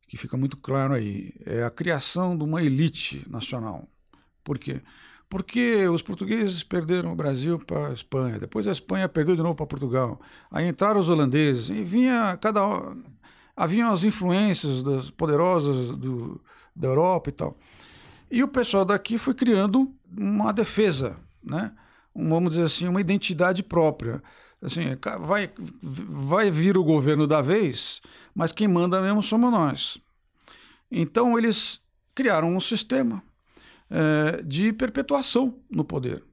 que 0.08 0.18
fica 0.18 0.36
muito 0.36 0.58
claro 0.58 0.94
aí 0.94 1.34
é 1.46 1.64
a 1.64 1.70
criação 1.70 2.38
de 2.38 2.44
uma 2.44 2.62
elite 2.64 3.24
nacional. 3.30 3.88
Por 4.44 4.58
quê? 4.58 4.74
Porque 4.74 5.09
os 5.92 6.02
portugueses 6.02 6.64
perderam 6.64 7.12
o 7.12 7.16
Brasil 7.16 7.60
para 7.60 7.90
a 7.90 7.94
Espanha, 7.94 8.40
depois 8.40 8.68
a 8.68 8.72
Espanha 8.72 9.08
perdeu 9.08 9.36
de 9.36 9.44
novo 9.44 9.56
para 9.56 9.68
Portugal. 9.68 10.20
Aí 10.50 10.68
entraram 10.68 11.00
os 11.00 11.08
holandeses 11.08 11.70
e 11.70 11.84
vinha 11.84 12.36
cada 12.42 12.62
haviam 13.56 13.92
as 13.92 14.04
influências 14.04 14.82
das 14.82 15.10
poderosas 15.12 15.90
do, 15.92 16.42
da 16.76 16.88
Europa 16.88 17.30
e 17.30 17.34
tal. 17.34 17.58
E 18.32 18.44
o 18.44 18.48
pessoal 18.48 18.86
daqui 18.86 19.18
foi 19.18 19.34
criando 19.34 19.94
uma 20.18 20.52
defesa, 20.52 21.18
né? 21.44 21.72
Um, 22.16 22.30
vamos 22.30 22.52
dizer 22.52 22.64
assim, 22.64 22.88
uma 22.88 23.02
identidade 23.02 23.62
própria 23.62 24.24
assim, 24.62 24.98
vai, 25.22 25.52
vai 25.82 26.52
vir 26.52 26.78
o 26.78 26.84
governo 26.84 27.26
da 27.26 27.42
vez, 27.42 28.02
mas 28.36 28.52
quem 28.52 28.68
manda 28.68 29.02
mesmo 29.02 29.24
somos 29.24 29.52
nós. 29.52 29.98
Então 30.92 31.38
eles 31.38 31.80
criaram 32.14 32.56
um 32.56 32.60
sistema 32.60 33.24
é, 33.90 34.42
de 34.44 34.72
perpetuação 34.74 35.60
no 35.70 35.84
poder. 35.84 36.24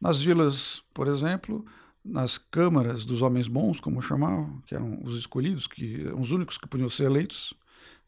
Nas 0.00 0.20
vilas, 0.20 0.82
por 0.94 1.08
exemplo, 1.08 1.64
nas 2.04 2.38
câmaras 2.38 3.04
dos 3.04 3.22
homens 3.22 3.48
bons, 3.48 3.80
como 3.80 4.00
chamavam, 4.00 4.62
que 4.66 4.74
eram 4.74 5.00
os 5.04 5.16
escolhidos, 5.16 5.66
que 5.66 6.02
eram 6.06 6.20
os 6.20 6.30
únicos 6.30 6.56
que 6.56 6.68
podiam 6.68 6.88
ser 6.88 7.04
eleitos 7.04 7.54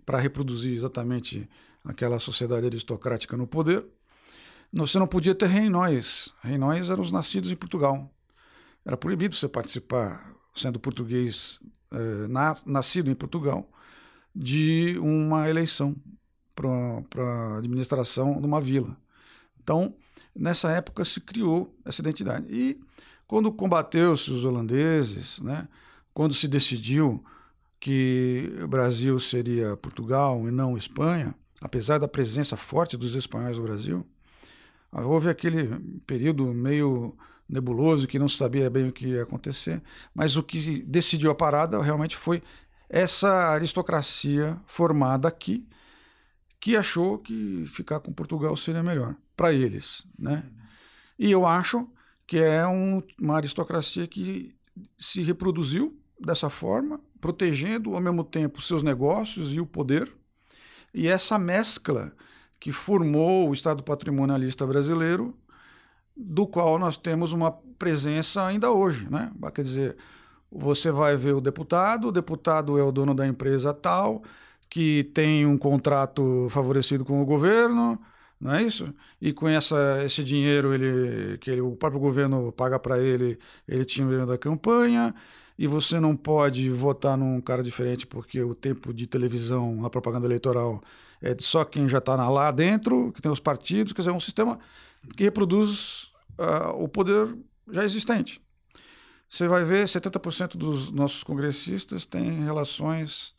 para 0.05 0.19
reproduzir 0.19 0.75
exatamente 0.75 1.49
aquela 1.85 2.19
sociedade 2.19 2.67
aristocrática 2.67 3.37
no 3.37 3.47
poder. 3.47 3.85
Você 4.73 4.99
não 4.99 5.07
podia 5.07 5.35
ter 5.35 5.47
reinóis. 5.47 6.33
Reinóis 6.43 6.89
eram 6.89 7.03
os 7.03 7.13
nascidos 7.13 7.51
em 7.51 7.57
Portugal. 7.57 8.11
Era 8.85 8.97
proibido 8.97 9.35
você 9.35 9.47
participar, 9.47 10.35
sendo 10.55 10.81
português 10.81 11.61
eh, 11.93 12.27
na, 12.29 12.57
nascido 12.65 13.11
em 13.11 13.15
Portugal, 13.15 13.71
de 14.35 14.99
uma 14.99 15.49
eleição 15.49 15.95
para 16.55 17.23
a 17.23 17.59
administração 17.59 18.41
de 18.41 18.47
uma 18.47 18.61
vila. 18.61 18.97
Então, 19.63 19.95
nessa 20.35 20.71
época 20.71 21.05
se 21.05 21.21
criou 21.21 21.75
essa 21.85 22.01
identidade. 22.01 22.47
E 22.51 22.81
quando 23.27 23.53
combateu-se 23.53 24.31
os 24.31 24.45
holandeses, 24.45 25.41
né, 25.41 25.69
quando 26.13 26.35
se 26.35 26.47
decidiu 26.47 27.25
que 27.81 28.53
o 28.63 28.69
Brasil 28.69 29.19
seria 29.19 29.77
Portugal 29.77 30.47
e 30.47 30.51
não 30.51 30.77
Espanha, 30.77 31.35
apesar 31.61 31.99
da 31.99 32.09
presença 32.09 32.57
forte 32.57 32.97
dos 32.97 33.15
espanhóis 33.15 33.57
no 33.57 33.65
Brasil, 33.65 34.07
houve 34.93 35.29
aquele 35.29 35.69
período 36.07 36.45
meio 36.53 37.17
nebuloso 37.49 38.07
que 38.07 38.19
não 38.19 38.29
sabia 38.29 38.71
bem 38.71 38.89
o 38.89 38.93
que 38.93 39.09
ia 39.09 39.23
acontecer, 39.23 39.83
mas 40.15 40.37
o 40.37 40.43
que 40.43 40.83
decidiu 40.83 41.31
a 41.31 41.35
parada 41.35 41.81
realmente 41.83 42.17
foi 42.17 42.43
essa 42.89 43.31
aristocracia 43.51 44.61
formada 44.67 45.29
aqui 45.29 45.67
que 46.63 46.77
achou 46.77 47.19
que 47.19 47.65
ficar 47.67 47.99
com 47.99 48.13
Portugal 48.13 48.57
seria 48.57 48.85
melhor 48.85 49.17
para 49.37 49.53
eles, 49.53 50.07
né? 50.17 50.45
E 51.19 51.29
eu 51.29 51.45
acho 51.45 51.89
que 52.25 52.39
é 52.39 52.65
um, 52.65 53.03
uma 53.21 53.35
aristocracia 53.35 54.07
que 54.07 54.55
se 54.97 55.23
reproduziu 55.23 56.01
dessa 56.21 56.49
forma, 56.49 57.01
protegendo 57.21 57.97
ao 57.97 58.01
mesmo 58.01 58.23
tempo 58.23 58.63
seus 58.63 58.81
negócios 58.81 59.53
e 59.53 59.59
o 59.59 59.67
poder. 59.67 60.15
E 60.95 61.09
essa 61.09 61.37
mescla 61.37 62.13
que 62.61 62.71
formou 62.71 63.51
o 63.51 63.53
Estado 63.53 63.83
patrimonialista 63.83 64.65
brasileiro, 64.65 65.37
do 66.17 66.47
qual 66.47 66.79
nós 66.79 66.97
temos 66.97 67.33
uma 67.33 67.51
presença 67.77 68.47
ainda 68.47 68.71
hoje, 68.71 69.11
né? 69.11 69.33
Quer 69.53 69.65
dizer, 69.65 69.97
você 70.49 70.93
vai 70.93 71.17
ver 71.17 71.35
o 71.35 71.41
deputado, 71.41 72.07
o 72.07 72.13
deputado 72.13 72.79
é 72.79 72.85
o 72.85 72.93
dono 72.93 73.17
da 73.17 73.27
empresa 73.27 73.75
tal, 73.75 74.23
que 74.73 75.05
tem 75.13 75.45
um 75.45 75.59
contrato 75.59 76.49
favorecido 76.49 77.05
com 77.05 77.21
o 77.21 77.27
governo, 77.27 78.01
não 78.41 78.55
é 78.55 78.63
isso? 78.63 78.89
E 79.21 79.31
com 79.31 79.47
essa, 79.47 80.03
esse 80.03 80.25
dinheiro 80.25 80.73
ele, 80.73 81.37
que 81.37 81.51
ele, 81.51 81.61
o 81.61 81.77
próprio 81.77 82.01
governo 82.01 82.51
paga 82.53 82.79
para 82.79 82.99
ele, 82.99 83.39
ele 83.69 83.85
tinha 83.85 84.07
o 84.07 84.09
dinheiro 84.09 84.27
da 84.27 84.39
campanha, 84.39 85.15
e 85.59 85.67
você 85.67 86.01
não 86.01 86.17
pode 86.17 86.71
votar 86.71 87.19
num 87.19 87.39
cara 87.39 87.63
diferente 87.63 88.07
porque 88.07 88.41
o 88.41 88.55
tempo 88.55 88.95
de 88.95 89.07
televisão 89.07 89.77
na 89.77 89.91
propaganda 89.91 90.27
eleitoral 90.27 90.83
é 91.21 91.37
só 91.39 91.67
quem 91.67 91.87
já 91.87 91.99
está 91.99 92.15
lá 92.31 92.51
dentro, 92.51 93.13
que 93.13 93.21
tem 93.21 93.31
os 93.31 93.41
partidos, 93.41 93.93
quer 93.93 94.01
dizer, 94.01 94.11
é 94.11 94.15
um 94.15 94.21
sistema 94.21 94.59
que 95.15 95.25
reproduz 95.25 96.11
uh, 96.39 96.83
o 96.83 96.89
poder 96.89 97.37
já 97.71 97.85
existente. 97.85 98.41
Você 99.29 99.47
vai 99.47 99.65
ver 99.65 99.85
70% 99.85 100.57
dos 100.57 100.91
nossos 100.91 101.23
congressistas 101.23 102.07
têm 102.07 102.43
relações 102.43 103.35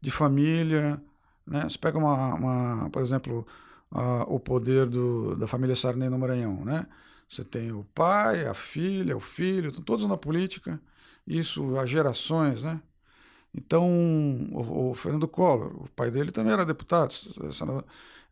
de 0.00 0.10
família. 0.10 1.00
Né? 1.46 1.62
Você 1.68 1.78
pega, 1.78 1.98
uma, 1.98 2.34
uma 2.34 2.90
por 2.90 3.02
exemplo, 3.02 3.46
a, 3.90 4.24
o 4.24 4.38
poder 4.40 4.86
do, 4.86 5.36
da 5.36 5.46
família 5.46 5.76
Sarney 5.76 6.08
no 6.08 6.18
Maranhão. 6.18 6.64
Né? 6.64 6.86
Você 7.28 7.44
tem 7.44 7.72
o 7.72 7.84
pai, 7.94 8.46
a 8.46 8.54
filha, 8.54 9.16
o 9.16 9.20
filho, 9.20 9.72
todos 9.72 10.08
na 10.08 10.16
política. 10.16 10.80
Isso 11.26 11.78
há 11.78 11.86
gerações. 11.86 12.62
Né? 12.62 12.80
Então, 13.54 13.88
o, 14.52 14.90
o 14.90 14.94
Fernando 14.94 15.28
Collor, 15.28 15.84
o 15.84 15.88
pai 15.90 16.10
dele 16.10 16.30
também 16.30 16.52
era 16.52 16.64
deputado. 16.64 17.14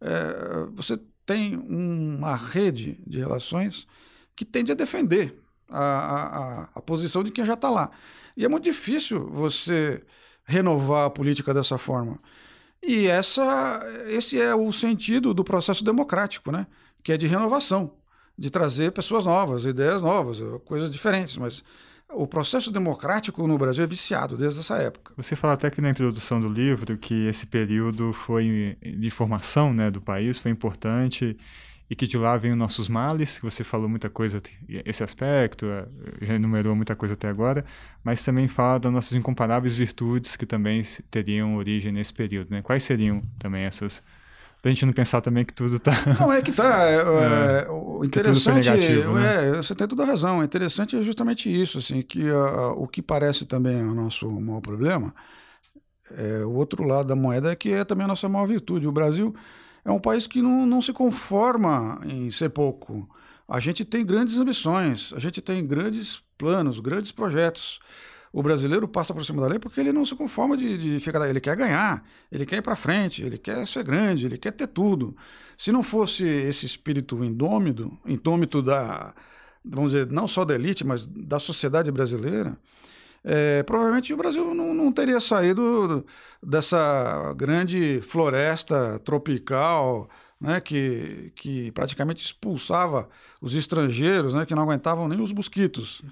É, 0.00 0.66
você 0.72 0.98
tem 1.24 1.56
uma 1.56 2.36
rede 2.36 3.00
de 3.06 3.18
relações 3.18 3.86
que 4.34 4.44
tende 4.44 4.70
a 4.70 4.74
defender 4.74 5.42
a, 5.68 5.80
a, 5.80 6.68
a 6.74 6.82
posição 6.82 7.24
de 7.24 7.30
quem 7.30 7.44
já 7.44 7.54
está 7.54 7.70
lá. 7.70 7.90
E 8.36 8.44
é 8.44 8.48
muito 8.48 8.64
difícil 8.64 9.28
você 9.28 10.02
renovar 10.46 11.06
a 11.06 11.10
política 11.10 11.52
dessa 11.52 11.76
forma. 11.76 12.18
E 12.82 13.06
essa, 13.08 13.80
esse 14.08 14.40
é 14.40 14.54
o 14.54 14.72
sentido 14.72 15.34
do 15.34 15.42
processo 15.42 15.84
democrático, 15.84 16.52
né? 16.52 16.66
que 17.02 17.12
é 17.12 17.16
de 17.16 17.26
renovação, 17.26 17.92
de 18.38 18.50
trazer 18.50 18.92
pessoas 18.92 19.24
novas, 19.24 19.64
ideias 19.64 20.02
novas, 20.02 20.38
coisas 20.64 20.90
diferentes. 20.90 21.36
Mas 21.36 21.64
o 22.12 22.26
processo 22.26 22.70
democrático 22.70 23.46
no 23.46 23.58
Brasil 23.58 23.82
é 23.84 23.86
viciado 23.86 24.36
desde 24.36 24.60
essa 24.60 24.76
época. 24.76 25.12
Você 25.16 25.34
fala 25.34 25.54
até 25.54 25.70
que 25.70 25.80
na 25.80 25.90
introdução 25.90 26.40
do 26.40 26.48
livro 26.48 26.96
que 26.96 27.26
esse 27.26 27.46
período 27.46 28.12
foi 28.12 28.76
de 28.98 29.10
formação 29.10 29.72
né, 29.72 29.90
do 29.90 30.00
país, 30.00 30.38
foi 30.38 30.50
importante 30.50 31.36
e 31.88 31.94
que 31.94 32.06
de 32.06 32.18
lá 32.18 32.36
vem 32.36 32.52
os 32.52 32.58
nossos 32.58 32.88
males, 32.88 33.38
que 33.38 33.44
você 33.44 33.62
falou 33.62 33.88
muita 33.88 34.10
coisa, 34.10 34.42
esse 34.68 35.04
aspecto, 35.04 35.66
eh, 35.66 35.86
já 36.22 36.34
enumerou 36.34 36.74
muita 36.74 36.96
coisa 36.96 37.14
até 37.14 37.28
agora, 37.28 37.64
mas 38.02 38.24
também 38.24 38.48
fala 38.48 38.80
das 38.80 38.92
nossas 38.92 39.12
incomparáveis 39.12 39.76
virtudes 39.76 40.36
que 40.36 40.46
também 40.46 40.82
teriam 41.10 41.56
origem 41.56 41.92
nesse 41.92 42.12
período, 42.12 42.50
né? 42.50 42.62
Quais 42.62 42.82
seriam 42.82 43.22
também 43.38 43.62
essas 43.64 44.02
Pra 44.66 44.70
gente 44.72 44.84
não 44.84 44.92
pensar 44.92 45.20
também 45.20 45.44
que 45.44 45.54
tudo 45.54 45.78
tá. 45.78 45.92
Não, 46.18 46.32
é 46.32 46.42
que 46.42 46.50
tá. 46.50 46.86
É, 46.86 46.96
é, 46.96 47.66
é 47.68 47.70
o 47.70 48.04
interessante. 48.04 48.68
Negativo, 48.68 49.12
né? 49.12 49.50
é, 49.50 49.52
você 49.52 49.76
tem 49.76 49.86
toda 49.86 50.02
a 50.02 50.06
razão. 50.06 50.40
O 50.40 50.42
interessante 50.42 50.96
é 50.96 51.02
justamente 51.02 51.48
isso, 51.48 51.78
assim, 51.78 52.02
que 52.02 52.28
uh, 52.28 52.72
o 52.76 52.88
que 52.88 53.00
parece 53.00 53.44
também 53.44 53.80
o 53.80 53.94
nosso 53.94 54.28
maior 54.40 54.60
problema, 54.60 55.14
é, 56.10 56.44
o 56.44 56.50
outro 56.50 56.82
lado 56.82 57.06
da 57.06 57.14
moeda 57.14 57.52
é 57.52 57.54
que 57.54 57.70
é 57.70 57.84
também 57.84 58.06
a 58.06 58.08
nossa 58.08 58.28
maior 58.28 58.46
virtude. 58.46 58.88
O 58.88 58.92
Brasil 58.92 59.32
é 59.86 59.92
um 59.92 60.00
país 60.00 60.26
que 60.26 60.42
não, 60.42 60.66
não 60.66 60.82
se 60.82 60.92
conforma 60.92 62.00
em 62.04 62.28
ser 62.28 62.50
pouco. 62.50 63.08
A 63.48 63.60
gente 63.60 63.84
tem 63.84 64.04
grandes 64.04 64.36
ambições, 64.36 65.12
a 65.14 65.20
gente 65.20 65.40
tem 65.40 65.64
grandes 65.64 66.24
planos, 66.36 66.80
grandes 66.80 67.12
projetos. 67.12 67.78
O 68.32 68.42
brasileiro 68.42 68.88
passa 68.88 69.14
por 69.14 69.24
cima 69.24 69.40
da 69.40 69.46
lei 69.46 69.60
porque 69.60 69.78
ele 69.78 69.92
não 69.92 70.04
se 70.04 70.16
conforma 70.16 70.56
de, 70.56 70.76
de 70.76 70.98
ficar. 70.98 71.26
Ele 71.28 71.40
quer 71.40 71.54
ganhar, 71.54 72.04
ele 72.32 72.44
quer 72.44 72.56
ir 72.56 72.62
para 72.62 72.74
frente, 72.74 73.22
ele 73.22 73.38
quer 73.38 73.64
ser 73.64 73.84
grande, 73.84 74.26
ele 74.26 74.36
quer 74.36 74.50
ter 74.50 74.66
tudo. 74.66 75.16
Se 75.56 75.70
não 75.70 75.84
fosse 75.84 76.24
esse 76.24 76.66
espírito 76.66 77.24
indômito, 77.24 77.96
indômito 78.04 78.60
da, 78.60 79.14
vamos 79.64 79.92
dizer, 79.92 80.10
não 80.10 80.26
só 80.26 80.44
da 80.44 80.56
elite, 80.56 80.84
mas 80.84 81.06
da 81.06 81.38
sociedade 81.38 81.92
brasileira, 81.92 82.58
é, 83.28 83.64
provavelmente 83.64 84.14
o 84.14 84.16
Brasil 84.16 84.54
não, 84.54 84.72
não, 84.72 84.92
teria 84.92 85.18
saído 85.18 86.06
dessa 86.40 87.34
grande 87.36 88.00
floresta 88.00 89.00
tropical 89.00 90.08
né, 90.40 90.60
que, 90.60 91.32
que 91.34 91.72
praticamente 91.72 92.24
expulsava 92.24 93.08
os 93.42 93.56
estrangeiros, 93.56 94.32
né, 94.32 94.46
que 94.46 94.54
não 94.54 94.62
aguentavam 94.62 95.08
nem 95.08 95.20
os 95.20 95.32
mosquitos. 95.32 96.02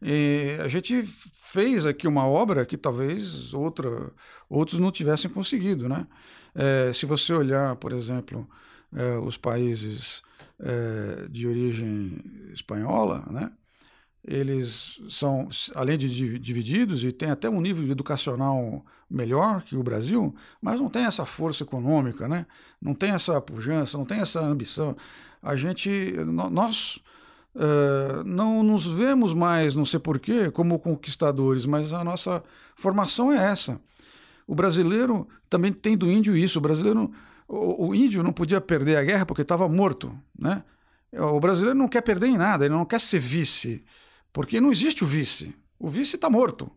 E 0.00 0.56
a 0.62 0.68
gente 0.68 1.02
fez 1.02 1.84
aqui 1.84 2.06
uma 2.06 2.24
obra 2.24 2.64
que 2.64 2.76
talvez 2.76 3.52
outra, 3.52 4.12
outros 4.48 4.78
não 4.78 4.92
tivessem 4.92 5.28
conseguido. 5.28 5.88
Né? 5.88 6.06
É, 6.54 6.92
se 6.92 7.04
você 7.04 7.32
olhar, 7.32 7.74
por 7.76 7.90
exemplo, 7.90 8.48
é, 8.94 9.18
os 9.18 9.36
países 9.36 10.22
é, 10.60 11.26
de 11.28 11.48
origem 11.48 12.16
espanhola, 12.54 13.26
né? 13.28 13.50
Eles 14.26 15.00
são, 15.08 15.48
além 15.74 15.96
de 15.96 16.38
divididos, 16.38 17.02
e 17.04 17.12
tem 17.12 17.30
até 17.30 17.48
um 17.48 17.60
nível 17.60 17.88
educacional 17.90 18.84
melhor 19.10 19.62
que 19.62 19.76
o 19.76 19.82
Brasil, 19.82 20.34
mas 20.60 20.80
não 20.80 20.88
tem 20.88 21.04
essa 21.04 21.24
força 21.24 21.64
econômica, 21.64 22.28
né? 22.28 22.46
não 22.80 22.94
tem 22.94 23.10
essa 23.10 23.40
pujança, 23.40 23.98
não 23.98 24.04
tem 24.04 24.20
essa 24.20 24.40
ambição. 24.40 24.96
A 25.42 25.56
gente, 25.56 26.14
nós 26.50 27.00
uh, 27.54 28.24
não 28.24 28.62
nos 28.62 28.86
vemos 28.86 29.34
mais, 29.34 29.74
não 29.74 29.84
sei 29.84 29.98
porquê, 30.00 30.50
como 30.50 30.78
conquistadores, 30.78 31.66
mas 31.66 31.92
a 31.92 32.02
nossa 32.04 32.42
formação 32.76 33.32
é 33.32 33.50
essa. 33.50 33.80
O 34.46 34.54
brasileiro 34.54 35.28
também 35.48 35.72
tem 35.72 35.96
do 35.96 36.10
índio 36.10 36.36
isso. 36.36 36.58
O 36.58 36.62
brasileiro, 36.62 37.10
o, 37.46 37.88
o 37.88 37.94
índio 37.94 38.22
não 38.22 38.32
podia 38.32 38.60
perder 38.60 38.96
a 38.96 39.04
guerra 39.04 39.26
porque 39.26 39.42
estava 39.42 39.68
morto, 39.68 40.16
né? 40.38 40.62
O 41.12 41.40
brasileiro 41.40 41.76
não 41.76 41.88
quer 41.88 42.02
perder 42.02 42.28
em 42.28 42.38
nada, 42.38 42.64
ele 42.64 42.74
não 42.74 42.84
quer 42.84 43.00
ser 43.00 43.18
vice. 43.18 43.84
Porque 44.32 44.60
não 44.60 44.70
existe 44.70 45.04
o 45.04 45.06
vice. 45.06 45.54
O 45.78 45.88
vice 45.88 46.16
está 46.16 46.28
morto. 46.28 46.70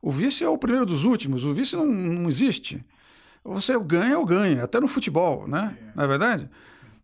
O 0.00 0.10
vice 0.10 0.44
é 0.44 0.48
o 0.48 0.58
primeiro 0.58 0.84
dos 0.84 1.04
últimos. 1.04 1.44
O 1.44 1.54
vice 1.54 1.76
não, 1.76 1.86
não 1.86 2.28
existe. 2.28 2.84
Você 3.44 3.78
ganha 3.80 4.18
ou 4.18 4.24
ganha, 4.24 4.64
até 4.64 4.78
no 4.78 4.86
futebol, 4.86 5.48
né? 5.48 5.76
É. 5.80 5.92
Não 5.96 6.04
é 6.04 6.06
verdade? 6.06 6.50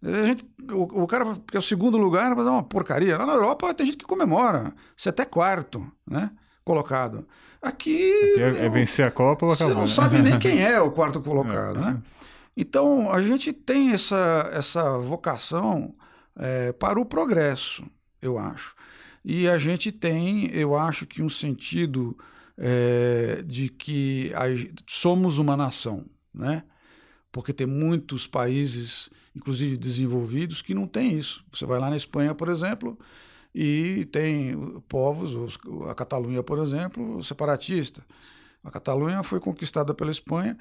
A 0.03 0.26
gente, 0.26 0.44
o, 0.70 1.03
o 1.03 1.07
cara 1.07 1.24
que 1.46 1.57
é 1.57 1.59
o 1.59 1.62
segundo 1.62 1.99
lugar 1.99 2.34
vai 2.34 2.44
dar 2.44 2.53
uma 2.53 2.62
porcaria. 2.62 3.18
Lá 3.18 3.26
na 3.26 3.32
Europa 3.32 3.74
tem 3.74 3.86
gente 3.86 3.99
que 3.99 4.05
comemora. 4.05 4.72
Você 4.96 5.09
é 5.09 5.11
até 5.11 5.24
quarto, 5.24 5.90
né? 6.09 6.30
Colocado. 6.64 7.26
Aqui. 7.61 8.12
Aqui 8.34 8.42
é, 8.42 8.66
é, 8.66 8.68
vencer 8.68 9.05
a 9.05 9.11
Copa 9.11 9.46
ou 9.46 9.53
acabar. 9.53 9.70
Você 9.70 9.74
não 9.74 9.82
né? 9.82 9.88
sabe 9.88 10.22
nem 10.22 10.38
quem 10.38 10.62
é 10.62 10.80
o 10.80 10.92
quarto 10.92 11.20
colocado, 11.20 11.78
é. 11.78 11.82
né? 11.82 12.03
Então 12.57 13.11
a 13.12 13.20
gente 13.20 13.53
tem 13.53 13.92
essa, 13.92 14.49
essa 14.53 14.99
vocação 14.99 15.94
é, 16.36 16.72
para 16.72 17.01
o 17.01 17.05
progresso, 17.05 17.84
eu 18.22 18.38
acho. 18.38 18.74
E 19.24 19.48
a 19.48 19.58
gente 19.58 19.92
tem, 19.92 20.46
eu 20.52 20.76
acho 20.76 21.06
que 21.06 21.22
um 21.22 21.28
sentido 21.28 22.16
é, 22.56 23.42
de 23.46 23.68
que 23.68 24.32
a, 24.34 24.44
somos 24.86 25.38
uma 25.38 25.56
nação, 25.56 26.04
né? 26.34 26.64
Porque 27.30 27.52
tem 27.52 27.66
muitos 27.66 28.26
países, 28.26 29.10
inclusive 29.36 29.76
desenvolvidos, 29.76 30.62
que 30.62 30.74
não 30.74 30.86
tem 30.86 31.18
isso. 31.18 31.44
Você 31.52 31.66
vai 31.66 31.78
lá 31.78 31.90
na 31.90 31.96
Espanha, 31.96 32.34
por 32.34 32.48
exemplo, 32.48 32.98
e 33.54 34.06
tem 34.06 34.56
povos, 34.88 35.58
a 35.88 35.94
Catalunha, 35.94 36.42
por 36.42 36.58
exemplo, 36.58 37.22
separatista. 37.22 38.04
A 38.64 38.70
Catalunha 38.70 39.22
foi 39.22 39.40
conquistada 39.40 39.94
pela 39.94 40.10
Espanha 40.10 40.56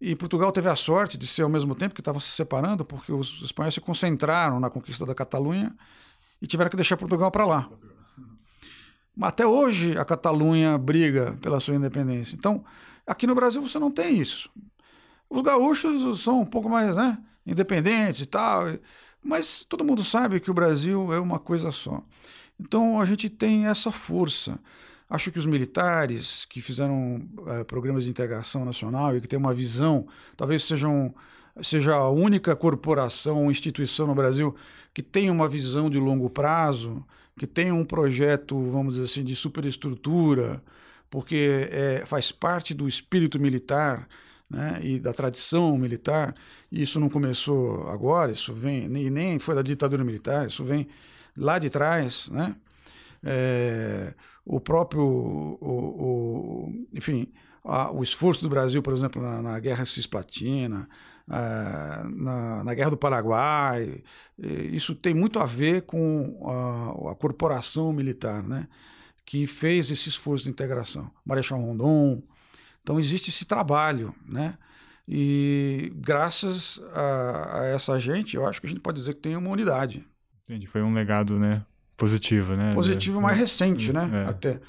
e 0.00 0.14
Portugal 0.14 0.52
teve 0.52 0.68
a 0.68 0.76
sorte 0.76 1.18
de 1.18 1.26
ser 1.26 1.42
ao 1.42 1.48
mesmo 1.48 1.74
tempo 1.74 1.94
que 1.94 2.00
estavam 2.00 2.20
se 2.20 2.30
separando, 2.30 2.84
porque 2.84 3.12
os 3.12 3.42
espanhóis 3.42 3.74
se 3.74 3.80
concentraram 3.80 4.60
na 4.60 4.70
conquista 4.70 5.04
da 5.04 5.14
Catalunha 5.14 5.74
e 6.40 6.46
tiveram 6.46 6.70
que 6.70 6.76
deixar 6.76 6.96
Portugal 6.96 7.30
para 7.30 7.46
lá. 7.46 7.68
Até 9.20 9.46
hoje 9.46 9.98
a 9.98 10.04
Catalunha 10.04 10.78
briga 10.78 11.36
pela 11.40 11.60
sua 11.60 11.74
independência. 11.74 12.36
Então, 12.36 12.64
aqui 13.06 13.26
no 13.26 13.34
Brasil 13.34 13.60
você 13.60 13.78
não 13.78 13.90
tem 13.90 14.18
isso. 14.18 14.48
Os 15.28 15.42
gaúchos 15.42 16.22
são 16.22 16.40
um 16.40 16.46
pouco 16.46 16.68
mais 16.68 16.96
né, 16.96 17.18
independentes 17.46 18.20
e 18.20 18.26
tal, 18.26 18.64
mas 19.22 19.64
todo 19.68 19.84
mundo 19.84 20.04
sabe 20.04 20.40
que 20.40 20.50
o 20.50 20.54
Brasil 20.54 21.12
é 21.12 21.18
uma 21.18 21.38
coisa 21.38 21.70
só. 21.70 22.02
Então 22.58 23.00
a 23.00 23.04
gente 23.04 23.28
tem 23.28 23.66
essa 23.66 23.90
força. 23.90 24.58
Acho 25.10 25.30
que 25.30 25.38
os 25.38 25.46
militares 25.46 26.44
que 26.44 26.60
fizeram 26.60 27.20
é, 27.46 27.64
programas 27.64 28.04
de 28.04 28.10
integração 28.10 28.64
nacional 28.64 29.16
e 29.16 29.20
que 29.20 29.28
têm 29.28 29.38
uma 29.38 29.54
visão, 29.54 30.06
talvez 30.36 30.64
sejam 30.64 31.14
seja 31.62 31.94
a 31.94 32.08
única 32.08 32.54
corporação, 32.54 33.50
instituição 33.50 34.06
no 34.06 34.14
Brasil 34.14 34.54
que 34.98 35.02
tem 35.02 35.30
uma 35.30 35.48
visão 35.48 35.88
de 35.88 35.96
longo 35.96 36.28
prazo, 36.28 37.06
que 37.38 37.46
tem 37.46 37.70
um 37.70 37.84
projeto, 37.84 38.60
vamos 38.68 38.94
dizer 38.94 39.04
assim, 39.04 39.22
de 39.22 39.36
superestrutura, 39.36 40.60
porque 41.08 41.68
é, 41.70 42.02
faz 42.04 42.32
parte 42.32 42.74
do 42.74 42.88
espírito 42.88 43.38
militar 43.38 44.08
né, 44.50 44.80
e 44.82 44.98
da 44.98 45.12
tradição 45.12 45.78
militar. 45.78 46.34
E 46.72 46.82
isso 46.82 46.98
não 46.98 47.08
começou 47.08 47.88
agora, 47.88 48.32
isso 48.32 48.52
vem, 48.52 48.86
e 48.86 49.08
nem 49.08 49.38
foi 49.38 49.54
da 49.54 49.62
ditadura 49.62 50.02
militar, 50.02 50.48
isso 50.48 50.64
vem 50.64 50.88
lá 51.36 51.60
de 51.60 51.70
trás, 51.70 52.28
né? 52.32 52.56
É, 53.22 54.14
o 54.44 54.58
próprio, 54.58 55.04
o, 55.04 55.58
o 55.60 56.86
enfim, 56.92 57.28
a, 57.64 57.92
o 57.92 58.02
esforço 58.02 58.42
do 58.42 58.48
Brasil, 58.48 58.82
por 58.82 58.92
exemplo, 58.92 59.22
na, 59.22 59.42
na 59.42 59.60
Guerra 59.60 59.86
Cisplatina, 59.86 60.88
a, 61.28 62.06
na, 62.10 62.64
na, 62.64 62.74
Guerra 62.74 62.90
do 62.90 62.96
Paraguai, 62.96 64.02
isso 64.72 64.94
tem 64.94 65.14
muito 65.14 65.38
a 65.38 65.46
ver 65.46 65.82
com 65.82 66.40
a, 66.44 67.12
a, 67.12 67.14
corporação 67.14 67.92
militar, 67.92 68.42
né? 68.42 68.66
que 69.28 69.46
fez 69.46 69.90
esse 69.90 70.08
esforço 70.08 70.44
de 70.44 70.50
integração. 70.50 71.10
Marechal 71.22 71.60
Rondon. 71.60 72.22
Então 72.82 72.98
existe 72.98 73.28
esse 73.28 73.44
trabalho, 73.44 74.14
né? 74.26 74.54
E 75.06 75.92
graças 75.96 76.80
a, 76.94 77.60
a 77.60 77.64
essa 77.66 77.98
gente, 78.00 78.36
eu 78.36 78.46
acho 78.46 78.58
que 78.58 78.66
a 78.66 78.70
gente 78.70 78.80
pode 78.80 78.98
dizer 78.98 79.12
que 79.12 79.20
tem 79.20 79.36
uma 79.36 79.50
unidade. 79.50 80.02
Entendi, 80.44 80.66
foi 80.66 80.80
um 80.80 80.94
legado, 80.94 81.38
né? 81.38 81.62
Positivo, 81.94 82.56
né? 82.56 82.72
Positivo 82.72 83.20
mais 83.20 83.36
recente, 83.36 83.92
né? 83.92 84.24
É. 84.24 84.30
Até. 84.30 84.60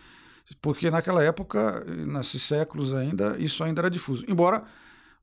Porque 0.61 0.91
naquela 0.91 1.23
época, 1.23 1.85
nesses 1.85 2.41
séculos 2.43 2.93
ainda, 2.93 3.37
isso 3.39 3.63
ainda 3.63 3.79
era 3.79 3.89
difuso. 3.89 4.25
Embora 4.27 4.65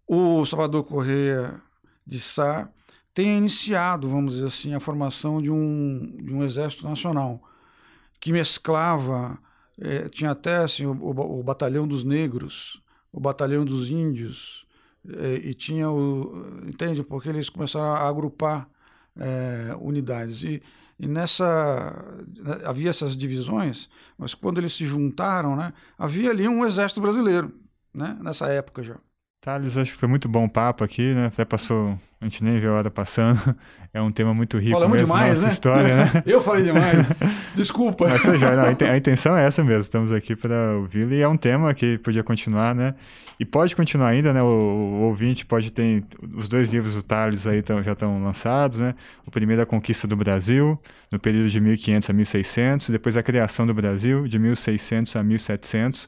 o 0.06 0.46
Salvador 0.46 0.84
Correia 0.84 1.60
de 2.06 2.20
Sá 2.20 2.68
tenha 3.12 3.36
iniciado, 3.36 4.08
vamos 4.08 4.34
dizer 4.34 4.46
assim, 4.46 4.74
a 4.74 4.80
formação 4.80 5.40
de 5.40 5.50
um, 5.50 6.16
de 6.22 6.34
um 6.34 6.44
exército 6.44 6.86
nacional 6.86 7.42
que 8.20 8.32
mesclava, 8.32 9.38
é, 9.80 10.08
tinha 10.08 10.30
até 10.30 10.58
assim, 10.58 10.86
o, 10.86 10.92
o, 10.92 11.40
o, 11.40 11.42
Batalhão 11.42 11.86
dos 11.86 12.04
Negros, 12.04 12.82
o 13.12 13.20
Batalhão 13.20 13.64
dos 13.64 13.90
Índios, 13.90 14.66
é, 15.08 15.34
e 15.34 15.54
tinha 15.54 15.90
o. 15.90 16.60
Entende? 16.66 17.02
Porque 17.02 17.28
eles 17.28 17.48
começaram 17.48 17.86
a 17.86 18.08
agrupar 18.08 18.68
é, 19.18 19.76
unidades. 19.80 20.42
E, 20.42 20.62
e 20.98 21.06
nessa. 21.06 22.24
Né, 22.36 22.60
havia 22.64 22.90
essas 22.90 23.16
divisões, 23.16 23.88
mas 24.18 24.34
quando 24.34 24.58
eles 24.58 24.72
se 24.72 24.84
juntaram, 24.84 25.56
né, 25.56 25.72
havia 25.98 26.30
ali 26.30 26.48
um 26.48 26.64
exército 26.66 27.00
brasileiro, 27.00 27.52
né, 27.94 28.18
nessa 28.20 28.46
época 28.48 28.82
já. 28.82 28.98
Thales, 29.46 29.76
acho 29.76 29.92
que 29.92 29.98
foi 29.98 30.08
muito 30.08 30.28
bom 30.28 30.46
o 30.46 30.50
papo 30.50 30.82
aqui, 30.82 31.14
né? 31.14 31.26
Até 31.26 31.44
passou, 31.44 31.96
a 32.20 32.24
gente 32.24 32.42
nem 32.42 32.58
viu 32.58 32.72
a 32.72 32.78
hora 32.78 32.90
passando. 32.90 33.38
É 33.94 34.02
um 34.02 34.12
tema 34.12 34.34
muito 34.34 34.58
rico 34.58 34.74
Falamos 34.74 34.98
mesmo, 34.98 35.06
demais, 35.06 35.30
nossa 35.30 35.46
né? 35.46 35.52
história, 35.54 35.96
né? 35.96 36.22
Eu 36.26 36.42
falei 36.42 36.64
demais. 36.64 36.98
Desculpa. 37.56 38.06
Mas 38.06 38.20
foi 38.20 38.36
já, 38.38 38.54
não, 38.54 38.64
a 38.90 38.96
intenção 38.98 39.34
é 39.34 39.46
essa 39.46 39.64
mesmo. 39.64 39.80
Estamos 39.80 40.12
aqui 40.12 40.36
para 40.36 40.76
ouvi-lo 40.76 41.14
e 41.14 41.22
é 41.22 41.28
um 41.28 41.36
tema 41.36 41.72
que 41.72 41.96
podia 41.96 42.22
continuar, 42.22 42.74
né? 42.74 42.94
E 43.40 43.44
pode 43.46 43.74
continuar 43.74 44.08
ainda, 44.08 44.34
né? 44.34 44.42
O, 44.42 44.46
o 44.46 45.00
ouvinte 45.04 45.46
pode 45.46 45.72
ter 45.72 46.04
os 46.34 46.46
dois 46.46 46.68
livros 46.68 46.94
do 46.94 47.02
Thales 47.02 47.46
aí 47.46 47.62
tão, 47.62 47.82
já 47.82 47.92
estão 47.92 48.22
lançados, 48.22 48.80
né? 48.80 48.94
O 49.26 49.30
primeiro 49.30 49.60
é 49.60 49.62
a 49.62 49.66
Conquista 49.66 50.06
do 50.06 50.14
Brasil, 50.14 50.78
no 51.10 51.18
período 51.18 51.48
de 51.48 51.58
1500 51.58 52.10
a 52.10 52.12
1600, 52.12 52.90
depois 52.90 53.16
a 53.16 53.22
criação 53.22 53.66
do 53.66 53.72
Brasil, 53.72 54.28
de 54.28 54.38
1600 54.38 55.16
a 55.16 55.22
1700 55.22 56.06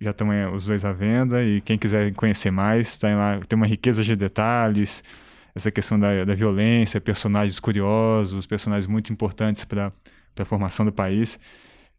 já 0.00 0.10
estão 0.10 0.32
é, 0.32 0.48
os 0.48 0.66
dois 0.66 0.84
à 0.84 0.92
venda 0.92 1.42
e 1.44 1.60
quem 1.60 1.78
quiser 1.78 2.12
conhecer 2.14 2.50
mais, 2.50 2.98
tá 2.98 3.14
lá, 3.14 3.40
tem 3.46 3.56
uma 3.56 3.66
riqueza 3.66 4.02
de 4.04 4.16
detalhes, 4.16 5.02
essa 5.54 5.70
questão 5.70 5.98
da, 5.98 6.24
da 6.24 6.34
violência, 6.34 7.00
personagens 7.00 7.58
curiosos, 7.58 8.46
personagens 8.46 8.86
muito 8.86 9.12
importantes 9.12 9.64
para 9.64 9.92
a 10.38 10.44
formação 10.44 10.84
do 10.84 10.92
país, 10.92 11.38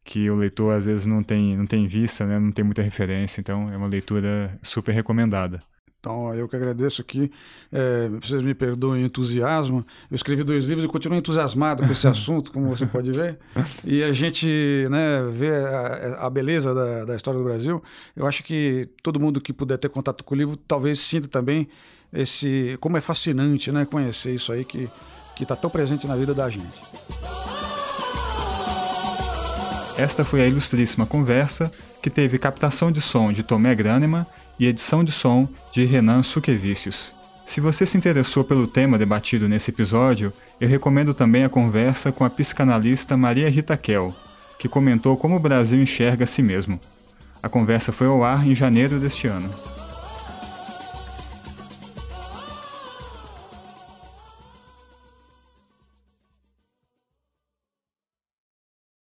que 0.03 0.29
o 0.29 0.35
leitor 0.35 0.75
às 0.75 0.85
vezes 0.85 1.05
não 1.05 1.23
tem, 1.23 1.57
não 1.57 1.65
tem 1.65 1.87
vista, 1.87 2.25
né, 2.25 2.39
não 2.39 2.51
tem 2.51 2.63
muita 2.63 2.81
referência, 2.81 3.41
então 3.41 3.71
é 3.71 3.77
uma 3.77 3.87
leitura 3.87 4.57
super 4.61 4.93
recomendada. 4.93 5.63
Então, 6.07 6.33
eu 6.33 6.47
que 6.47 6.55
agradeço 6.55 7.01
aqui. 7.01 7.29
É, 7.69 8.07
vocês 8.07 8.41
me 8.41 8.53
perdoem 8.53 9.03
o 9.03 9.05
entusiasmo. 9.05 9.85
Eu 10.09 10.15
escrevi 10.15 10.41
dois 10.41 10.63
livros 10.63 10.85
e 10.85 10.87
continuo 10.87 11.17
entusiasmado 11.17 11.85
com 11.85 11.91
esse 11.91 12.07
assunto, 12.07 12.49
como 12.49 12.69
você 12.69 12.85
pode 12.85 13.11
ver. 13.11 13.37
E 13.83 14.01
a 14.01 14.13
gente 14.13 14.87
né, 14.89 15.29
vê 15.33 15.49
a, 15.49 16.27
a 16.27 16.29
beleza 16.29 16.73
da, 16.73 17.03
da, 17.03 17.15
história 17.17 17.37
do 17.37 17.43
Brasil. 17.43 17.83
Eu 18.15 18.25
acho 18.25 18.41
que 18.41 18.87
todo 19.03 19.19
mundo 19.19 19.41
que 19.41 19.51
puder 19.51 19.77
ter 19.77 19.89
contato 19.89 20.23
com 20.23 20.33
o 20.33 20.37
livro 20.37 20.55
talvez 20.55 21.01
sinta 21.01 21.27
também 21.27 21.67
esse 22.13 22.77
como 22.79 22.95
é 22.95 23.01
fascinante 23.01 23.69
né, 23.69 23.85
conhecer 23.85 24.33
isso 24.33 24.53
aí 24.53 24.63
que 24.63 24.89
está 25.41 25.57
tão 25.57 25.69
presente 25.69 26.07
na 26.07 26.15
vida 26.15 26.33
da 26.33 26.49
gente. 26.49 26.81
Esta 29.97 30.23
foi 30.23 30.41
a 30.41 30.47
ilustríssima 30.47 31.05
conversa 31.05 31.69
que 32.01 32.09
teve 32.09 32.37
captação 32.37 32.93
de 32.93 33.01
som 33.01 33.33
de 33.33 33.43
Tomé 33.43 33.75
Graneman 33.75 34.25
e 34.59 34.65
edição 34.65 35.03
de 35.03 35.11
som 35.11 35.47
de 35.71 35.85
Renan 35.85 36.23
Suquevicius. 36.23 37.13
Se 37.45 37.61
você 37.61 37.85
se 37.85 37.97
interessou 37.97 38.43
pelo 38.43 38.67
tema 38.67 38.97
debatido 38.97 39.47
nesse 39.47 39.71
episódio, 39.71 40.33
eu 40.59 40.67
recomendo 40.67 41.13
também 41.13 41.43
a 41.43 41.49
conversa 41.49 42.11
com 42.11 42.25
a 42.25 42.29
psicanalista 42.29 43.15
Maria 43.15 43.49
Rita 43.49 43.77
Kel, 43.77 44.13
que 44.59 44.67
comentou 44.67 45.15
como 45.15 45.35
o 45.35 45.39
Brasil 45.39 45.81
enxerga 45.81 46.25
a 46.25 46.27
si 46.27 46.41
mesmo. 46.41 46.79
A 47.41 47.47
conversa 47.47 47.91
foi 47.91 48.07
ao 48.07 48.23
ar 48.23 48.45
em 48.45 48.53
janeiro 48.53 48.99
deste 48.99 49.27
ano. 49.27 49.49